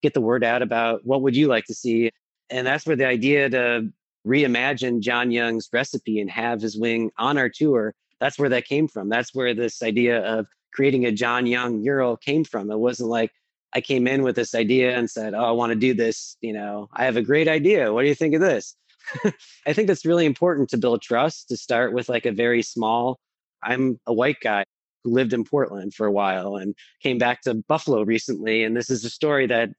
get 0.03 0.15
the 0.15 0.21
word 0.21 0.45
out 0.45 0.63
about 0.63 1.05
what 1.05 1.23
would 1.23 1.37
you 1.37 1.49
like 1.49 1.65
to 1.67 1.75
see? 1.75 2.11
And 2.51 2.67
that's 2.67 2.87
where 2.87 2.97
the 2.97 3.07
idea 3.07 3.49
to 3.51 3.89
reimagine 4.27 5.01
John 5.01 5.31
Young's 5.31 5.69
recipe 5.73 6.21
and 6.21 6.31
have 6.31 6.61
his 6.61 6.77
wing 6.77 7.11
on 7.19 7.39
our 7.39 7.49
tour 7.49 7.95
that's 8.21 8.39
where 8.39 8.51
that 8.51 8.67
came 8.67 8.87
from. 8.87 9.09
That's 9.09 9.35
where 9.35 9.55
this 9.55 9.83
idea 9.83 10.21
of 10.21 10.47
creating 10.73 11.07
a 11.07 11.13
John 11.13 11.47
Young 11.47 11.81
mural 11.81 12.17
came 12.17 12.45
from. 12.45 12.71
It 12.71 12.79
wasn't 12.79 13.09
like 13.09 13.33
I 13.73 13.81
came 13.81 14.07
in 14.07 14.23
with 14.23 14.37
this 14.37 14.55
idea 14.55 14.97
and 14.97 15.11
said, 15.11 15.35
"Oh, 15.35 15.45
I 15.45 15.51
want 15.53 15.71
to 15.71 15.79
do 15.79 15.95
this." 15.95 16.37
You 16.41 16.53
know, 16.53 16.89
I 16.93 17.05
have 17.05 17.17
a 17.17 17.23
great 17.23 17.49
idea. 17.49 17.93
What 17.93 18.03
do 18.03 18.09
you 18.09 18.15
think 18.15 18.35
of 18.35 18.41
this? 18.41 18.77
I 19.67 19.73
think 19.73 19.89
that's 19.89 20.07
really 20.07 20.27
important 20.27 20.69
to 20.71 20.79
build 20.79 21.03
trust. 21.03 21.49
To 21.49 21.57
start 21.57 21.93
with, 21.93 22.09
like 22.09 22.27
a 22.27 22.33
very 22.33 22.63
small. 22.63 23.19
I'm 23.63 24.01
a 24.07 24.13
white 24.13 24.39
guy 24.43 24.65
who 25.05 25.13
lived 25.13 25.33
in 25.33 25.45
Portland 25.45 25.95
for 25.95 26.07
a 26.07 26.13
while 26.13 26.57
and 26.57 26.75
came 27.03 27.19
back 27.19 27.43
to 27.43 27.55
Buffalo 27.55 28.03
recently, 28.03 28.65
and 28.65 28.77
this 28.77 28.91
is 28.91 29.05
a 29.05 29.11
story 29.11 29.47
that 29.47 29.71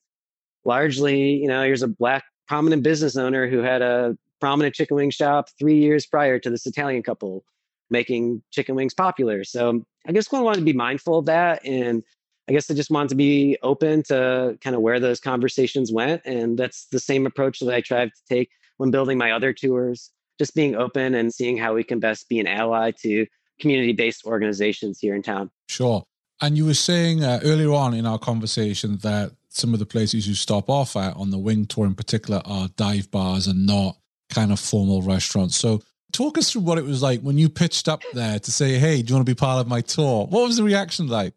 largely, 0.66 1.32
you 1.32 1.48
know, 1.48 1.64
here's 1.64 1.84
a 1.84 1.88
black 1.88 2.24
prominent 2.48 2.84
business 2.84 3.16
owner 3.16 3.50
who 3.50 3.60
had 3.60 3.82
a 3.82 4.18
prominent 4.40 4.76
chicken 4.76 4.98
wing 4.98 5.12
shop 5.12 5.50
three 5.58 5.78
years 5.78 6.06
prior 6.06 6.40
to 6.40 6.50
this 6.50 6.66
Italian 6.66 7.04
couple 7.04 7.44
making 7.90 8.42
chicken 8.52 8.76
wings 8.76 8.94
popular. 8.94 9.44
So 9.44 9.84
I 10.08 10.12
guess 10.12 10.34
I 10.34 10.42
wanted 10.42 10.60
to 10.60 10.66
be 10.66 10.74
mindful 10.74 11.20
of 11.20 11.26
that. 11.26 11.64
And 11.66 12.04
I 12.50 12.54
guess 12.54 12.72
I 12.72 12.74
just 12.74 12.90
wanted 12.90 13.10
to 13.10 13.16
be 13.16 13.58
open 13.62 14.04
to 14.04 14.58
kind 14.62 14.76
of 14.76 14.82
where 14.82 15.00
those 15.00 15.20
conversations 15.20 15.92
went. 15.92 16.22
And 16.26 16.58
that's 16.58 16.86
the 16.86 17.00
same 17.00 17.26
approach 17.26 17.60
that 17.60 17.74
I 17.74 17.82
tried 17.82 18.08
to 18.08 18.22
take 18.28 18.50
when 18.82 18.90
building 18.90 19.16
my 19.16 19.32
other 19.32 19.54
tours, 19.54 20.10
just 20.40 20.56
being 20.56 20.76
open 20.76 21.14
and 21.14 21.32
seeing 21.32 21.56
how 21.56 21.76
we 21.76 21.84
can 21.84 22.00
best 22.00 22.28
be 22.28 22.40
an 22.40 22.48
ally 22.48 22.90
to 22.90 23.28
community 23.60 23.94
based 23.94 24.26
organizations 24.26 24.98
here 25.00 25.14
in 25.14 25.22
town. 25.22 25.52
Sure. 25.70 26.04
And 26.42 26.58
you 26.58 26.66
were 26.66 26.74
saying 26.74 27.24
uh, 27.24 27.42
earlier 27.44 27.72
on 27.74 27.94
in 27.94 28.08
our 28.08 28.18
conversation 28.18 28.98
that 29.04 29.34
some 29.50 29.74
of 29.74 29.80
the 29.80 29.86
places 29.86 30.28
you 30.28 30.34
stop 30.34 30.68
off 30.68 30.96
at 30.96 31.16
on 31.16 31.30
the 31.30 31.38
wing 31.38 31.68
tour 31.68 31.86
in 31.86 31.94
particular 31.94 32.42
are 32.44 32.70
dive 32.70 33.12
bars 33.12 33.46
and 33.46 33.68
not 33.68 33.98
kind 34.32 34.52
of 34.52 34.60
formal 34.60 35.04
restaurants. 35.04 35.56
So 35.56 35.84
talk 36.12 36.40
us 36.40 36.52
through 36.52 36.64
what 36.64 36.80
it 36.80 36.84
was 36.84 37.04
like 37.04 37.22
when 37.22 37.38
you 37.38 37.50
pitched 37.50 37.88
up 37.88 38.02
there 38.14 38.40
to 38.40 38.52
say, 38.52 38.80
hey, 38.80 39.04
do 39.04 39.12
you 39.12 39.16
want 39.16 39.28
to 39.28 39.32
be 39.32 39.38
part 39.38 39.62
of 39.62 39.68
my 39.68 39.82
tour? 39.82 40.26
What 40.26 40.48
was 40.48 40.58
the 40.58 40.64
reaction 40.64 41.06
like? 41.06 41.36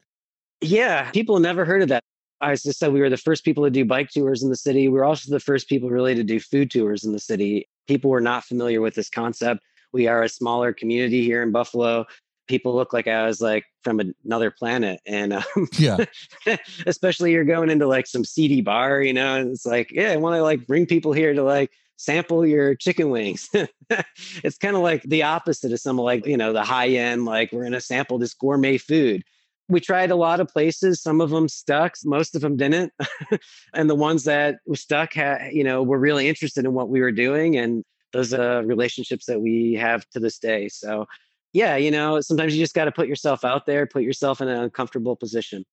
Yeah, 0.62 1.10
people 1.10 1.40
never 1.40 1.66
heard 1.66 1.82
of 1.82 1.88
that. 1.88 2.04
I 2.44 2.54
just 2.54 2.78
said 2.78 2.92
we 2.92 3.00
were 3.00 3.10
the 3.10 3.16
first 3.16 3.44
people 3.44 3.64
to 3.64 3.70
do 3.70 3.84
bike 3.84 4.10
tours 4.10 4.42
in 4.42 4.50
the 4.50 4.56
city. 4.56 4.88
We 4.88 4.98
were 4.98 5.04
also 5.04 5.30
the 5.30 5.40
first 5.40 5.68
people 5.68 5.90
really 5.90 6.14
to 6.14 6.24
do 6.24 6.40
food 6.40 6.70
tours 6.70 7.04
in 7.04 7.12
the 7.12 7.18
city. 7.18 7.68
People 7.86 8.10
were 8.10 8.20
not 8.20 8.44
familiar 8.44 8.80
with 8.80 8.94
this 8.94 9.10
concept. 9.10 9.62
We 9.92 10.06
are 10.06 10.22
a 10.22 10.28
smaller 10.28 10.72
community 10.72 11.24
here 11.24 11.42
in 11.42 11.52
Buffalo. 11.52 12.06
People 12.46 12.74
look 12.74 12.92
like 12.92 13.06
I 13.06 13.26
was 13.26 13.40
like 13.40 13.64
from 13.82 14.00
another 14.24 14.50
planet. 14.50 15.00
And 15.06 15.32
um, 15.32 15.68
yeah, 15.78 16.04
especially 16.86 17.32
you're 17.32 17.44
going 17.44 17.70
into 17.70 17.86
like 17.86 18.06
some 18.06 18.24
seedy 18.24 18.60
bar, 18.60 19.00
you 19.00 19.12
know, 19.12 19.36
and 19.36 19.50
it's 19.50 19.64
like, 19.64 19.90
yeah, 19.90 20.10
I 20.10 20.16
want 20.16 20.36
to 20.36 20.42
like 20.42 20.66
bring 20.66 20.86
people 20.86 21.12
here 21.12 21.32
to 21.32 21.42
like 21.42 21.70
sample 21.96 22.44
your 22.44 22.74
chicken 22.74 23.10
wings. 23.10 23.48
it's 24.42 24.58
kind 24.58 24.76
of 24.76 24.82
like 24.82 25.02
the 25.04 25.22
opposite 25.22 25.72
of 25.72 25.80
some 25.80 25.96
like, 25.96 26.26
you 26.26 26.36
know, 26.36 26.52
the 26.52 26.64
high 26.64 26.88
end, 26.88 27.24
like 27.24 27.52
we're 27.52 27.62
going 27.62 27.72
to 27.72 27.80
sample 27.80 28.18
this 28.18 28.34
gourmet 28.34 28.78
food. 28.78 29.22
We 29.68 29.80
tried 29.80 30.10
a 30.10 30.16
lot 30.16 30.40
of 30.40 30.48
places. 30.48 31.02
Some 31.02 31.20
of 31.20 31.30
them 31.30 31.48
stuck, 31.48 31.94
most 32.04 32.34
of 32.34 32.42
them 32.42 32.56
didn't. 32.56 32.92
and 33.74 33.88
the 33.88 33.94
ones 33.94 34.24
that 34.24 34.56
stuck, 34.74 35.14
had, 35.14 35.52
you 35.52 35.64
know, 35.64 35.82
were 35.82 35.98
really 35.98 36.28
interested 36.28 36.64
in 36.64 36.74
what 36.74 36.88
we 36.88 37.00
were 37.00 37.12
doing. 37.12 37.56
And 37.56 37.82
those 38.12 38.34
are 38.34 38.62
relationships 38.62 39.26
that 39.26 39.40
we 39.40 39.74
have 39.74 40.08
to 40.10 40.20
this 40.20 40.38
day. 40.38 40.68
So, 40.68 41.06
yeah, 41.52 41.76
you 41.76 41.90
know, 41.90 42.20
sometimes 42.20 42.54
you 42.54 42.62
just 42.62 42.74
got 42.74 42.84
to 42.84 42.92
put 42.92 43.08
yourself 43.08 43.44
out 43.44 43.64
there, 43.64 43.86
put 43.86 44.02
yourself 44.02 44.40
in 44.40 44.48
an 44.48 44.62
uncomfortable 44.62 45.16
position. 45.16 45.64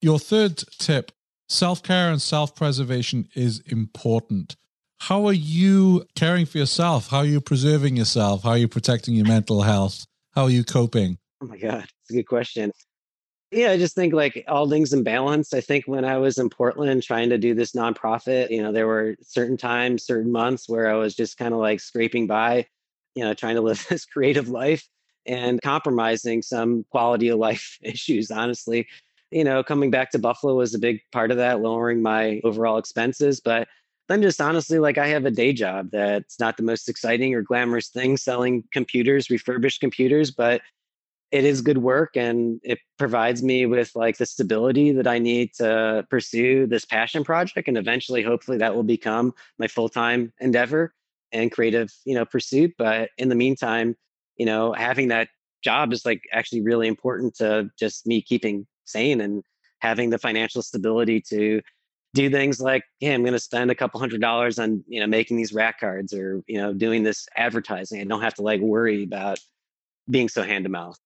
Your 0.00 0.18
third 0.18 0.62
tip 0.78 1.12
self 1.48 1.82
care 1.82 2.10
and 2.10 2.22
self 2.22 2.54
preservation 2.54 3.28
is 3.34 3.60
important. 3.66 4.56
How 5.00 5.26
are 5.26 5.32
you 5.32 6.04
caring 6.14 6.46
for 6.46 6.58
yourself? 6.58 7.08
How 7.08 7.18
are 7.18 7.26
you 7.26 7.40
preserving 7.40 7.96
yourself? 7.96 8.42
How 8.42 8.50
are 8.50 8.58
you 8.58 8.68
protecting 8.68 9.14
your 9.14 9.26
mental 9.26 9.62
health? 9.62 10.06
How 10.34 10.44
are 10.44 10.50
you 10.50 10.64
coping? 10.64 11.18
Oh 11.42 11.46
my 11.46 11.56
God, 11.56 11.84
it's 12.02 12.10
a 12.10 12.14
good 12.14 12.26
question. 12.26 12.70
Yeah, 13.50 13.72
I 13.72 13.78
just 13.78 13.96
think 13.96 14.14
like 14.14 14.44
all 14.46 14.68
things 14.70 14.92
in 14.92 15.02
balance. 15.02 15.52
I 15.52 15.60
think 15.60 15.86
when 15.86 16.04
I 16.04 16.18
was 16.18 16.38
in 16.38 16.48
Portland 16.50 17.02
trying 17.02 17.30
to 17.30 17.38
do 17.38 17.52
this 17.52 17.72
nonprofit, 17.72 18.50
you 18.50 18.62
know, 18.62 18.70
there 18.70 18.86
were 18.86 19.16
certain 19.22 19.56
times, 19.56 20.04
certain 20.04 20.30
months 20.30 20.68
where 20.68 20.88
I 20.88 20.94
was 20.94 21.16
just 21.16 21.36
kind 21.36 21.52
of 21.52 21.58
like 21.58 21.80
scraping 21.80 22.28
by, 22.28 22.66
you 23.16 23.24
know, 23.24 23.34
trying 23.34 23.56
to 23.56 23.60
live 23.60 23.84
this 23.90 24.04
creative 24.04 24.48
life 24.48 24.86
and 25.26 25.60
compromising 25.62 26.42
some 26.42 26.84
quality 26.90 27.28
of 27.28 27.38
life 27.40 27.76
issues, 27.82 28.30
honestly. 28.30 28.86
You 29.32 29.44
know, 29.44 29.62
coming 29.64 29.90
back 29.90 30.10
to 30.12 30.18
Buffalo 30.18 30.54
was 30.56 30.74
a 30.74 30.78
big 30.78 31.00
part 31.12 31.30
of 31.32 31.36
that, 31.38 31.60
lowering 31.60 32.02
my 32.02 32.40
overall 32.44 32.78
expenses. 32.78 33.40
But 33.40 33.68
then 34.08 34.22
just 34.22 34.40
honestly, 34.40 34.78
like 34.78 34.98
I 34.98 35.08
have 35.08 35.24
a 35.24 35.30
day 35.30 35.52
job 35.52 35.90
that's 35.92 36.38
not 36.38 36.56
the 36.56 36.62
most 36.64 36.88
exciting 36.88 37.34
or 37.34 37.42
glamorous 37.42 37.88
thing 37.88 38.16
selling 38.16 38.64
computers, 38.72 39.30
refurbished 39.30 39.80
computers, 39.80 40.30
but 40.30 40.62
it 41.32 41.44
is 41.44 41.60
good 41.62 41.78
work 41.78 42.16
and 42.16 42.60
it 42.64 42.78
provides 42.98 43.42
me 43.42 43.64
with 43.64 43.92
like 43.94 44.18
the 44.18 44.26
stability 44.26 44.90
that 44.92 45.06
I 45.06 45.18
need 45.18 45.54
to 45.54 46.04
pursue 46.10 46.66
this 46.66 46.84
passion 46.84 47.22
project. 47.22 47.68
And 47.68 47.78
eventually, 47.78 48.22
hopefully, 48.22 48.58
that 48.58 48.74
will 48.74 48.82
become 48.82 49.32
my 49.58 49.68
full 49.68 49.88
time 49.88 50.32
endeavor 50.40 50.92
and 51.32 51.52
creative, 51.52 51.92
you 52.04 52.14
know, 52.14 52.24
pursuit. 52.24 52.74
But 52.76 53.10
in 53.16 53.28
the 53.28 53.36
meantime, 53.36 53.96
you 54.36 54.46
know, 54.46 54.72
having 54.72 55.08
that 55.08 55.28
job 55.62 55.92
is 55.92 56.04
like 56.04 56.22
actually 56.32 56.62
really 56.62 56.88
important 56.88 57.36
to 57.36 57.70
just 57.78 58.06
me 58.06 58.22
keeping 58.22 58.66
sane 58.84 59.20
and 59.20 59.44
having 59.80 60.10
the 60.10 60.18
financial 60.18 60.62
stability 60.62 61.20
to 61.20 61.60
do 62.14 62.28
things 62.28 62.60
like, 62.60 62.82
hey, 62.98 63.14
I'm 63.14 63.22
going 63.22 63.34
to 63.34 63.38
spend 63.38 63.70
a 63.70 63.74
couple 63.74 64.00
hundred 64.00 64.20
dollars 64.20 64.58
on, 64.58 64.82
you 64.88 64.98
know, 64.98 65.06
making 65.06 65.36
these 65.36 65.52
rack 65.52 65.78
cards 65.78 66.12
or, 66.12 66.42
you 66.48 66.60
know, 66.60 66.72
doing 66.72 67.04
this 67.04 67.28
advertising. 67.36 68.00
I 68.00 68.04
don't 68.04 68.20
have 68.20 68.34
to 68.34 68.42
like 68.42 68.60
worry 68.60 69.04
about 69.04 69.38
being 70.10 70.28
so 70.28 70.42
hand 70.42 70.64
to 70.64 70.70
mouth. 70.70 70.98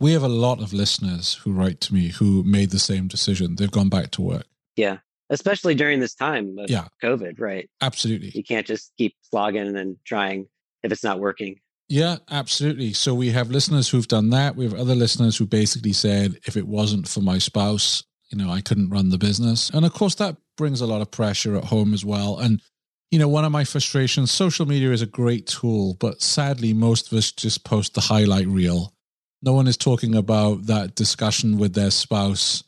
We 0.00 0.12
have 0.12 0.22
a 0.22 0.28
lot 0.28 0.60
of 0.62 0.72
listeners 0.72 1.34
who 1.34 1.52
write 1.52 1.80
to 1.82 1.94
me 1.94 2.08
who 2.08 2.42
made 2.42 2.70
the 2.70 2.78
same 2.78 3.06
decision. 3.06 3.56
They've 3.56 3.70
gone 3.70 3.90
back 3.90 4.10
to 4.12 4.22
work. 4.22 4.46
Yeah. 4.74 4.98
Especially 5.28 5.74
during 5.74 6.00
this 6.00 6.14
time 6.14 6.56
of 6.58 6.70
yeah. 6.70 6.88
COVID, 7.02 7.38
right? 7.38 7.70
Absolutely. 7.80 8.32
You 8.34 8.42
can't 8.42 8.66
just 8.66 8.92
keep 8.96 9.14
slogging 9.22 9.76
and 9.76 9.96
trying 10.04 10.48
if 10.82 10.90
it's 10.90 11.04
not 11.04 11.20
working. 11.20 11.60
Yeah, 11.88 12.16
absolutely. 12.30 12.92
So 12.94 13.14
we 13.14 13.30
have 13.30 13.50
listeners 13.50 13.88
who've 13.88 14.08
done 14.08 14.30
that. 14.30 14.56
We 14.56 14.64
have 14.64 14.74
other 14.74 14.94
listeners 14.94 15.36
who 15.36 15.46
basically 15.46 15.92
said, 15.92 16.38
if 16.44 16.56
it 16.56 16.66
wasn't 16.66 17.06
for 17.06 17.20
my 17.20 17.38
spouse, 17.38 18.02
you 18.30 18.38
know, 18.38 18.50
I 18.50 18.60
couldn't 18.60 18.90
run 18.90 19.10
the 19.10 19.18
business. 19.18 19.70
And 19.70 19.84
of 19.84 19.92
course, 19.92 20.14
that 20.16 20.36
brings 20.56 20.80
a 20.80 20.86
lot 20.86 21.00
of 21.00 21.10
pressure 21.10 21.56
at 21.56 21.64
home 21.64 21.92
as 21.92 22.04
well. 22.04 22.38
And, 22.38 22.62
you 23.10 23.18
know, 23.18 23.28
one 23.28 23.44
of 23.44 23.52
my 23.52 23.64
frustrations 23.64 24.30
social 24.30 24.66
media 24.66 24.92
is 24.92 25.02
a 25.02 25.06
great 25.06 25.46
tool, 25.48 25.94
but 25.98 26.22
sadly, 26.22 26.72
most 26.72 27.10
of 27.10 27.18
us 27.18 27.32
just 27.32 27.64
post 27.64 27.94
the 27.94 28.02
highlight 28.02 28.46
reel. 28.46 28.94
No 29.42 29.52
one 29.52 29.66
is 29.66 29.76
talking 29.76 30.14
about 30.14 30.66
that 30.66 30.94
discussion 30.94 31.58
with 31.58 31.74
their 31.74 31.90
spouse 31.90 32.62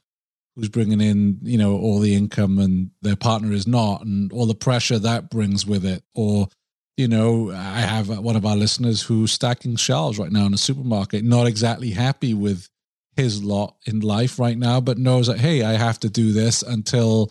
who's 0.56 0.68
bringing 0.68 1.00
in, 1.00 1.38
you 1.42 1.58
know, 1.58 1.78
all 1.78 1.98
the 1.98 2.14
income 2.14 2.58
and 2.58 2.90
their 3.00 3.16
partner 3.16 3.52
is 3.52 3.66
not, 3.66 4.04
and 4.04 4.32
all 4.32 4.46
the 4.46 4.54
pressure 4.54 4.98
that 4.98 5.30
brings 5.30 5.66
with 5.66 5.84
it. 5.84 6.02
Or, 6.14 6.48
you 6.96 7.08
know, 7.08 7.50
I 7.50 7.80
have 7.80 8.08
one 8.18 8.36
of 8.36 8.44
our 8.44 8.56
listeners 8.56 9.02
who's 9.02 9.32
stacking 9.32 9.76
shelves 9.76 10.18
right 10.18 10.32
now 10.32 10.46
in 10.46 10.54
a 10.54 10.58
supermarket, 10.58 11.24
not 11.24 11.46
exactly 11.46 11.90
happy 11.90 12.34
with 12.34 12.68
his 13.16 13.42
lot 13.42 13.76
in 13.86 14.00
life 14.00 14.38
right 14.38 14.56
now, 14.56 14.80
but 14.80 14.98
knows 14.98 15.26
that, 15.26 15.38
hey, 15.38 15.62
I 15.62 15.72
have 15.72 16.00
to 16.00 16.10
do 16.10 16.32
this 16.32 16.62
until 16.62 17.30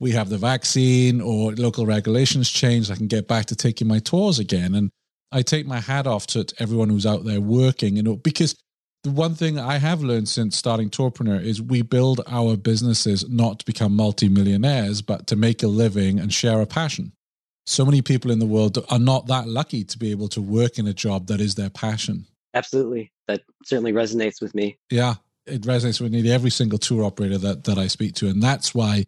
we 0.00 0.12
have 0.12 0.28
the 0.28 0.38
vaccine 0.38 1.20
or 1.20 1.52
local 1.52 1.86
regulations 1.86 2.50
change. 2.50 2.90
I 2.90 2.96
can 2.96 3.06
get 3.06 3.28
back 3.28 3.46
to 3.46 3.56
taking 3.56 3.86
my 3.86 3.98
tours 3.98 4.38
again. 4.38 4.74
And 4.74 4.90
I 5.30 5.42
take 5.42 5.66
my 5.66 5.80
hat 5.80 6.06
off 6.06 6.26
to 6.28 6.46
everyone 6.58 6.88
who's 6.88 7.06
out 7.06 7.24
there 7.24 7.40
working, 7.40 7.96
you 7.96 8.02
know, 8.02 8.16
because 8.16 8.56
the 9.02 9.10
one 9.10 9.34
thing 9.34 9.58
I 9.58 9.78
have 9.78 10.02
learned 10.02 10.28
since 10.28 10.56
starting 10.56 10.88
Tourpreneur 10.88 11.42
is 11.42 11.60
we 11.60 11.82
build 11.82 12.20
our 12.28 12.56
businesses 12.56 13.28
not 13.28 13.58
to 13.58 13.64
become 13.64 13.96
multimillionaires, 13.96 15.02
but 15.02 15.26
to 15.26 15.36
make 15.36 15.62
a 15.62 15.68
living 15.68 16.20
and 16.20 16.32
share 16.32 16.60
a 16.60 16.66
passion. 16.66 17.12
So 17.66 17.84
many 17.84 18.02
people 18.02 18.30
in 18.30 18.38
the 18.38 18.46
world 18.46 18.78
are 18.90 18.98
not 18.98 19.26
that 19.26 19.48
lucky 19.48 19.84
to 19.84 19.98
be 19.98 20.10
able 20.10 20.28
to 20.28 20.40
work 20.40 20.78
in 20.78 20.86
a 20.86 20.92
job 20.92 21.26
that 21.26 21.40
is 21.40 21.56
their 21.56 21.70
passion. 21.70 22.26
Absolutely. 22.54 23.10
That 23.28 23.42
certainly 23.64 23.92
resonates 23.92 24.40
with 24.40 24.54
me. 24.54 24.78
Yeah. 24.90 25.14
It 25.46 25.62
resonates 25.62 26.00
with 26.00 26.12
nearly 26.12 26.30
every 26.30 26.50
single 26.50 26.78
tour 26.78 27.04
operator 27.04 27.38
that, 27.38 27.64
that 27.64 27.78
I 27.78 27.88
speak 27.88 28.14
to. 28.16 28.28
And 28.28 28.42
that's 28.42 28.74
why, 28.74 29.04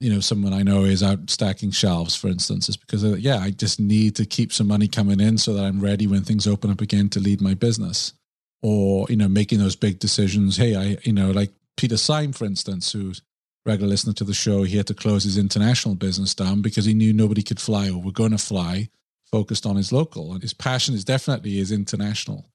you 0.00 0.12
know, 0.12 0.20
someone 0.20 0.52
I 0.52 0.62
know 0.62 0.84
is 0.84 1.02
out 1.02 1.30
stacking 1.30 1.70
shelves, 1.70 2.14
for 2.14 2.28
instance, 2.28 2.68
is 2.68 2.76
because, 2.76 3.04
uh, 3.04 3.16
yeah, 3.16 3.38
I 3.38 3.50
just 3.50 3.80
need 3.80 4.16
to 4.16 4.26
keep 4.26 4.52
some 4.52 4.66
money 4.66 4.88
coming 4.88 5.20
in 5.20 5.38
so 5.38 5.54
that 5.54 5.64
I'm 5.64 5.80
ready 5.80 6.06
when 6.06 6.22
things 6.22 6.46
open 6.46 6.70
up 6.70 6.82
again 6.82 7.08
to 7.10 7.20
lead 7.20 7.40
my 7.40 7.54
business. 7.54 8.12
Or, 8.60 9.06
you 9.08 9.16
know, 9.16 9.28
making 9.28 9.60
those 9.60 9.76
big 9.76 10.00
decisions. 10.00 10.56
Hey, 10.56 10.74
I, 10.74 10.98
you 11.04 11.12
know, 11.12 11.30
like 11.30 11.52
Peter 11.76 11.96
Syme, 11.96 12.32
for 12.32 12.44
instance, 12.44 12.90
who's 12.90 13.22
regular 13.64 13.90
listener 13.90 14.12
to 14.14 14.24
the 14.24 14.34
show, 14.34 14.64
he 14.64 14.76
had 14.76 14.86
to 14.88 14.94
close 14.94 15.24
his 15.24 15.38
international 15.38 15.94
business 15.94 16.34
down 16.34 16.62
because 16.62 16.84
he 16.84 16.94
knew 16.94 17.12
nobody 17.12 17.42
could 17.42 17.60
fly 17.60 17.88
or 17.88 18.02
were 18.02 18.10
going 18.10 18.32
to 18.32 18.38
fly, 18.38 18.88
focused 19.30 19.64
on 19.64 19.76
his 19.76 19.92
local. 19.92 20.32
And 20.32 20.42
his 20.42 20.54
passion 20.54 20.94
is 20.94 21.04
definitely 21.04 21.52
his 21.52 21.70
international 21.70 22.46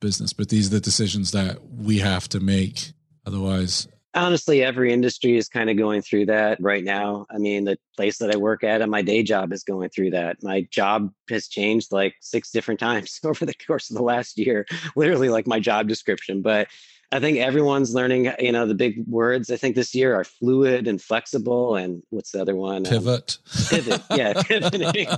business, 0.00 0.32
but 0.32 0.48
these 0.48 0.66
are 0.66 0.74
the 0.74 0.80
decisions 0.80 1.30
that 1.30 1.58
we 1.70 1.98
have 1.98 2.28
to 2.30 2.40
make. 2.40 2.92
Otherwise, 3.24 3.86
honestly, 4.14 4.62
every 4.62 4.92
industry 4.92 5.36
is 5.36 5.48
kind 5.48 5.70
of 5.70 5.76
going 5.76 6.02
through 6.02 6.26
that 6.26 6.58
right 6.60 6.84
now. 6.84 7.26
I 7.30 7.38
mean, 7.38 7.64
the 7.64 7.78
place 7.96 8.18
that 8.18 8.32
I 8.32 8.36
work 8.36 8.64
at 8.64 8.82
and 8.82 8.90
my 8.90 9.02
day 9.02 9.22
job 9.22 9.52
is 9.52 9.62
going 9.62 9.90
through 9.90 10.10
that. 10.10 10.42
My 10.42 10.66
job 10.70 11.12
has 11.30 11.48
changed 11.48 11.92
like 11.92 12.14
six 12.20 12.50
different 12.50 12.80
times 12.88 13.20
over 13.24 13.46
the 13.46 13.54
course 13.54 13.90
of 13.90 13.96
the 13.96 14.02
last 14.02 14.38
year, 14.38 14.66
literally 14.96 15.28
like 15.28 15.46
my 15.46 15.60
job 15.60 15.88
description. 15.88 16.42
But 16.42 16.68
I 17.12 17.20
think 17.20 17.36
everyone's 17.36 17.94
learning, 17.94 18.32
you 18.38 18.52
know, 18.52 18.66
the 18.66 18.74
big 18.74 19.06
words 19.06 19.50
I 19.50 19.56
think 19.56 19.76
this 19.76 19.94
year 19.94 20.14
are 20.14 20.24
fluid 20.24 20.88
and 20.88 21.00
flexible. 21.00 21.76
And 21.76 22.02
what's 22.08 22.32
the 22.32 22.40
other 22.40 22.56
one? 22.56 22.84
Pivot. 22.84 23.36
Um, 23.54 23.66
pivot. 23.68 24.02
Yeah. 24.10 24.42
Pivoting. 24.42 25.08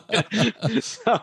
so, 0.80 1.20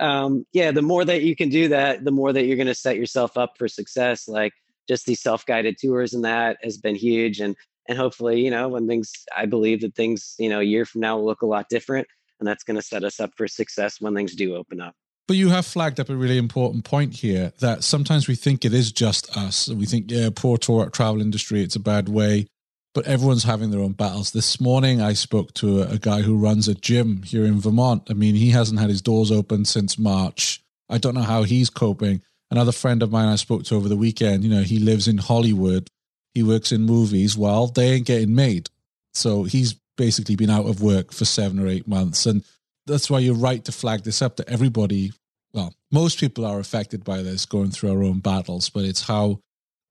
um, 0.00 0.46
yeah, 0.52 0.70
the 0.70 0.80
more 0.80 1.04
that 1.04 1.22
you 1.22 1.36
can 1.36 1.50
do 1.50 1.68
that, 1.68 2.04
the 2.06 2.10
more 2.10 2.32
that 2.32 2.46
you're 2.46 2.56
going 2.56 2.68
to 2.68 2.74
set 2.74 2.96
yourself 2.96 3.36
up 3.36 3.58
for 3.58 3.68
success. 3.68 4.26
Like 4.26 4.54
just 4.88 5.06
these 5.06 5.20
self-guided 5.20 5.76
tours 5.78 6.14
and 6.14 6.24
that 6.24 6.56
has 6.62 6.78
been 6.78 6.96
huge. 6.96 7.40
And, 7.40 7.56
and 7.88 7.98
hopefully, 7.98 8.40
you 8.40 8.50
know, 8.50 8.68
when 8.68 8.86
things, 8.86 9.12
I 9.36 9.46
believe 9.46 9.82
that 9.82 9.94
things, 9.94 10.34
you 10.38 10.48
know, 10.48 10.60
a 10.60 10.64
year 10.64 10.84
from 10.84 11.00
now 11.02 11.16
will 11.16 11.26
look 11.26 11.42
a 11.42 11.46
lot 11.46 11.68
different. 11.68 12.06
And 12.40 12.46
that's 12.46 12.64
going 12.64 12.76
to 12.76 12.82
set 12.82 13.04
us 13.04 13.18
up 13.20 13.30
for 13.36 13.48
success 13.48 14.00
when 14.00 14.14
things 14.14 14.34
do 14.34 14.54
open 14.54 14.80
up. 14.80 14.94
But 15.26 15.36
you 15.36 15.50
have 15.50 15.66
flagged 15.66 16.00
up 16.00 16.08
a 16.08 16.16
really 16.16 16.38
important 16.38 16.84
point 16.84 17.16
here 17.16 17.52
that 17.60 17.84
sometimes 17.84 18.28
we 18.28 18.34
think 18.34 18.64
it 18.64 18.72
is 18.72 18.92
just 18.92 19.36
us. 19.36 19.68
We 19.68 19.84
think, 19.84 20.10
yeah, 20.10 20.30
poor 20.34 20.56
tour 20.56 20.88
travel 20.88 21.20
industry, 21.20 21.62
it's 21.62 21.76
a 21.76 21.80
bad 21.80 22.08
way. 22.08 22.46
But 22.94 23.06
everyone's 23.06 23.44
having 23.44 23.70
their 23.70 23.82
own 23.82 23.92
battles. 23.92 24.30
This 24.30 24.58
morning, 24.58 25.02
I 25.02 25.12
spoke 25.12 25.52
to 25.54 25.82
a, 25.82 25.94
a 25.94 25.98
guy 25.98 26.22
who 26.22 26.38
runs 26.38 26.66
a 26.66 26.74
gym 26.74 27.22
here 27.22 27.44
in 27.44 27.60
Vermont. 27.60 28.04
I 28.08 28.14
mean, 28.14 28.34
he 28.34 28.50
hasn't 28.50 28.80
had 28.80 28.88
his 28.88 29.02
doors 29.02 29.30
open 29.30 29.66
since 29.66 29.98
March. 29.98 30.62
I 30.88 30.96
don't 30.96 31.14
know 31.14 31.20
how 31.20 31.42
he's 31.42 31.68
coping. 31.68 32.22
Another 32.50 32.72
friend 32.72 33.02
of 33.02 33.10
mine 33.10 33.28
I 33.28 33.36
spoke 33.36 33.64
to 33.64 33.74
over 33.76 33.88
the 33.88 33.96
weekend, 33.96 34.42
you 34.42 34.50
know, 34.50 34.62
he 34.62 34.78
lives 34.78 35.06
in 35.06 35.18
Hollywood. 35.18 35.90
He 36.34 36.42
works 36.42 36.72
in 36.72 36.82
movies. 36.82 37.36
Well, 37.36 37.66
they 37.66 37.90
ain't 37.90 38.06
getting 38.06 38.34
made. 38.34 38.70
So 39.12 39.44
he's 39.44 39.74
basically 39.96 40.36
been 40.36 40.50
out 40.50 40.66
of 40.66 40.80
work 40.80 41.12
for 41.12 41.24
seven 41.24 41.58
or 41.58 41.66
eight 41.66 41.86
months. 41.86 42.24
And 42.24 42.44
that's 42.86 43.10
why 43.10 43.18
you're 43.18 43.34
right 43.34 43.64
to 43.64 43.72
flag 43.72 44.04
this 44.04 44.22
up 44.22 44.36
that 44.36 44.48
everybody, 44.48 45.12
well, 45.52 45.74
most 45.90 46.18
people 46.18 46.46
are 46.46 46.60
affected 46.60 47.04
by 47.04 47.22
this 47.22 47.44
going 47.44 47.70
through 47.70 47.92
our 47.92 48.02
own 48.02 48.20
battles, 48.20 48.70
but 48.70 48.84
it's 48.84 49.02
how 49.02 49.40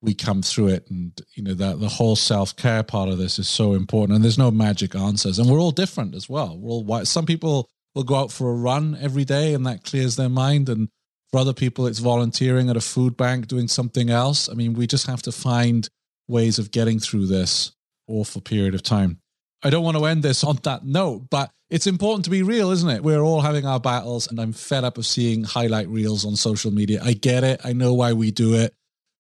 we 0.01 0.14
come 0.14 0.41
through 0.41 0.68
it. 0.68 0.89
And, 0.89 1.20
you 1.36 1.43
know, 1.43 1.53
that 1.53 1.80
the 1.80 1.89
whole 1.89 2.16
self 2.16 2.55
care 2.55 2.84
part 2.84 3.10
of 3.10 3.18
this 3.18 3.38
is 3.38 3.47
so 3.47 3.74
important. 3.74 4.16
And 4.16 4.24
there's 4.24 4.38
no 4.38 4.51
magic 4.51 4.95
answers. 4.95 5.38
And 5.38 5.49
we're 5.49 5.60
all 5.60 5.72
different 5.72 6.16
as 6.16 6.30
well. 6.30 6.58
We're 6.58 6.72
all, 6.72 6.84
white. 6.84 7.08
some 7.08 7.26
people 7.26 7.70
will 7.93 8.03
go 8.03 8.16
out 8.16 8.32
for 8.32 8.49
a 8.49 8.55
run 8.55 8.97
every 8.99 9.26
day 9.26 9.53
and 9.53 9.66
that 9.66 9.84
clears 9.84 10.16
their 10.16 10.30
mind. 10.30 10.70
And 10.70 10.89
for 11.32 11.39
other 11.39 11.53
people, 11.53 11.88
it's 11.88 11.99
volunteering 11.99 12.69
at 12.69 12.78
a 12.78 12.82
food 12.82 13.17
bank, 13.17 13.47
doing 13.47 13.67
something 13.67 14.09
else. 14.09 14.49
I 14.49 14.53
mean, 14.53 14.73
we 14.73 14.88
just 14.88 15.07
have 15.07 15.21
to 15.23 15.32
find 15.32 15.88
ways 16.28 16.59
of 16.59 16.71
getting 16.71 16.99
through 16.99 17.28
this 17.28 17.71
awful 18.07 18.41
period 18.41 18.75
of 18.75 18.84
time. 18.84 19.19
I 19.63 19.69
don't 19.69 19.84
want 19.84 19.97
to 19.97 20.05
end 20.05 20.23
this 20.23 20.43
on 20.43 20.59
that 20.63 20.86
note, 20.86 21.30
but 21.30 21.51
it's 21.69 21.88
important 21.88 22.25
to 22.25 22.32
be 22.32 22.43
real, 22.43 22.71
isn't 22.71 22.89
it? 22.89 23.03
We're 23.03 23.21
all 23.21 23.41
having 23.41 23.65
our 23.65 23.80
battles, 23.80 24.28
and 24.28 24.39
I'm 24.39 24.53
fed 24.53 24.84
up 24.84 24.97
of 24.97 25.05
seeing 25.05 25.43
highlight 25.43 25.89
reels 25.89 26.25
on 26.25 26.36
social 26.36 26.71
media. 26.71 27.01
I 27.03 27.13
get 27.13 27.43
it. 27.43 27.59
I 27.63 27.73
know 27.73 27.93
why 27.93 28.13
we 28.13 28.32
do 28.32 28.53
it. 28.53 28.73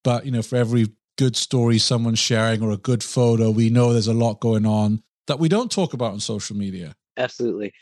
But, 0.03 0.25
you 0.25 0.31
know, 0.31 0.41
for 0.41 0.55
every 0.55 0.87
good 1.17 1.35
story 1.35 1.79
someone's 1.79 2.19
sharing 2.19 2.61
or 2.61 2.71
a 2.71 2.77
good 2.77 3.03
photo, 3.03 3.49
we 3.51 3.69
know 3.69 3.91
there's 3.91 4.07
a 4.07 4.13
lot 4.13 4.39
going 4.39 4.65
on 4.65 5.03
that 5.25 5.39
we 5.39 5.49
don't 5.49 5.71
talk 5.71 5.93
about 5.93 6.13
on 6.13 6.19
social 6.19 6.55
media. 6.55 6.95
Absolutely. 7.17 7.73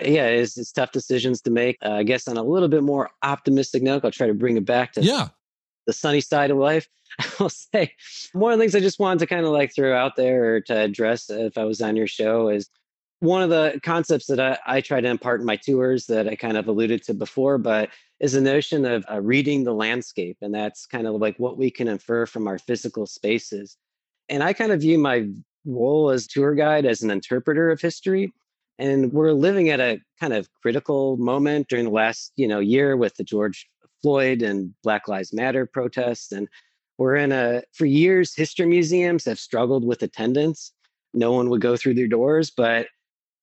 Yeah, 0.00 0.26
it's, 0.26 0.58
it's 0.58 0.72
tough 0.72 0.92
decisions 0.92 1.40
to 1.42 1.50
make. 1.50 1.78
Uh, 1.84 1.92
I 1.92 2.02
guess 2.02 2.28
on 2.28 2.36
a 2.36 2.42
little 2.42 2.68
bit 2.68 2.82
more 2.82 3.10
optimistic 3.22 3.82
note, 3.82 4.04
I'll 4.04 4.10
try 4.10 4.26
to 4.26 4.34
bring 4.34 4.56
it 4.56 4.64
back 4.64 4.92
to 4.92 5.02
yeah. 5.02 5.28
the 5.86 5.92
sunny 5.92 6.20
side 6.20 6.50
of 6.50 6.58
life. 6.58 6.88
I'll 7.40 7.48
say 7.48 7.92
one 8.32 8.52
of 8.52 8.58
the 8.58 8.62
things 8.62 8.74
I 8.74 8.80
just 8.80 8.98
wanted 8.98 9.20
to 9.20 9.26
kind 9.26 9.46
of 9.46 9.52
like 9.52 9.74
throw 9.74 9.96
out 9.96 10.16
there 10.16 10.56
or 10.56 10.60
to 10.62 10.76
address 10.76 11.30
if 11.30 11.56
I 11.56 11.64
was 11.64 11.80
on 11.80 11.96
your 11.96 12.06
show 12.06 12.48
is 12.48 12.68
one 13.20 13.42
of 13.42 13.48
the 13.48 13.80
concepts 13.82 14.26
that 14.26 14.40
I, 14.40 14.58
I 14.66 14.80
try 14.80 15.00
to 15.00 15.08
impart 15.08 15.40
in 15.40 15.46
my 15.46 15.56
tours 15.56 16.06
that 16.06 16.28
I 16.28 16.36
kind 16.36 16.56
of 16.56 16.68
alluded 16.68 17.02
to 17.04 17.14
before, 17.14 17.56
but 17.56 17.88
is 18.20 18.32
the 18.32 18.40
notion 18.40 18.84
of 18.84 19.04
uh, 19.10 19.20
reading 19.20 19.64
the 19.64 19.72
landscape. 19.72 20.36
And 20.42 20.54
that's 20.54 20.86
kind 20.86 21.06
of 21.06 21.14
like 21.14 21.38
what 21.38 21.56
we 21.56 21.70
can 21.70 21.88
infer 21.88 22.26
from 22.26 22.46
our 22.46 22.58
physical 22.58 23.06
spaces. 23.06 23.76
And 24.28 24.42
I 24.42 24.52
kind 24.52 24.72
of 24.72 24.80
view 24.80 24.98
my 24.98 25.28
role 25.64 26.10
as 26.10 26.26
tour 26.26 26.54
guide 26.54 26.84
as 26.84 27.02
an 27.02 27.10
interpreter 27.10 27.70
of 27.70 27.80
history. 27.80 28.32
And 28.78 29.12
we're 29.12 29.32
living 29.32 29.70
at 29.70 29.80
a 29.80 30.00
kind 30.20 30.32
of 30.32 30.48
critical 30.60 31.16
moment 31.16 31.68
during 31.68 31.86
the 31.86 31.90
last, 31.90 32.32
you 32.36 32.46
know, 32.46 32.58
year 32.58 32.96
with 32.96 33.14
the 33.16 33.24
George 33.24 33.66
Floyd 34.02 34.42
and 34.42 34.74
Black 34.82 35.08
Lives 35.08 35.32
Matter 35.32 35.66
protests. 35.66 36.32
And 36.32 36.48
we're 36.98 37.16
in 37.16 37.32
a, 37.32 37.62
for 37.72 37.86
years, 37.86 38.34
history 38.34 38.66
museums 38.66 39.24
have 39.24 39.38
struggled 39.38 39.84
with 39.84 40.02
attendance. 40.02 40.72
No 41.14 41.32
one 41.32 41.48
would 41.50 41.60
go 41.60 41.76
through 41.76 41.94
their 41.94 42.06
doors. 42.06 42.50
But 42.50 42.88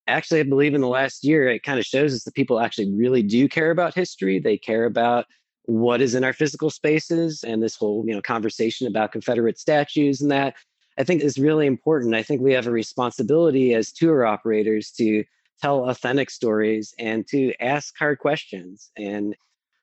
actually, 0.08 0.42
I 0.42 0.44
believe 0.44 0.76
in 0.76 0.82
the 0.82 0.88
last 0.88 1.24
year, 1.24 1.48
it 1.48 1.64
kind 1.64 1.80
of 1.80 1.86
shows 1.86 2.14
us 2.14 2.24
that 2.24 2.36
people 2.36 2.60
actually 2.60 2.92
really 2.94 3.24
do 3.24 3.48
care 3.48 3.72
about 3.72 3.96
history. 3.96 4.40
They 4.40 4.58
care 4.58 4.86
about 4.86 5.26
what 5.66 6.02
is 6.02 6.14
in 6.14 6.24
our 6.24 6.34
physical 6.34 6.70
spaces 6.70 7.44
and 7.44 7.64
this 7.64 7.76
whole, 7.76 8.04
you 8.06 8.14
know, 8.14 8.22
conversation 8.22 8.86
about 8.86 9.12
Confederate 9.12 9.58
statues 9.58 10.22
and 10.22 10.30
that 10.30 10.56
I 10.98 11.04
think 11.04 11.22
is 11.22 11.38
really 11.38 11.68
important. 11.68 12.16
I 12.16 12.24
think 12.24 12.42
we 12.42 12.54
have 12.54 12.68
a 12.68 12.72
responsibility 12.72 13.74
as 13.74 13.92
tour 13.92 14.26
operators 14.26 14.92
to 14.92 15.24
tell 15.62 15.90
authentic 15.90 16.30
stories 16.30 16.94
and 17.00 17.26
to 17.28 17.54
ask 17.62 17.98
hard 17.98 18.20
questions. 18.20 18.92
And 18.98 19.36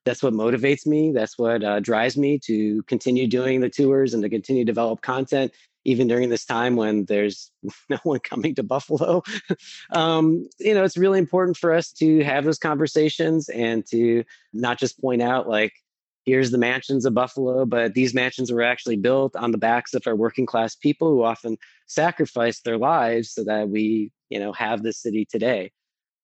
that's 0.05 0.23
what 0.23 0.33
motivates 0.33 0.87
me. 0.87 1.13
That's 1.13 1.39
what 1.39 1.63
uh, 1.63 1.81
drives 1.81 2.17
me 2.17 2.39
to 2.45 2.83
continue 2.85 3.27
doing 3.27 3.61
the 3.61 3.71
tours 3.71 4.15
and 4.15 4.23
to 4.23 4.29
continue 4.29 4.65
to 4.65 4.71
develop 4.71 5.03
content, 5.03 5.53
even 5.85 6.09
during 6.09 6.29
this 6.29 6.45
time 6.45 6.77
when 6.77 7.05
there's 7.05 7.51
no 7.89 7.99
one 8.03 8.21
coming 8.21 8.55
to 8.55 8.63
Buffalo. 8.63 9.23
um, 9.93 10.49
you 10.59 10.75
know, 10.75 10.85
it's 10.85 10.97
really 10.97 11.19
important 11.19 11.57
for 11.57 11.73
us 11.73 11.93
to 11.93 12.23
have 12.25 12.45
those 12.45 12.59
conversations 12.59 13.49
and 13.49 13.85
to 13.91 14.25
not 14.53 14.79
just 14.79 15.01
point 15.01 15.23
out 15.23 15.49
like 15.49 15.73
here's 16.31 16.51
the 16.53 16.59
mansions 16.59 17.05
of 17.05 17.13
Buffalo, 17.15 17.67
but 17.67 17.95
these 17.95 18.15
mansions 18.15 18.53
were 18.53 18.63
actually 18.63 18.97
built 18.97 19.35
on 19.35 19.51
the 19.51 19.59
backs 19.59 19.95
of 19.95 20.07
our 20.07 20.15
working 20.15 20.47
class 20.47 20.77
people 20.77 21.11
who 21.11 21.23
often 21.23 21.57
sacrificed 21.87 22.65
their 22.65 22.79
lives 22.79 23.33
so 23.33 23.43
that 23.45 23.69
we, 23.69 24.13
you 24.29 24.39
know, 24.39 24.53
have 24.53 24.83
this 24.83 25.03
city 25.03 25.27
today. 25.29 25.73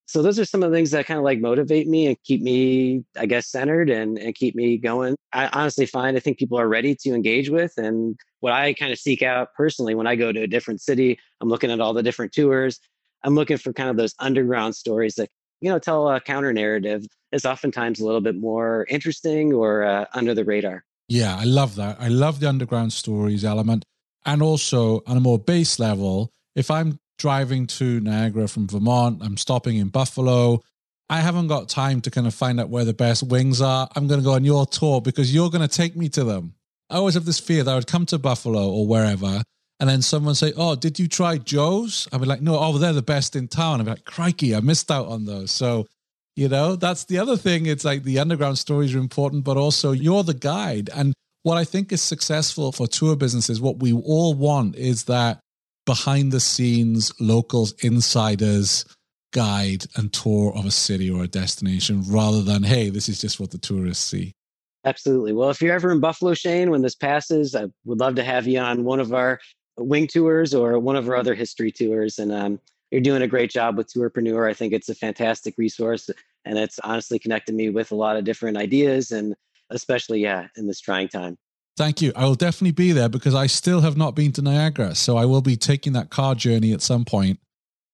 So 0.05 0.21
those 0.21 0.39
are 0.39 0.45
some 0.45 0.63
of 0.63 0.71
the 0.71 0.77
things 0.77 0.91
that 0.91 1.05
kind 1.05 1.17
of 1.17 1.25
like 1.25 1.41
motivate 1.41 1.85
me 1.85 2.07
and 2.07 2.15
keep 2.23 2.41
me, 2.41 3.03
I 3.17 3.25
guess, 3.25 3.47
centered 3.47 3.89
and, 3.89 4.17
and 4.17 4.33
keep 4.33 4.55
me 4.55 4.77
going. 4.77 5.17
I 5.33 5.47
honestly 5.47 5.85
find 5.85 6.15
I 6.15 6.21
think 6.21 6.37
people 6.37 6.57
are 6.57 6.69
ready 6.69 6.95
to 7.01 7.13
engage 7.13 7.49
with. 7.49 7.73
And 7.75 8.17
what 8.39 8.53
I 8.53 8.73
kind 8.73 8.93
of 8.93 8.99
seek 8.99 9.21
out 9.21 9.49
personally 9.57 9.95
when 9.95 10.07
I 10.07 10.15
go 10.15 10.31
to 10.31 10.43
a 10.43 10.47
different 10.47 10.79
city, 10.79 11.19
I'm 11.41 11.49
looking 11.49 11.71
at 11.71 11.81
all 11.81 11.93
the 11.93 12.03
different 12.03 12.31
tours. 12.31 12.79
I'm 13.23 13.35
looking 13.35 13.57
for 13.57 13.73
kind 13.73 13.89
of 13.89 13.97
those 13.97 14.15
underground 14.19 14.75
stories 14.75 15.15
that 15.15 15.29
you 15.61 15.69
know 15.69 15.79
tell 15.79 16.09
a 16.09 16.19
counter 16.19 16.53
narrative 16.53 17.05
is 17.31 17.45
oftentimes 17.45 17.99
a 17.99 18.05
little 18.05 18.21
bit 18.21 18.35
more 18.35 18.85
interesting 18.89 19.53
or 19.53 19.83
uh, 19.83 20.05
under 20.13 20.33
the 20.33 20.45
radar. 20.45 20.83
Yeah 21.07 21.35
i 21.35 21.43
love 21.43 21.75
that. 21.75 21.97
I 21.99 22.07
love 22.07 22.39
the 22.39 22.49
underground 22.49 22.93
stories 22.93 23.43
element. 23.43 23.83
And 24.25 24.41
also 24.41 25.01
on 25.07 25.15
a 25.17 25.21
more 25.21 25.39
base 25.39 25.79
level 25.79 26.31
if 26.55 26.69
i'm 26.69 26.99
driving 27.17 27.65
to 27.65 27.99
niagara 28.01 28.47
from 28.47 28.67
vermont 28.67 29.21
i'm 29.23 29.37
stopping 29.37 29.77
in 29.77 29.87
buffalo 29.87 30.61
i 31.09 31.19
haven't 31.19 31.47
got 31.47 31.69
time 31.69 32.01
to 32.01 32.11
kind 32.11 32.27
of 32.27 32.33
find 32.33 32.59
out 32.59 32.69
where 32.69 32.85
the 32.85 32.93
best 32.93 33.23
wings 33.23 33.61
are. 33.61 33.87
I'm 33.95 34.07
going 34.07 34.19
to 34.19 34.23
go 34.23 34.33
on 34.33 34.43
your 34.43 34.65
tour 34.65 35.01
because 35.01 35.33
you're 35.33 35.49
going 35.49 35.67
to 35.67 35.73
take 35.81 35.95
me 35.95 36.09
to 36.09 36.23
them. 36.23 36.53
I 36.89 36.95
always 36.97 37.15
have 37.15 37.25
this 37.25 37.39
fear 37.39 37.63
that 37.63 37.71
i 37.71 37.75
would 37.75 37.87
come 37.87 38.05
to 38.07 38.17
buffalo 38.17 38.69
or 38.69 38.85
wherever 38.85 39.41
and 39.79 39.89
then 39.89 40.01
someone 40.01 40.35
say, 40.35 40.53
"Oh, 40.55 40.75
did 40.75 40.99
you 40.99 41.07
try 41.07 41.37
Joe's?" 41.37 42.07
I'd 42.11 42.21
be 42.21 42.27
like, 42.27 42.41
"No, 42.41 42.57
oh, 42.59 42.77
they're 42.77 42.93
the 42.93 43.01
best 43.01 43.35
in 43.35 43.47
town." 43.47 43.79
I'd 43.79 43.85
be 43.85 43.91
like, 43.91 44.05
"Crikey, 44.05 44.55
I 44.55 44.59
missed 44.59 44.91
out 44.91 45.07
on 45.07 45.25
those." 45.25 45.51
So, 45.51 45.85
you 46.35 46.47
know, 46.47 46.75
that's 46.75 47.05
the 47.05 47.19
other 47.19 47.37
thing. 47.37 47.65
It's 47.65 47.85
like 47.85 48.03
the 48.03 48.19
underground 48.19 48.57
stories 48.57 48.95
are 48.95 48.99
important, 48.99 49.43
but 49.43 49.57
also 49.57 49.91
you're 49.91 50.23
the 50.23 50.33
guide. 50.33 50.89
And 50.95 51.13
what 51.43 51.57
I 51.57 51.63
think 51.63 51.91
is 51.91 52.01
successful 52.01 52.71
for 52.71 52.87
tour 52.87 53.15
businesses, 53.15 53.61
what 53.61 53.79
we 53.79 53.93
all 53.93 54.33
want 54.33 54.75
is 54.75 55.05
that 55.05 55.39
behind 55.85 56.31
the 56.31 56.39
scenes, 56.39 57.11
locals, 57.19 57.73
insiders 57.83 58.85
guide 59.33 59.85
and 59.95 60.11
tour 60.11 60.53
of 60.55 60.65
a 60.65 60.71
city 60.71 61.09
or 61.09 61.23
a 61.23 61.27
destination, 61.27 62.03
rather 62.07 62.41
than 62.41 62.63
hey, 62.63 62.89
this 62.89 63.07
is 63.07 63.21
just 63.21 63.39
what 63.39 63.51
the 63.51 63.57
tourists 63.57 64.03
see. 64.03 64.33
Absolutely. 64.85 65.33
Well, 65.33 65.49
if 65.49 65.61
you're 65.61 65.75
ever 65.75 65.91
in 65.91 65.99
Buffalo, 65.99 66.33
Shane, 66.33 66.71
when 66.71 66.81
this 66.81 66.95
passes, 66.95 67.55
I 67.55 67.65
would 67.85 67.99
love 67.99 68.15
to 68.15 68.23
have 68.23 68.47
you 68.47 68.59
on 68.59 68.85
one 68.85 68.99
of 68.99 69.13
our 69.13 69.39
wing 69.77 70.07
tours 70.07 70.53
or 70.53 70.79
one 70.79 70.95
of 70.95 71.07
our 71.07 71.15
other 71.15 71.35
history 71.35 71.71
tours. 71.71 72.19
And 72.19 72.31
um, 72.31 72.59
you're 72.91 73.01
doing 73.01 73.21
a 73.21 73.27
great 73.27 73.51
job 73.51 73.77
with 73.77 73.91
Tourpreneur. 73.93 74.49
I 74.49 74.53
think 74.53 74.73
it's 74.73 74.89
a 74.89 74.95
fantastic 74.95 75.55
resource, 75.57 76.09
and 76.45 76.57
it's 76.57 76.79
honestly 76.83 77.19
connected 77.19 77.53
me 77.53 77.69
with 77.69 77.91
a 77.91 77.95
lot 77.95 78.17
of 78.17 78.23
different 78.23 78.57
ideas, 78.57 79.11
and 79.11 79.35
especially 79.69 80.21
yeah, 80.21 80.47
in 80.55 80.67
this 80.67 80.79
trying 80.79 81.09
time. 81.09 81.37
Thank 81.75 82.01
you. 82.01 82.11
I 82.15 82.25
will 82.25 82.35
definitely 82.35 82.71
be 82.71 82.91
there 82.91 83.09
because 83.09 83.35
I 83.35 83.47
still 83.47 83.81
have 83.81 83.97
not 83.97 84.15
been 84.15 84.31
to 84.33 84.41
Niagara, 84.41 84.95
so 84.95 85.17
I 85.17 85.25
will 85.25 85.41
be 85.41 85.57
taking 85.57 85.93
that 85.93 86.09
car 86.09 86.33
journey 86.33 86.73
at 86.73 86.81
some 86.81 87.05
point, 87.05 87.39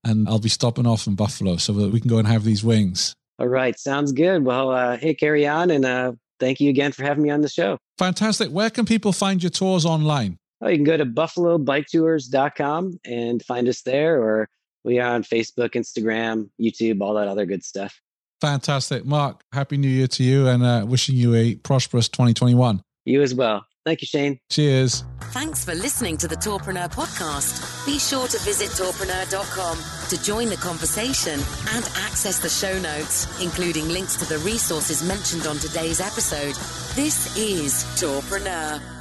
and 0.03 0.27
I'll 0.29 0.39
be 0.39 0.49
stopping 0.49 0.85
off 0.85 1.07
in 1.07 1.15
Buffalo 1.15 1.57
so 1.57 1.73
that 1.73 1.91
we 1.91 1.99
can 1.99 2.09
go 2.09 2.19
and 2.19 2.27
have 2.27 2.43
these 2.43 2.63
wings. 2.63 3.15
All 3.39 3.47
right, 3.47 3.77
sounds 3.77 4.11
good. 4.11 4.45
Well, 4.45 4.71
uh, 4.71 4.97
hey, 4.97 5.15
carry 5.15 5.47
on, 5.47 5.71
and 5.71 5.85
uh, 5.85 6.13
thank 6.39 6.61
you 6.61 6.69
again 6.69 6.91
for 6.91 7.03
having 7.03 7.23
me 7.23 7.31
on 7.31 7.41
the 7.41 7.49
show. 7.49 7.77
Fantastic. 7.97 8.49
Where 8.49 8.69
can 8.69 8.85
people 8.85 9.11
find 9.11 9.41
your 9.41 9.49
tours 9.49 9.85
online? 9.85 10.37
Oh, 10.63 10.69
you 10.69 10.77
can 10.77 10.85
go 10.85 10.95
to 10.95 11.05
buffalobiketours.com 11.05 12.99
and 13.05 13.43
find 13.43 13.67
us 13.67 13.81
there, 13.81 14.21
or 14.21 14.49
we 14.85 14.99
are 14.99 15.13
on 15.13 15.23
Facebook, 15.23 15.71
Instagram, 15.71 16.49
YouTube, 16.59 17.01
all 17.01 17.15
that 17.15 17.27
other 17.27 17.45
good 17.45 17.65
stuff. 17.65 17.99
Fantastic. 18.39 19.05
Marc, 19.05 19.43
Happy 19.51 19.75
New 19.75 19.89
Year 19.89 20.07
to 20.07 20.23
you 20.23 20.47
and 20.47 20.63
uh, 20.63 20.85
wishing 20.87 21.15
you 21.15 21.35
a 21.35 21.55
prosperous 21.55 22.07
2021. 22.07 22.81
You 23.05 23.21
as 23.21 23.35
well. 23.35 23.65
Thank 23.85 24.01
you, 24.01 24.05
Shane. 24.05 24.39
Cheers. 24.49 25.03
Thanks 25.33 25.65
for 25.65 25.75
listening 25.75 26.15
to 26.17 26.27
the 26.29 26.37
Tourpreneur 26.37 26.89
podcast. 26.93 27.85
Be 27.85 27.99
sure 27.99 28.27
to 28.27 28.39
visit 28.39 28.69
tourpreneur.com 28.69 29.77
to 30.09 30.23
join 30.23 30.47
the 30.47 30.55
conversation 30.55 31.41
and 31.73 31.85
access 31.97 32.39
the 32.39 32.47
show 32.47 32.79
notes, 32.79 33.41
including 33.41 33.89
links 33.89 34.15
to 34.15 34.25
the 34.25 34.37
resources 34.39 35.05
mentioned 35.05 35.45
on 35.45 35.57
today's 35.57 35.99
episode. 35.99 36.55
This 36.95 37.35
is 37.35 37.83
Tourpreneur. 37.99 38.92